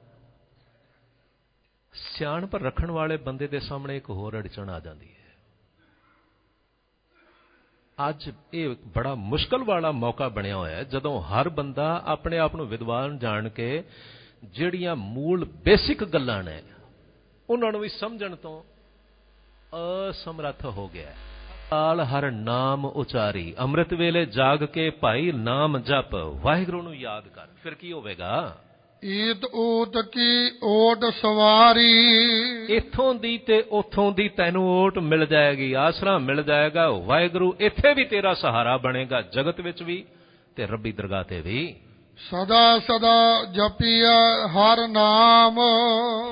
ਸਿਆਣਪ 1.93 2.57
ਰੱਖਣ 2.57 2.91
ਵਾਲੇ 2.91 3.17
ਬੰਦੇ 3.17 3.47
ਦੇ 3.47 3.61
ਸਾਹਮਣੇ 3.61 3.97
ਇੱਕ 3.97 4.11
ਹੋਰ 4.11 4.39
ਅੜਚਣ 4.39 4.71
ਆ 4.71 4.81
ਜਾਂਦੀ 4.81 5.13
ਹੈ। 5.13 5.18
ਅੱਜ 7.99 8.31
ਇਹ 8.55 8.75
ਬੜਾ 8.87 9.15
ਮੁਸ਼ਕਲ 9.15 9.65
ਵਾਲਾ 9.65 9.91
ਮੌਕਾ 9.93 10.29
ਬਣਿਆ 10.29 10.57
ਹੋਇਆ 10.57 10.77
ਹੈ, 10.77 10.83
ਜਦੋਂ 10.85 11.21
ਹਰ 11.23 11.49
ਬੰਦਾ 11.49 12.03
ਆਪਣੇ 12.07 12.39
ਆਪ 12.39 12.57
ਨੂੰ 12.57 12.67
ਵਿਦਵਾਨ 12.69 13.19
ਜਾਣ 13.19 13.49
ਕੇ 13.49 13.85
ਜਿਹੜੀਆਂ 14.45 14.97
ਮੂਲ 14.97 15.45
ਬੇਸਿਕ 15.65 16.05
ਗੱਲਾਂ 16.05 16.43
ਨੇ, 16.43 16.63
ਉਹਨਾਂ 17.49 17.73
ਨੂੰ 17.73 17.81
ਵੀ 17.81 17.89
ਸਮਝਣ 17.89 18.37
ਤੋਂ 18.37 18.63
ਅਸਮਰੱਥ 20.11 20.65
ਹੋ 20.65 20.89
ਗਿਆ 20.89 21.07
ਹੈ। 21.07 21.17
ਕਾਲ 21.71 22.01
ਹਰ 22.01 22.31
ਨਾਮ 22.31 22.85
ਉਚਾਰੀ, 22.85 23.55
ਅੰਮ੍ਰਿਤ 23.59 23.95
ਵੇਲੇ 23.95 24.25
ਜਾਗ 24.27 24.65
ਕੇ 24.65 24.91
ਭਾਈ 24.91 25.33
ਨਾਮ 25.33 25.79
ਜਪ, 25.79 26.15
ਵਾਹਿਗੁਰੂ 26.15 26.83
ਨੂੰ 26.83 26.97
ਯਾਦ 26.97 27.29
ਕਰ, 27.29 27.47
ਫਿਰ 27.63 27.75
ਕੀ 27.75 27.93
ਹੋਵੇਗਾ? 27.93 28.57
ਈਤ 29.05 29.45
ਊਤ 29.55 29.99
ਕੀ 29.99 30.51
ਓਟ 30.63 31.05
ਸਵਾਰੀ। 31.05 32.27
ਇਥੋਂ 32.71 33.15
ਦੀ 33.15 33.39
ਤੇ 33.39 33.65
ਉਥੋਂ 33.73 34.13
ਦੀ 34.13 34.29
ਤੈਨੂੰ 34.29 34.71
ਓਟ 34.71 34.99
ਮਿਲ 34.99 35.27
ਜਾਏਗੀ 35.27 35.73
ਆਸਰਾ 35.73 36.19
ਮਿਲ 36.19 36.43
ਜਾਏਗਾ 36.43 36.91
ਵਾਹਿਗੁਰੂ 36.91 37.57
ਇੱਥੇ 37.61 37.95
ਵੀ 37.95 38.05
ਤੇਰਾ 38.05 38.35
ਸਹਾਰਾ 38.35 38.77
ਬਣੇਗਾ 38.77 39.23
ਜਗਤ 39.23 39.61
ਵਿੱਚ 39.61 39.83
ਵੀ 39.83 40.05
ਤੇ 40.57 40.67
ਰੱਬੀ 40.67 40.93
ਦਰਗਾਹ 40.93 41.25
ਤੇ 41.25 41.41
ਵੀ। 41.41 41.77
ਸਦਾ 42.31 42.79
ਸਦਾ 42.79 43.45
ਜਪੀਐ 43.45 44.47
ਹਰ 44.47 44.89
ਨਾਮ। 44.89 45.59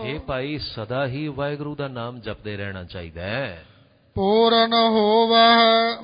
ਇਹ 0.04 0.20
ਭਾਈ 0.20 0.58
ਸਦਾ 0.58 1.06
ਹੀ 1.06 1.28
ਵਾਹਿਗੁਰੂ 1.28 1.74
ਦਾ 1.74 1.88
ਨਾਮ 1.88 2.20
ਜਪਦੇ 2.20 2.56
ਰਹਿਣਾ 2.56 2.84
ਚਾਹੀਦਾ 2.84 3.22
ਹੈ। 3.22 3.64
ਪੂਰਨ 4.16 4.72
ਹੋਵੈ 4.72 5.56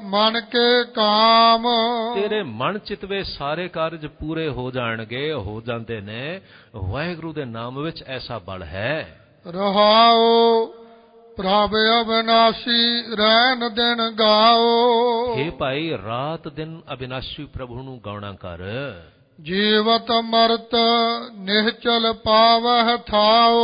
ਮਨ 0.05 0.40
ਕੇ 0.40 0.85
ਕਾਮ। 0.94 1.66
ਤੇਰੇ 2.14 2.42
ਮਨ 2.42 2.79
ਚਿਤ 2.79 3.05
ਵਿੱਚ 3.05 3.29
ਸਾਰੇ 3.29 3.68
ਕਾਰਜ 3.68 4.07
ਪੂਰੇ 4.07 4.48
ਹੋ 4.48 4.70
ਜਾਣਗੇ 4.70 5.33
ਹੋ 5.33 5.61
ਜਾਂਦੇ 5.61 6.01
ਨੇ। 6.01 6.40
ਵਾਹਿਗੁਰੂ 6.75 7.33
ਦੇ 7.33 7.44
ਨਾਮ 7.44 7.83
ਵਿੱਚ 7.83 8.03
ਐਸਾ 8.07 8.38
ਬਲ 8.38 8.62
ਹੈ। 8.62 9.18
ਰਹਾਉ 9.46 10.66
ਪ੍ਰਭ 11.37 11.77
ਅਬਨਾਸੀ 12.01 13.03
ਰਹਿਨ 13.14 13.59
ਦਿਨ 13.75 14.11
ਗਾਓ। 14.11 14.66
हे 15.37 15.53
ਭਾਈ 15.53 15.90
ਰਾਤ 16.07 16.48
ਦਿਨ 16.48 16.81
ਅਬਿਨਾਸ਼ੀ 16.92 17.44
ਪ੍ਰਭੂ 17.44 17.83
ਨੂੰ 17.83 18.01
ਗਾਉਣਾ 18.07 18.33
ਕਰ। 18.33 18.59
ਜੀਵਤ 19.42 20.11
ਮਰਤ 20.25 20.75
ਨਿਹਚਲ 21.38 22.12
ਪਾਵਹਿ 22.12 22.96
ਥਾਓ। 23.07 23.62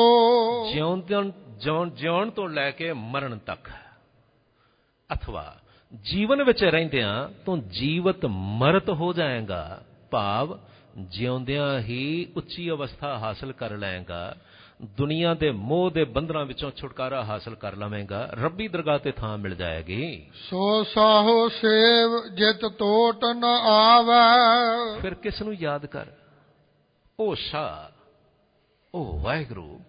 ਜਿਉਣ 1.59 1.91
ਜਿਉਣ 1.91 2.31
ਤੋਂ 2.31 2.49
ਲੈ 2.49 2.71
ਕੇ 2.71 2.93
ਮਰਨ 2.93 3.39
ਤੱਕ। 3.47 3.69
ਅਥਵਾ 5.14 5.57
ਜੀਵਨ 6.03 6.42
ਵਿੱਚ 6.42 6.64
ਰਹਿੰਦਿਆਂ 6.64 7.29
ਤੂੰ 7.44 7.68
ਜੀਵਤ 7.68 8.27
ਮਰਤ 8.27 8.90
ਹੋ 8.90 9.12
ਜਾਏਗਾ 9.12 9.83
ਭਾਵ 10.11 10.59
ਜਿਉਂਦਿਆਂ 10.97 11.81
ਹੀ 11.81 12.33
ਉੱਚੀ 12.37 12.71
ਅਵਸਥਾ 12.71 13.18
ਹਾਸਲ 13.18 13.53
ਕਰ 13.53 13.71
ਲਏਗਾ 13.71 14.37
ਦੁਨੀਆ 14.83 15.35
ਦੇ 15.35 15.51
ਮੋਹ 15.51 15.90
ਦੇ 15.90 16.05
ਬੰਧਨਾਂ 16.05 16.44
ਵਿੱਚੋਂ 16.44 16.71
ਛੁਟਕਾਰਾ 16.77 17.25
ਹਾਸਲ 17.25 17.55
ਕਰ 17.55 17.77
ਲਵੇਂਗਾ 17.77 18.31
ਰੱਬੀ 18.33 18.68
ਦਰਗਾਹ 18.68 18.99
ਤੇ 18.99 19.11
ਥਾਂ 19.11 19.38
ਮਿਲ 19.38 19.55
ਜਾਏਗੀ। 19.55 20.31
ਸੋ 20.35 20.85
ਸਾਹੋ 20.85 21.49
ਸੇਵ 21.49 22.35
ਜਿਤ 22.35 22.66
ਟੋਟ 22.79 23.25
ਨ 23.25 23.44
ਆਵੈ। 23.44 25.01
ਫਿਰ 25.01 25.14
ਕਿਸ 25.14 25.42
ਨੂੰ 25.42 25.55
ਯਾਦ 25.55 25.87
ਕਰ? 25.87 26.07
ਉਹ 27.21 27.35
ਸ਼ਾ 27.35 27.90
ਉਹ 28.94 29.21
ਵਾਹਿਗੁਰੂ 29.21 29.81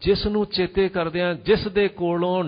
ਜਿਸ 0.00 0.26
ਨੂੰ 0.26 0.46
ਚੇਤੇ 0.46 0.88
ਕਰਦਿਆਂ 0.88 1.34
ਜਿਸ 1.34 1.68
ਦੇ 1.68 1.88
ਕੋਲੋਂ 1.88 2.44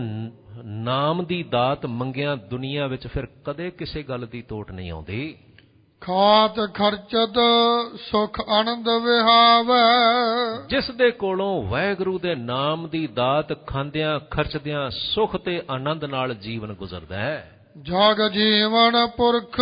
ਨਾਮ 0.64 1.24
ਦੀ 1.24 1.42
ਦਾਤ 1.42 1.86
ਮੰਗਿਆਂ 1.86 2.36
ਦੁਨੀਆ 2.36 2.86
ਵਿੱਚ 2.86 3.06
ਫਿਰ 3.06 3.26
ਕਦੇ 3.44 3.70
ਕਿਸੇ 3.70 4.02
ਗੱਲ 4.02 4.26
ਦੀ 4.26 4.42
ਤੋਟ 4.42 4.72
ਨਹੀਂ 4.72 4.90
ਆਉਂਦੀ। 4.90 5.38
ਖਾਤ 6.00 6.74
ਖਰਚਤ 6.74 7.34
ਸੁਖ 8.10 8.40
ਆਨੰਦ 8.48 8.88
ਵਿਹਾਵੈ। 8.88 9.86
ਜਿਸ 10.68 10.90
ਦੇ 10.90 11.10
ਕੋਲੋਂ 11.10 11.62
ਵਾਹਿਗੁਰੂ 11.62 12.18
ਦੇ 12.18 12.34
ਨਾਮ 12.34 12.88
ਦੀ 12.88 13.06
ਦਾਤ 13.06 13.66
ਖਾਂਦਿਆਂ 13.66 14.20
ਖਰਚਦਿਆਂ 14.20 14.90
ਸੁਖ 14.90 15.36
ਤੇ 15.36 15.62
ਆਨੰਦ 15.70 16.04
ਨਾਲ 16.04 16.34
ਜੀਵਨ 16.34 16.72
ਗੁਜ਼ਰਦਾ 16.72 17.16
ਹੈ। 17.16 17.66
ਜਗ 17.82 18.28
ਜੀਵਨ 18.32 19.06
ਪੁਰਖ 19.06 19.60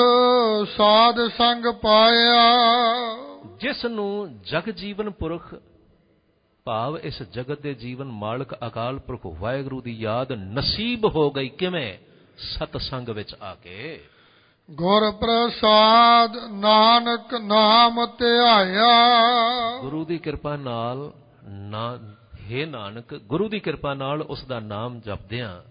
ਸਾਧ 0.77 1.29
ਸੰਗ 1.29 1.65
ਪਾਇਆ। 1.67 2.45
ਜਿਸ 3.61 3.85
ਨੂੰ 3.85 4.41
ਜਗ 4.43 4.71
ਜੀਵਨ 4.71 5.11
ਪੁਰਖ 5.11 5.55
ਭਾਵ 6.69 6.99
ਇਸ 6.99 7.23
ਜਗਤ 7.23 7.61
ਦੇ 7.61 7.75
ਜੀਵਨ 7.75 8.05
ਮਾਲਕ 8.05 8.55
ਅਕਾਲ 8.67 8.99
ਪੁਰਖ 8.99 9.21
ਵਾਹਿਗੁਰੂ 9.27 9.81
ਦੀ 9.81 9.93
ਯਾਦ 9.93 10.33
ਨਸੀਬ 10.33 11.05
ਹੋ 11.05 11.31
ਗਈ 11.31 11.49
ਕਿਵੇਂ? 11.49 11.99
ਸਤ 12.39 12.77
ਸੰਗ 12.77 13.09
ਵਿੱਚ 13.09 13.37
ਆ 13.43 13.55
ਕੇ। 13.55 14.05
ਗੁਰ 14.71 15.11
ਪ੍ਰਸਾਦ 15.13 16.37
ਨਾਨਕ 16.37 17.35
ਨਾਮ 17.35 18.07
ਧਿਆਇਆ। 18.07 18.91
ਗੁਰੂ 19.81 20.05
ਦੀ 20.05 20.19
ਕਿਰਪਾ 20.19 20.57
ਨਾਲ 20.57 21.13
ਨਾ 21.49 21.99
ਹੈ 22.51 22.67
ਨਾਨਕ 22.67 23.15
ਗੁਰੂ 23.15 23.49
ਦੀ 23.49 23.61
ਕਿਰਪਾ 23.61 23.95
ਨਾਲ 23.95 24.23
ਉਸ 24.23 24.45
ਦਾ 24.45 24.61
ਨਾਮ 24.61 25.01
ਜਪਦਿਆਂ 25.01 25.63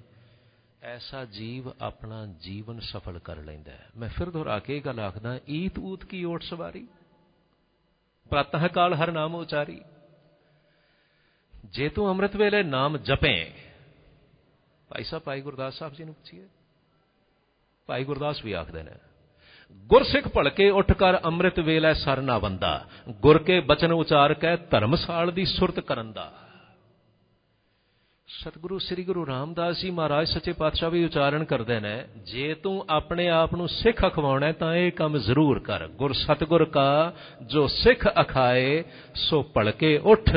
ਐਸਾ 0.83 1.25
ਜੀਵ 1.25 1.71
ਆਪਣਾ 1.81 2.25
ਜੀਵਨ 2.25 2.79
ਸਫਲ 2.79 3.19
ਕਰ 3.19 3.35
ਲੈਂਦਾ 3.35 3.71
ਹੈ। 3.71 3.87
ਮੈਂ 3.97 4.09
ਫਿਰ 4.09 4.29
ਦੁਹਰਾ 4.29 4.59
ਕੇ 4.59 4.77
ਇਹ 4.77 4.81
ਗੱਲ 4.81 4.99
ਆਖਦਾ 4.99 5.39
ਈਤ 5.49 5.79
ਊਤ 5.79 6.05
ਕੀ 6.05 6.23
ਓਟ 6.23 6.43
ਸਵਾਰੀ? 6.43 6.87
ਪ੍ਰਤਹ 8.29 8.67
ਕਾਲ 8.67 8.93
ਹਰ 8.93 9.11
ਨਾਮ 9.11 9.35
ਉਚਾਰੀ। 9.35 9.81
ਜੇ 11.73 11.89
ਤੂੰ 11.89 12.09
ਅੰਮ੍ਰਿਤ 12.09 12.35
ਵੇਲੇ 12.35 12.63
ਨਾਮ 12.63 12.97
ਜਪੇ, 12.97 13.51
ਭਾਈ 14.89 15.03
ਸਾਹਿਬ, 15.03 15.23
ਭਾਈ 15.23 15.41
ਗੁਰਦਾਸ 15.41 15.73
ਸਾਹਿਬ 15.73 15.93
ਜੀ 15.93 16.03
ਨੂੰ 16.03 16.13
ਪੁੱਛੀਏ। 16.13 16.47
ਭਾਈ 17.89 18.03
ਗੁਰਦਾਸ 18.03 18.43
ਵੀ 18.45 18.51
ਆਖਦੇ 18.51 18.83
ਨੇ, 18.83 18.91
ਗੁਰਸਿੱਖ 19.89 20.27
ਭਲਕੇ 20.27 20.69
ਉੱਠ 20.69 20.91
ਕਰ 20.93 21.19
ਅੰਮ੍ਰਿਤ 21.25 21.59
ਵੇਲੇ 21.59 21.93
ਸਰ 21.93 22.21
ਨਾ 22.21 22.37
ਬੰਦਾ, 22.39 22.85
ਗੁਰ 23.21 23.37
ਕੇ 23.43 23.59
ਬਚਨ 23.59 23.91
ਉਚਾਰ 23.91 24.33
ਕੇ 24.33 24.55
ਧਰਮਸਾਲ 24.71 25.31
ਦੀ 25.31 25.45
ਸੁਰਤ 25.45 25.79
ਕਰਨ 25.79 26.11
ਦਾ। 26.13 26.31
ਸਤਿਗੁਰੂ, 28.29 28.77
ਸ੍ਰੀ 28.79 29.03
ਗੁਰੂ 29.03 29.25
ਰਾਮਦਾਸ 29.27 29.77
ਜੀ 29.77 29.89
ਮਹਾਰਾਜ 29.91 30.27
ਸੱਚੇ 30.27 30.53
ਪਾਤਸ਼ਾਹ 30.53 30.89
ਵੀ 30.89 31.03
ਉਚਾਰਨ 31.05 31.43
ਕਰਦੇ 31.43 31.79
ਨੇ, 31.79 32.07
ਜੇ 32.25 32.53
ਤੂੰ 32.53 32.85
ਆਪਣੇ 32.89 33.27
ਆਪ 33.29 33.55
ਨੂੰ 33.55 33.67
ਸਿੱਖ 33.69 34.05
ਅਖਵਾਉਣਾ 34.07 34.45
ਹੈ 34.45 34.51
ਤਾਂ 34.51 34.73
ਇਹ 34.75 34.91
ਕੰਮ 34.91 35.17
ਜ਼ਰੂਰ 35.17 35.59
ਕਰ। 35.59 35.87
ਗੁਰ 35.87 36.13
ਸਤਿਗੁਰ 36.13 36.65
ਕਾ 36.65 37.13
ਜੋ 37.41 37.67
ਸਿੱਖ 37.67 38.07
ਅਖਾਏ, 38.21 38.83
ਸੋ 39.15 39.43
ਭਲਕੇ 39.43 39.97
ਉੱਠ 39.97 40.29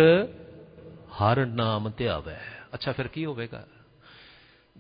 ਹਰ 1.21 1.47
ਨਾਮ 1.47 1.91
ਧਿਆਵੇ 1.91 2.37
ਅੱਛਾ, 2.75 2.93
ਫਿਰ 2.93 3.09
ਕੀ 3.09 3.25
ਹੋਵੇਗਾ? 3.27 3.67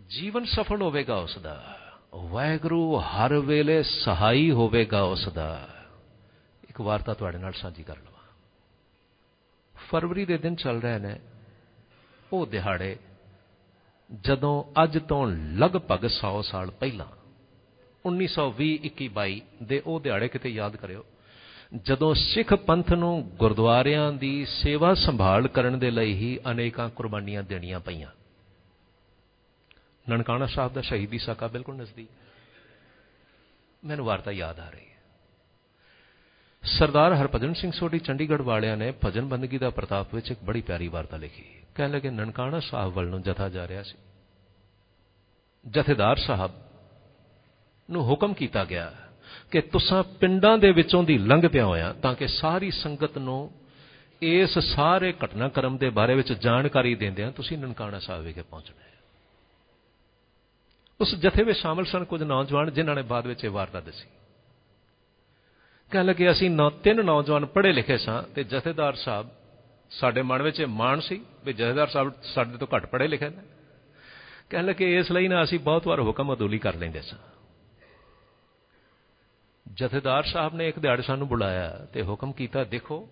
ਜੀਵਨ 0.09 0.44
ਸਫਲ 0.44 0.83
ਹੋਵੇਗਾ 0.83 1.16
ਉਸ 1.16 1.38
ਦਾ 1.38 1.79
ਵਾਹਿਗੁਰੂ 2.14 2.98
ਹਰ 2.98 3.35
ਵੇਲੇ 3.38 3.83
ਸਹਾਈ 3.83 4.50
ਹੋਵੇਗਾ 4.50 5.03
ਉਸ 5.03 5.29
ਦਾ 5.29 5.68
ਇੱਕ 6.68 6.81
ਵਾਰਤਾ 6.81 7.14
ਤੁਹਾਡੇ 7.14 7.38
ਨਾਲ 7.38 7.53
ਸਾਂਝੀ 7.53 7.83
ਕਰ 7.83 7.96
ਲਵਾਂ। 7.96 8.24
ਫਰਵਰੀ 9.90 10.24
ਦੇ 10.24 10.38
ਦਿਨ 10.38 10.55
ਚੱਲ 10.55 10.81
ਰਹੇ 10.83 10.98
ਨੇ 10.98 11.20
ਉਹ 12.33 12.46
ਦਿਹਾੜੇ, 12.46 12.96
ਜਦੋਂ 14.20 14.83
ਅੱਜ 14.83 14.98
ਤੋਂ 14.98 15.26
ਲਗਭਗ 15.57 16.07
100 16.07 16.42
ਸਾਲ 16.42 16.70
ਪਹਿਲਾਂ 16.70 17.07
1920 18.07 18.79
21 18.85 19.09
22 19.09 19.40
ਦੇ 19.62 19.83
ਉਹ 19.87 20.00
ਦਿਹਾੜੇ 20.00 20.29
ਕਿਤੇ 20.29 20.48
ਯਾਦ 20.48 20.76
ਕਰਿਓ। 20.76 21.05
ਜਦੋਂ 21.76 22.14
ਸਿੱਖ 22.14 22.54
ਪੰਥ 22.54 22.92
ਨੂੰ 22.92 23.28
ਗੁਰਦੁਆਰਿਆਂ 23.28 24.12
ਦੀ 24.12 24.44
ਸੇਵਾ 24.44 24.94
ਸੰਭਾਲ 24.94 25.48
ਕਰਨ 25.48 25.78
ਦੇ 25.78 25.90
ਲਈ 25.90 26.14
ਹੀ 26.14 26.40
ਅਨੇਕਾਂ 26.50 26.88
ਕੁਰਬਾਨੀਆਂ 26.88 27.42
ਦੇਣੀਆਂ 27.42 27.80
ਪਈਆਂ। 27.80 28.11
ਨਨਕਾਣਾ 30.09 30.46
ਸਾਹਿਬ 30.46 30.72
ਦਾ 30.72 30.80
ਸ਼ਹੀਦੀ 30.80 31.18
ਸਾਕਾ 31.18 31.46
ਬਿਲਕੁਲ 31.46 31.76
ਨਜ਼ਦੀਕ। 31.76 32.09
ਮੈਨੂੰ 33.85 34.06
ਵਾਰਤਾ 34.06 34.30
ਯਾਦ 34.30 34.61
ਆ 34.61 34.70
ਰਹੀ 34.70 34.80
ਹੈ। 34.80 34.96
ਸਰਦਾਰ 36.62 37.12
ਹਰਭਜਨ 37.14 37.54
ਸਿੰਘ 37.54 37.72
ਸੋਢੀ 37.72 37.98
ਚੰਡੀਗੜ੍ਹ 37.98 38.42
ਵਾਲਿਆਂ 38.42 38.76
ਨੇ 38.76 38.92
ਭਜਨ 39.04 39.24
ਬੰਦਗੀ 39.24 39.59
ਦਾ 39.59 39.70
ਪ੍ਰਤਾਪ 39.70 40.14
ਵਿੱਚ 40.14 40.30
ਇੱਕ 40.30 40.40
ਬੜੀ 40.44 40.61
ਪਿਆਰੀ 40.61 40.88
ਵਾਰਤਾ 40.88 41.16
ਲਿਖੀ। 41.16 41.44
ਕਹਿਣ 41.74 41.90
ਲੱਗੇ, 41.90 42.11
ਨਨਕਾਣਾ 42.11 42.61
ਸਾਹਿਬ 42.61 42.92
ਵੱਲ 42.92 43.06
ਨੂੰ 43.06 43.22
ਜਥਾ 43.22 43.48
ਜਾ 43.48 43.68
ਰਿਹਾ 43.68 43.83
ਸੀ। 43.83 43.98
ਜਥੇਦਾਰ 45.70 46.16
ਸਾਹਿਬ 46.16 46.50
ਨੂੰ 47.90 48.04
ਹੁਕਮ 48.04 48.35
ਕੀਤਾ 48.35 48.64
ਗਿਆ 48.64 48.94
ਕਿ 49.50 49.60
ਤੁਸੀਂ 49.60 50.14
ਪਿੰਡਾਂ 50.14 50.58
ਦੇ 50.58 50.72
ਵਿੱਚੋਂ 50.72 51.02
ਦੀ 51.02 51.18
ਲੰਘਦਿਆਂ 51.18 51.66
ਹੋਇਆਂ 51.66 51.94
ਤਾਂ 51.94 52.14
ਕਿ 52.14 52.28
ਸਾਰੀ 52.28 52.70
ਸੰਗਤ 52.70 53.18
ਨੂੰ 53.18 53.52
ਇਸ 54.22 54.58
ਸਾਰੇ 54.58 55.14
ਘਟਨਾਕ੍ਰਮ 55.24 55.76
ਦੇ 55.76 55.90
ਬਾਰੇ 55.90 56.14
ਵਿੱਚ 56.14 56.32
ਜਾਣਕਾਰੀ 56.32 56.94
ਦਿੰਦਿਆਂ 56.94 57.32
ਤੁਸੀਂ 57.32 57.58
ਨਨਕਾਣਾ 57.58 57.98
ਸਾਹਿਬ 57.98 58.24
ਵਿਖੇ 58.24 58.42
ਪਹੁੰਚਣਾ 58.42 58.84
ਹੈ। 58.84 58.90
ਉਸ 61.00 61.14
ਜਥੇ 61.14 61.42
ਵਿੱਚ 61.42 61.58
ਸ਼ਾਮਲ 61.58 61.84
ਸਨ 61.84 62.04
ਕੁਝ 62.04 62.22
ਨੌਜਵਾਨ 62.22 62.72
ਜਿਨ੍ਹਾਂ 62.72 62.96
ਨੇ 62.96 63.02
ਬਾਅਦ 63.02 63.26
ਵਿੱਚ 63.26 63.44
ਇਹ 63.44 63.50
ਵਾਰਤਾ 63.50 63.80
ਦੱਸੀ। 63.80 64.08
ਕਹਿਣ 65.90 66.04
ਲੱਗੇ, 66.04 66.30
ਅਸੀਂ 66.30 66.50
ਨੌ 66.50 66.70
ਤਿੰਨ 66.70 67.04
ਨੌਜਵਾਨ 67.04 67.46
ਪੜ੍ਹੇ 67.46 67.72
ਲਿਖੇ 67.72 67.98
ਸਾਂ 67.98 68.22
ਤੇ 68.22 68.44
ਜਥੇਦਾਰ 68.44 68.94
ਸਾਹਿਬ 68.94 69.28
ਸਾਡੇ 69.90 70.22
ਮਨ 70.22 70.42
ਵਿੱਚ 70.42 70.60
ਇਹ 70.60 70.66
ਮਾਣ 70.66 71.00
ਸੀ 71.00 71.20
ਵੀ 71.44 71.52
ਜਥੇਦਾਰ 71.52 71.86
ਸਾਹਿਬ 71.86 72.12
ਸਾਡੇ 72.22 72.56
ਤੋਂ 72.56 72.68
ਘੱਟ 72.74 72.86
ਪੜ੍ਹੇ 72.86 73.08
ਲਿਖੇ 73.08 73.28
ਨੇ। 73.28 73.42
ਕਹਿਣ 74.50 74.66
ਲੱਗੇ, 74.66 74.98
ਇਸ 74.98 75.12
ਲਈ 75.12 75.28
ਨਾ 75.28 75.42
ਅਸੀਂ 75.42 75.58
ਬਹੁਤ 75.58 75.86
ਵਾਰ 75.86 76.00
ਹੁਕਮ 76.00 76.34
ਅਦੂਲੀ 76.34 76.58
ਕਰ 76.58 76.74
ਲੈਂਦੇ 76.74 77.00
ਸਾਂ। 77.00 77.18
ਜਥੇਦਾਰ 79.74 80.22
ਸਾਹਿਬ 80.22 80.54
ਨੇ 80.54 80.68
ਇੱਕ 80.68 80.78
ਦਿਹਾੜੇ 80.78 81.02
ਸਾਨੂੰ 81.02 81.28
ਬੁਲਾਇਆ 81.28 81.87
ਤੇ 81.92 82.02
ਹੁਕਮ 82.02 82.33
ਕੀਤਾ, 82.33 82.64
ਦੇਖੋ, 82.64 83.09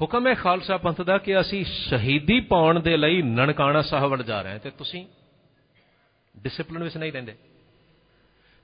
ਹੁਕਮ 0.00 0.26
ਹੈ 0.26 0.34
ਖਾਲਸਾ 0.34 0.76
ਪੰਥ 0.76 1.02
ਦਾ 1.02 1.18
ਕਿ 1.18 1.40
ਅਸੀਂ 1.40 1.64
ਸ਼ਹੀਦੀ 1.64 2.40
ਪਾਉਣ 2.40 2.80
ਦੇ 2.80 2.96
ਲਈ 2.96 3.22
ਨਨਕਾਣਾ 3.22 3.82
ਸਾਹਿਬ 3.82 4.10
ਵੱਲ 4.10 4.22
ਜਾ 4.22 4.42
ਰਹੇ 4.42 4.52
ਹਾਂ 4.52 4.58
ਤੇ 4.58 4.70
ਤੁਸੀਂ 4.70 5.06
ਡਿਸਪਲਿਨ 6.38 6.82
ਵਿੱਚ 6.82 6.96
ਨਹੀਂ 6.96 7.12
ਰਹਿੰਦੇ। 7.12 7.36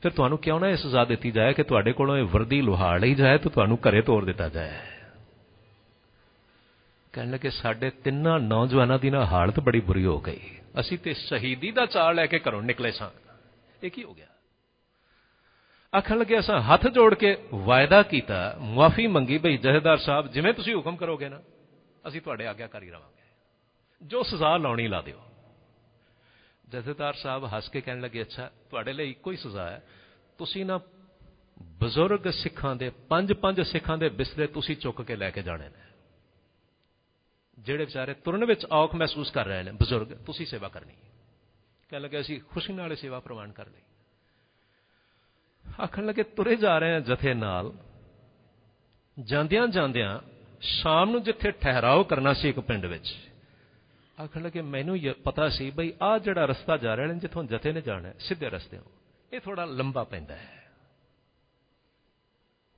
ਫਿਰ 0.03 0.11
ਤੁਹਾਨੂੰ 0.11 0.39
ਕਿਉਂ 0.39 0.61
ਨਾ 0.61 0.69
ਇਹ 0.69 0.77
ਸਜ਼ਾ 0.77 1.05
ਦਿੱਤੀ 1.05 1.31
ਜਾਏ 1.31 1.53
ਕਿ 1.53 1.63
ਤੁਹਾਡੇ 1.63 1.93
ਕੋਲੋਂ 1.93 2.17
ਇਹ 2.17 2.25
ਵਰਦੀ 2.25 2.63
ਲੁਹਾੜ 2.63 3.01
ਲਈ 3.01 3.15
ਜਾਏ 3.15 3.39
ਤੇ 3.39 3.49
ਤੁਹਾਨੂੰ 3.49 3.79
ਘਰੇ 3.89 4.03
ਤੋਰ 4.03 4.25
ਦਿੱਤਾ 4.25 4.49
ਜਾਏ। 4.49 4.73
ਕਹਿਣ 7.13 7.31
ਲੱਗੇ, 7.31 7.51
ਸਾਡੇ 7.51 7.91
ਤਿੰਨਾਂ 7.91 8.41
ਨੌਜਵਾਨਾਂ 8.41 8.99
ਦੀ 8.99 9.11
ਨਾ 9.11 9.27
ਹਾਲਤ 9.27 9.61
ਬੜੀ 9.61 9.81
ਬੁਰੀ 9.81 10.05
ਹੋ 10.05 10.21
ਗਈ। 10.21 10.41
ਅਸੀਂ 10.81 10.99
ਤੇ 10.99 11.15
ਸ਼ਹੀਦੀ 11.15 11.71
ਦਾ 11.71 11.87
ਚਾਲ 11.87 12.15
ਲੈ 12.15 12.27
ਕੇ 12.27 12.39
ਘਰੋਂ 12.39 12.63
ਨਿਕਲੇ 12.63 12.93
ਸਾਂ। 12.93 13.11
ਇਹ 13.83 13.91
ਕੀ 13.91 14.05
ਹੋ 14.05 14.15
ਗਿਆ? 14.15 14.27
ਆਖਣ 15.97 16.19
ਲੱਗੇ, 16.19 16.39
ਅਸਾਂ 16.39 16.63
ਹੱਥ 16.63 16.87
ਜੋੜ 16.87 17.15
ਕੇ 17.15 17.39
ਵਾਅਦਾ 17.55 18.03
ਕੀਤਾ, 18.03 18.57
ਮੁਆਫੀ 18.59 19.07
ਮੰਗੀ 19.07 19.39
ਭਈ 19.39 19.57
ਜਥੇਦਾਰ 19.57 19.99
ਸਾਹਿਬ, 19.99 20.27
ਜਿਵੇਂ 20.27 20.55
ਤੁਸੀਂ 20.55 20.75
ਹੁਕਮ 20.75 20.97
ਕਰੋਗੇ 20.97 21.29
ਨਾ, 21.29 21.41
ਅਸੀਂ 22.09 22.21
ਤੁਹਾਡੇ 22.21 22.47
ਆਗਿਆਕਾਰੀ 22.47 22.91
ਰਵਾਂਗੇ। 22.91 23.23
ਜੋ 24.03 24.23
ਸਜ਼ਾ 24.23 24.57
ਲਾਉਣੀ 24.57 24.89
ਲਾ 24.89 25.03
ਦਿਓ। 25.03 25.21
ਜਥੇਦਾਰ 26.69 27.15
ਸਾਹਿਬ 27.15 27.45
ਹੱਸ 27.45 27.69
ਕੇ 27.69 27.81
ਕਹਿਣ 27.81 28.01
ਲੱਗੇ, 28.01 28.23
ਅੱਛਾ, 28.23 28.51
ਤੁਹਾਡੇ 28.71 28.93
ਲਈ 28.93 29.11
ਇੱਕੋ 29.11 29.31
ਹੀ 29.31 29.37
ਸਜ਼ਾ 29.37 29.71
ਹੈ। 29.71 29.83
ਤੁਸੀਂ 30.39 30.67
ਨਾ 30.67 30.81
ਬਜ਼ੁਰਗ 31.63 32.31
ਸਿੱਖਾਂ 32.31 32.77
ਦੇ 32.77 32.91
ਪੰਜ 32.91 33.33
ਪੰਜ 33.33 33.61
ਸਿੱਖਾਂ 33.61 33.99
ਦੇ 33.99 34.09
ਬਿਸਤਰੇ 34.09 34.47
ਤੁਸੀਂ 34.47 34.77
ਚੁੱਕ 34.77 35.03
ਕੇ 35.03 35.17
ਲੈ 35.17 35.31
ਕੇ 35.31 35.43
ਜਾਣੇ 35.43 35.69
ਨੇ। 35.69 35.83
ਜਿਹੜੇ 37.59 37.85
ਵਿਚਾਰੇ 37.85 38.15
ਤੁਰਨ 38.15 38.45
ਵਿੱਚ 38.45 38.67
ਔਖ 38.73 38.95
ਮਹਿਸੂਸ 38.95 39.31
ਕਰ 39.31 39.47
ਰਹੇ 39.47 39.63
ਨੇ, 39.63 39.73
ਬਜ਼ੁਰਗ, 39.73 40.07
ਤੁਸੀਂ 40.07 40.47
ਸੇਵਾ 40.47 40.69
ਕਰਨੀ 40.69 40.93
ਹੈ। 40.93 41.11
ਕਹਿਣ 41.89 42.03
ਲੱਗੇ, 42.03 42.21
ਅਸੀਂ 42.21 42.41
ਖੁਸ਼ੀ 42.41 42.73
ਨਾਲ 42.73 42.97
ਸੇਵਾ 42.97 43.21
ਪ੍ਰਵਾਨ 43.21 43.53
ਕਰ 43.53 43.67
ਲਈ। 43.67 43.81
ਆਖਣ 45.83 46.07
ਲੱਗੇ 46.07 46.23
ਤੁਰੇ 46.23 46.57
ਜਾ 46.57 46.79
ਰਹੇ 46.79 46.93
ਹਾਂ 46.93 47.01
ਜਥੇ 47.01 47.35
ਨਾਲ। 47.35 47.73
ਜਾਂਦਿਆਂ 49.21 49.69
ਜਾਂਦਿਆਂ 49.69 50.21
ਸ਼ਾਮ 50.61 51.11
ਨੂੰ 51.11 51.23
ਜਿੱਥੇ 51.23 51.51
ਠਹਿਰਾਓ 51.51 52.05
ਕਰਨਾ 52.05 52.33
ਸੀ 52.33 52.49
ਇੱਕ 52.49 52.61
ਪਿੰਡ 52.61 52.87
ਵਿੱਚ 52.87 53.15
ਆਖਣ 54.25 54.43
ਲੱਗੇ 54.43 54.63
ਮੈਨੂੰ 54.63 54.97
ਇਹ 54.97 55.15
ਪਤਾ 55.15 55.49
ਸੀ 55.49 55.71
ਬਈ 55.71 55.93
ਆਹ 56.03 56.19
ਜਿਹੜਾ 56.19 56.45
ਰਸਤਾ 56.45 56.77
ਜਾ 56.77 56.97
ਰਿਹਾ 56.97 57.07
ਨੇ 57.07 57.15
ਜਿੱਥੋਂ 57.15 57.45
ਜਥੇ 57.45 57.73
ਨੇ 57.73 57.81
ਜਾਣਾ 57.81 58.09
ਹੈ, 58.09 58.15
ਸਿੱਧੇ 58.19 58.51
ਰਸਤਿਓਂ 58.51 58.83
ਇਹ 59.33 59.41
ਥੋੜਾ 59.41 59.65
ਲੰਬਾ 59.65 60.05
ਪੈਂਦਾ 60.05 60.37
ਹੈ। 60.37 60.73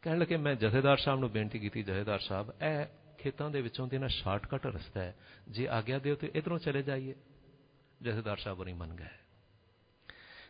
ਕਹਿਣ 0.03 0.19
ਲੱਗੇ 0.19 0.37
ਮੈਂ 0.37 0.55
ਜਥੇਦਾਰ 0.55 0.97
ਸਾਹਿਬ 0.97 1.21
ਨੂੰ 1.21 1.31
ਬੇਨਤੀ 1.31 1.59
ਕੀਤੀ 1.59 1.83
ਜਥੇਦਾਰ 1.83 2.19
ਸਾਹਿਬ 2.19 2.55
ਇਹ 2.63 2.87
ਖੇਤਾਂ 3.19 3.51
ਦੇ 3.51 3.61
ਵਿੱਚੋਂ 3.61 3.89
ਦੀ 3.89 3.99
ਨਾ 3.99 4.07
ਸ਼ਾਰਟਕਟ 4.07 4.67
ਰਸਤਾ 4.67 5.01
ਹੈ। 5.01 5.15
ਜੇ 5.49 5.69
ਆਗਿਆ 5.69 5.99
ਦਿਓ 5.99 6.15
ਤੇ 6.15 6.31
ਇਧਰੋਂ 6.35 6.59
ਚਲੇ 6.59 6.83
ਜਾਈਏ। 6.83 7.15
ਜਥੇਦਾਰ 8.03 8.37
ਸਾਹਿਬ 8.37 8.63
ਨਹੀਂ 8.63 8.75
ਮੰਨ 8.75 8.95
ਗਏ। 8.95 9.24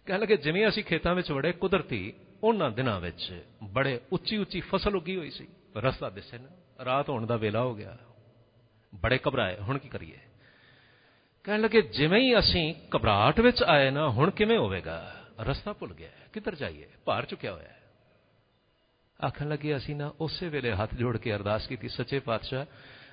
ਕਹਿਣ 0.07 0.21
ਲੱਗੇ, 0.21 0.37
ਜਿਵੇਂ 0.37 0.69
ਅਸੀਂ 0.69 0.85
ਖੇਤਾਂ 0.85 1.15
ਵਿੱਚ 1.15 1.33
ਵੜੇ 1.33 1.53
ਕੁਦਰਤੀ, 1.53 2.13
ਉਹਨਾਂ 2.43 2.71
ਦਿਨਾਂ 2.71 3.01
ਵਿੱਚ 3.01 3.45
ਬੜੇ 3.63 4.01
ਉੱਚੀ 4.13 4.37
ਉੱਚੀ 4.37 4.61
ਫਸਲ 4.61 4.97
ਉੱਗੀ 4.97 5.17
ਹੋਈ 5.17 5.31
ਸੀ। 5.31 5.49
ਰਸਤਾ 5.77 6.11
ਦਿਸੇ 6.11 6.39
ਨਾ, 6.39 6.49
ਰਾਤ 6.85 7.09
ਹੋਣ 7.09 7.27
ਦਾ 7.27 7.37
ਵੇਲਾ 7.37 7.63
ਹੋ 7.63 7.75
ਗਿਆ। 7.75 7.99
ਬੜੇ 8.95 9.19
ਘਬਰਾਏ, 9.29 9.57
ਹੁਣ 9.57 9.79
ਕੀ 9.79 9.89
ਕਰੀਏ? 9.89 10.19
ਕਹਿਣ 11.45 11.61
ਲੱਗੇ, 11.61 11.83
ਜਿਵੇਂ 11.83 12.21
ਹੀ 12.21 12.39
ਅਸੀਂ 12.39 12.75
ਘਬਰਾਹਟ 12.97 13.41
ਵਿੱਚ 13.41 13.63
ਆਏ 13.63 13.91
ਨਾ, 13.91 14.09
ਹੁਣ 14.09 14.31
ਕਿਵੇਂ 14.31 14.59
ਹੋਵੇਗਾ? 14.59 15.17
ਰਸਤਾ 15.41 15.73
ਭੁੱਲ 15.73 15.95
ਗਿਆ, 15.95 16.09
ਕਿੱਧਰ 16.33 16.55
ਜਾਈਏ? 16.55 16.87
ਭਾਰ 17.05 17.25
ਚੁੱਕਿਆ 17.25 17.53
ਹੋਇਆ 17.53 17.69
ਹੈ। 17.69 17.83
ਆਖਣ 19.27 19.49
ਲੱਗੇ, 19.49 19.77
ਅਸੀਂ 19.77 19.97
ਨਾ 19.97 20.13
ਉਸੇ 20.21 20.49
ਵੇਲੇ 20.49 20.73
ਹੱਥ 20.73 20.95
ਜੋੜ 20.95 21.17
ਕੇ 21.17 21.35
ਅਰਦਾਸ 21.35 21.67
ਕੀਤੀ, 21.67 21.89
ਸੱਚੇ 21.89 22.19
ਪਾਤਸ਼ਾਹ, 22.19 22.67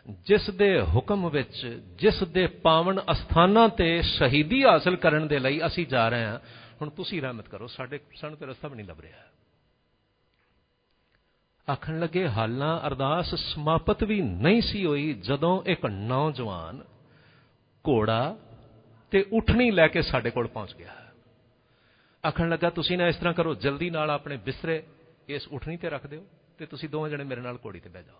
ਜਿਸ 0.10 0.50
ਦੇ 0.50 0.82
ਹੁਕਮ 0.82 1.30
ਵਿੱਚ, 1.30 1.82
ਜਿਸ 1.98 2.24
ਦੇ 2.24 2.48
ਪਾਵਨ 2.48 3.00
ਅਸਥਾਨਾਂ 3.12 3.70
ਤੇ 3.70 4.02
ਸ਼ਹੀਦੀ 4.02 4.64
ਹਾਸਲ 4.64 4.96
ਕਰਨ 4.96 5.28
ਦੇ 5.28 5.40
ਲਈ 5.40 5.66
ਅਸੀਂ 5.66 5.88
ਜਾ 5.88 6.10
ਰਹੇ 6.10 6.24
ਹਾਂ 6.24 6.40
ਹੁਣ 6.82 6.90
ਤੁਸੀਂ 6.90 7.22
ਰਹਿਮਤ 7.22 7.50
ਕਰੋ, 7.50 7.68
ਸਾਡੇ, 7.68 8.00
ਸਾਨੂੰ 8.16 8.38
ਤੇ 8.38 8.46
ਰਸਤਾ 8.46 8.68
ਵੀ 8.68 8.76
ਨਹੀਂ 8.76 8.88
ਲੱਭ 8.88 9.00
ਰਿਹਾ। 9.00 9.18
ਆਖਣ 11.72 12.00
ਲੱਗੇ, 12.00 12.28
ਹਾਲਾਂ 12.28 12.88
ਅਰਦਾਸ 12.88 13.36
ਸਮਾਪਤ 13.36 14.04
ਵੀ 14.04 14.22
ਨਹੀਂ 14.22 14.62
ਸੀ 14.62 14.86
ਹੋਈ 14.86 15.14
ਜਦੋਂ 15.14 15.64
ਇੱਕ 15.66 15.86
ਨੌਜਵਾਨ 15.86 16.84
ਘੋੜਾ 17.90 18.38
ਤੇ 19.12 19.26
ਉਠਣੀ 19.34 19.72
ਲੈ 19.72 19.88
ਕੇ 19.88 20.02
ਸਾਡੇ 20.02 20.30
ਕੋਲ 20.30 20.48
ਪਹੁੰਚ 20.48 20.76
ਗਿਆ। 20.76 20.96
ਆਖਣ 22.28 22.50
ਲੱਗਾ, 22.50 22.70
ਤੁਸੀਂ 22.70 22.98
ਨਾ 22.98 23.08
ਇਸ 23.08 23.16
ਤਰ੍ਹਾਂ 23.16 23.34
ਕਰੋ, 23.34 23.56
ਜਲਦੀ 23.56 23.90
ਨਾਲ 23.90 24.10
ਆਪਣੇ 24.10 24.38
ਬਿਸਤਰੇ 24.38 24.84
ਇਸ 25.28 25.48
ਉਠਣੀ 25.48 25.78
ਤੇ 25.78 25.90
ਰੱਖ 25.90 26.08
ਦਿਓ 26.08 26.28
ਤੇ 26.58 26.66
ਤੁਸੀਂ 26.66 26.90
ਦੋਵੇਂ 26.90 27.12
ਜਣੇ 27.12 27.24
ਮੇਰੇ 27.24 27.42
ਨਾਲ 27.42 27.60
ਘੋੜੀ 27.66 27.80
ਤੇ 27.80 27.90
ਬਹਿ 27.90 28.04
ਜਾਓ। 28.04 28.16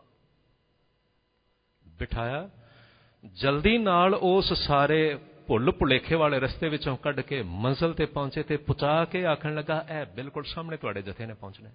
ਬਿਠਾਇਆ। 1.88 2.50
ਜਲਦੀ 3.34 3.78
ਨਾਲ 3.78 4.16
ਉਸ 4.16 4.54
ਸਾਰੇ 4.54 5.20
ਭੁੱਲ 5.52 5.72
ਭੁਲੇਖੇ 5.72 6.16
ਵਾਲੇ 6.16 6.40
ਰਸਤੇ 6.40 6.70
ਵਿੱਚੋਂ 6.70 6.98
ਕੱਢ 6.98 7.20
ਕੇ 7.20 7.42
ਮੰਜ਼ਲ 7.42 7.94
ਤੇ 7.94 8.06
ਪਹੁੰਚੇ 8.06 8.44
ਤੇ 8.44 8.58
ਪੁਚਾ 8.58 9.06
ਕੇ 9.06 9.26
ਆਖਣ 9.26 9.56
ਲੱਗਾ, 9.56 9.86
ਇਹ 9.92 10.06
ਬਿਲਕੁਲ 10.06 10.44
ਸਾਹਮਣੇ 10.44 10.78
ਤੁਹਾਡੇ 10.78 11.02
ਜਥੇ 11.02 11.26
ਨੇ 11.26 11.34
ਪਹੁੰਚਣਾ 11.34 11.70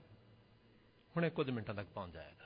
ਹੁਣੇ 1.17 1.31
ਕੁਝ 1.31 1.51
ਮਿੰਟਾਂ 1.51 1.75
ਤੱਕ 1.75 1.87
ਪਹੁੰਚ 1.95 2.15
ਜਾਏਗਾ। 2.15 2.45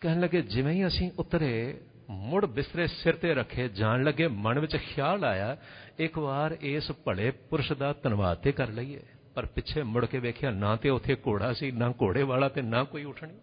ਕਹਿਣ 0.00 0.20
ਲੱਗੇ, 0.20 0.42
ਜਿਵੇਂ 0.42 0.74
ਹੀ 0.74 0.86
ਅਸੀਂ 0.86 1.10
ਉਤਰੇ, 1.18 1.80
ਮੁੜ 2.10 2.46
ਬਿਸਤਰੇ 2.46 2.86
ਸਿਰ 2.86 3.16
ਤੇ 3.16 3.34
ਰੱਖੇ, 3.34 3.68
ਜਾਣ 3.68 4.04
ਲੱਗੇ, 4.04 4.26
ਮਨ 4.26 4.58
ਵਿੱਚ 4.58 4.76
ਖਿਆਲ 4.76 5.24
ਆਇਆ, 5.24 5.56
ਇੱਕ 5.98 6.18
ਵਾਰ 6.18 6.56
ਇਸ 6.60 6.92
ਭਲੇ 7.04 7.30
ਪੁਰਸ਼ 7.30 7.72
ਦਾ 7.72 7.92
ਧੰਨਵਾਦ 7.92 8.38
ਤੇ 8.38 8.52
ਕਰ 8.52 8.68
ਲਈਏ। 8.68 9.00
ਪਰ 9.34 9.46
ਪਿੱਛੇ 9.46 9.82
ਮੁੜ 9.82 10.04
ਕੇ 10.04 10.18
ਵੇਖਿਆ, 10.18 10.50
ਨਾ 10.50 10.76
ਤੇ 10.76 10.88
ਉੱਥੇ 10.88 11.14
ਘੋੜਾ 11.14 11.52
ਸੀ, 11.52 11.70
ਨਾ 11.70 11.90
ਘੋੜੇ 11.90 12.22
ਵਾਲਾ 12.22 12.48
ਤੇ 12.48 12.62
ਨਾ 12.62 12.84
ਕੋਈ 12.84 13.04
ਉਠਣੀ। 13.04 13.34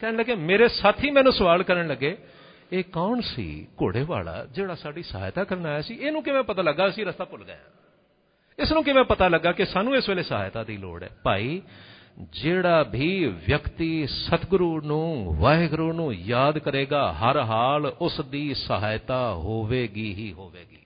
ਕਹਿਣ 0.00 0.16
ਲੱਗੇ, 0.16 0.34
ਮੇਰੇ 0.34 0.68
ਸਾਥੀ 0.68 1.10
ਮੈਨੂੰ 1.10 1.32
ਸਵਾਲ 1.32 1.62
ਕਰਨ 1.62 1.88
ਲੱਗੇ 1.88 2.16
ਇਹ 2.72 2.84
ਕੌਣ 2.84 3.20
ਸੀ 3.20 3.66
ਘੋੜੇ 3.82 4.02
ਵਾਲਾ 4.02 4.46
ਜਿਹੜਾ 4.50 4.74
ਸਾਡੀ 4.74 5.02
ਸਹਾਇਤਾ 5.02 5.44
ਕਰਨ 5.44 5.66
ਆਇਆ 5.66 5.82
ਸੀ? 5.82 5.94
ਇਹਨੂੰ 5.94 6.22
ਕਿਵੇਂ 6.22 6.42
ਪਤਾ 6.42 6.62
ਲੱਗਾ 6.62 6.88
ਅਸੀਂ 6.88 7.06
ਰਸਤਾ 7.06 7.24
ਭੁੱਲ 7.24 7.44
ਗਏ 7.44 7.56
ਇਸ 8.58 8.72
ਨੂੰ 8.72 8.84
ਕਿਵੇਂ 8.84 9.04
ਪਤਾ 9.04 9.28
ਲੱਗਾ 9.28 9.52
ਕਿ 9.52 9.64
ਸਾਨੂੰ 9.64 9.96
ਇਸ 9.96 10.08
ਵੇਲੇ 10.08 10.22
ਸਹਾਇਤਾ 10.22 10.64
ਦੀ 10.64 10.76
ਲੋੜ 10.76 11.02
ਹੈ? 11.02 11.10
ਭਾਈ, 11.24 11.62
ਜਿਹੜਾ 12.18 12.82
ਵੀ 12.82 13.26
ਵਿਅਕਤੀ 13.26 14.06
ਸਤਿਗੁਰੂ 14.06 14.80
ਨੂੰ, 14.80 15.36
ਵਾਹਿਗੁਰੂ 15.38 15.92
ਨੂੰ 15.92 16.14
ਯਾਦ 16.14 16.58
ਕਰੇਗਾ, 16.58 17.12
ਹਰ 17.12 17.40
ਹਾਲ 17.40 17.86
ਉਸ 18.00 18.20
ਦੀ 18.20 18.54
ਸਹਾਇਤਾ 18.54 19.32
ਹੋਵੇਗੀ 19.32 20.14
ਹੀ 20.14 20.32
ਹੋਵੇਗੀ। 20.32 20.81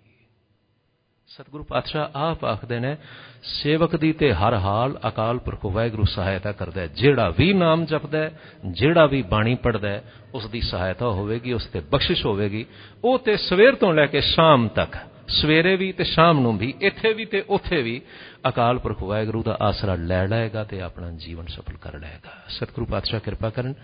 ਸਤਿਗੁਰੂ 1.36 1.64
ਪਾਤਸ਼ਾਹ 1.64 2.08
ਆਪ 2.14 2.44
ਆਖਦੇ 2.44 2.80
ਨੇ, 2.80 2.96
ਸੇਵਕ 3.42 3.96
ਦੀ 3.96 4.12
ਤੇ 4.12 4.32
ਹਰ 4.34 4.54
ਹਾਲ 4.54 5.00
ਅਕਾਲ 5.08 5.38
ਪੁਰਖ 5.38 5.64
ਵਾਹਿਗੁਰੂ 5.64 6.04
ਸਹਾਇਤਾ 6.04 6.52
ਕਰਦਾ 6.52 6.80
ਹੈ। 6.80 6.86
ਜਿਹੜਾ 6.86 7.28
ਵੀ 7.38 7.52
ਨਾਮ 7.52 7.84
ਜਪਦਾ 7.84 8.18
ਹੈ, 8.18 8.40
ਜਿਹੜਾ 8.66 9.06
ਵੀ 9.06 9.22
ਬਾਣੀ 9.22 9.54
ਪੜਦਾ 9.54 9.88
ਹੈ 9.88 10.12
ਉਸ 10.34 10.46
ਦੀ 10.46 10.60
ਸਹਾਇਤਾ 10.60 11.08
ਹੋਵੇਗੀ, 11.08 11.52
ਉਸ 11.52 11.66
ਤੇ 11.66 11.80
ਬਖਸ਼ਿਸ਼ 11.80 12.26
ਹੋਵੇਗੀ। 12.26 12.66
ਉਹ 13.04 13.18
ਤੇ 13.18 13.36
ਸਵੇਰ 13.36 13.74
ਤੋਂ 13.74 13.94
ਲੈ 13.94 14.06
ਕੇ 14.06 14.20
ਸ਼ਾਮ 14.20 14.68
ਤੱਕ, 14.68 14.96
ਸਵੇਰੇ 15.28 15.76
ਵੀ 15.76 15.92
ਤੇ 15.92 16.04
ਸ਼ਾਮ 16.04 16.40
ਨੂੰ 16.40 16.58
ਵੀ, 16.58 16.74
ਇੱਥੇ 16.80 17.12
ਵੀ 17.12 17.24
ਤੇ 17.24 17.44
ਉੱਥੇ 17.48 17.82
ਵੀ 17.82 18.00
ਅਕਾਲ 18.48 18.78
ਪੁਰਖ 18.78 19.02
ਵਾਹਿਗੁਰੂ 19.02 19.42
ਦਾ 19.42 19.58
ਆਸਰਾ 19.60 19.94
ਲੈ 19.94 20.26
ਲਏਗਾ 20.26 20.64
ਤੇ 20.64 20.80
ਆਪਣਾ 20.80 21.10
ਜੀਵਨ 21.10 21.46
ਸਫਲ 21.46 21.76
ਕਰ 21.76 21.94
ਲਏਗਾ। 21.94 22.32
ਸਤਿਗੁਰੂ 22.48 22.86
ਪਾਤਸ਼ਾਹ 22.86 23.20
ਕਿਰਪਾ 23.20 23.50
ਕਰਨ। 23.50 23.74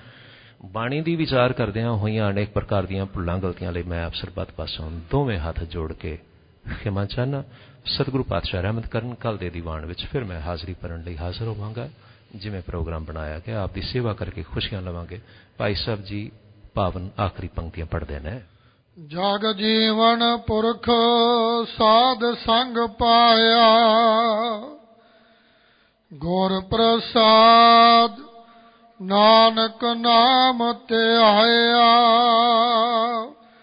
ਬਾਣੀ 0.65 1.01
ਦੀ 1.01 1.17
ਵਿਚਾਰ 1.17 1.53
ਕਰਦਿਆਂ 1.53 1.93
ਹੋਈਆਂ 1.93 2.31
ਅਨੇਕ 2.31 2.51
ਪ੍ਰਕਾਰ 2.51 2.87
ਦੀਆਂ 2.87 3.07
ਭੁੱਲਾਂ 3.07 3.39
ਗਲਤੀਆਂ 3.39 3.73
ਲਈ 3.73 3.83
ਮੈਂ 3.83 4.05
ਆਪ 4.05 4.15
ਸਰਬੱਤ 4.15 4.51
ਪਾਸੋਂ 4.51 4.91
ਦੋਵੇਂ 5.11 5.39
ਹੱਥ 5.39 5.65
ਜੋੜ 5.65 5.93
ਕੇ 5.93 6.19
ਖਿਮਾ 6.71 7.05
ਚਾਹਨਾ। 7.05 7.43
ਸਤਿਗੁਰੂ 7.87 8.25
ਪਾਤਸ਼ਾਹ 8.25 8.63
ਰਹਿਮਤ 8.63 8.87
ਕਰਨ 8.87 9.15
ਕੱਲ 9.15 9.37
ਦੇ 9.37 9.51
ਦੀਵਾਨ 9.51 9.87
ਵਿੱਚ 9.87 10.07
ਫਿਰ 10.07 10.25
ਮੈਂ 10.25 10.41
ਹਾਜ਼ਰੀ 10.41 10.75
ਭਰਨ 10.75 11.03
ਲਈ 11.03 11.17
ਹਾਜ਼ਰ 11.17 11.47
ਹੋਵਾਂਗਾ। 11.47 11.89
ਜਿਵੇਂ 12.37 12.63
ਪ੍ਰੋਗਰਾਮ 12.63 13.05
ਬਣਾਇਆ 13.05 13.39
ਗਿਆ, 13.39 13.63
ਆਪ 13.63 13.73
ਦੀ 13.73 13.83
ਸੇਵਾ 13.83 14.13
ਕਰਕੇ 14.13 14.43
ਖੁਸ਼ੀਆਂ 14.43 14.83
ਲਵਾਂਗੇ। 14.83 15.21
ਭਾਈ 15.59 15.75
ਸਾਹਿਬ 15.75 16.05
ਜੀ 16.05 16.33
ਪਾਵਨ 16.75 17.11
ਆਖਰੀ 17.21 17.49
ਪੰਕਤੀਆਂ 17.49 17.87
ਪੜ੍ਹਦੇ 17.87 18.21
ਨੇ। 18.21 18.41
ਜਗ 19.07 19.53
ਜੀਵਨ 19.57 20.37
ਪੁਰਖ 20.37 20.91
ਸਾਧ 21.79 22.35
ਸੰਗ 22.35 22.77
ਪਾਇਆ, 22.89 23.69
ਗੁਰ 26.15 26.61
ਪ੍ਰਸਾਦ 26.61 28.21
ਨਾਨਕ 29.03 29.85
ਨਾਮ 29.85 30.73
ਤੇ 30.73 31.03
ਆਇਆ 31.25 31.89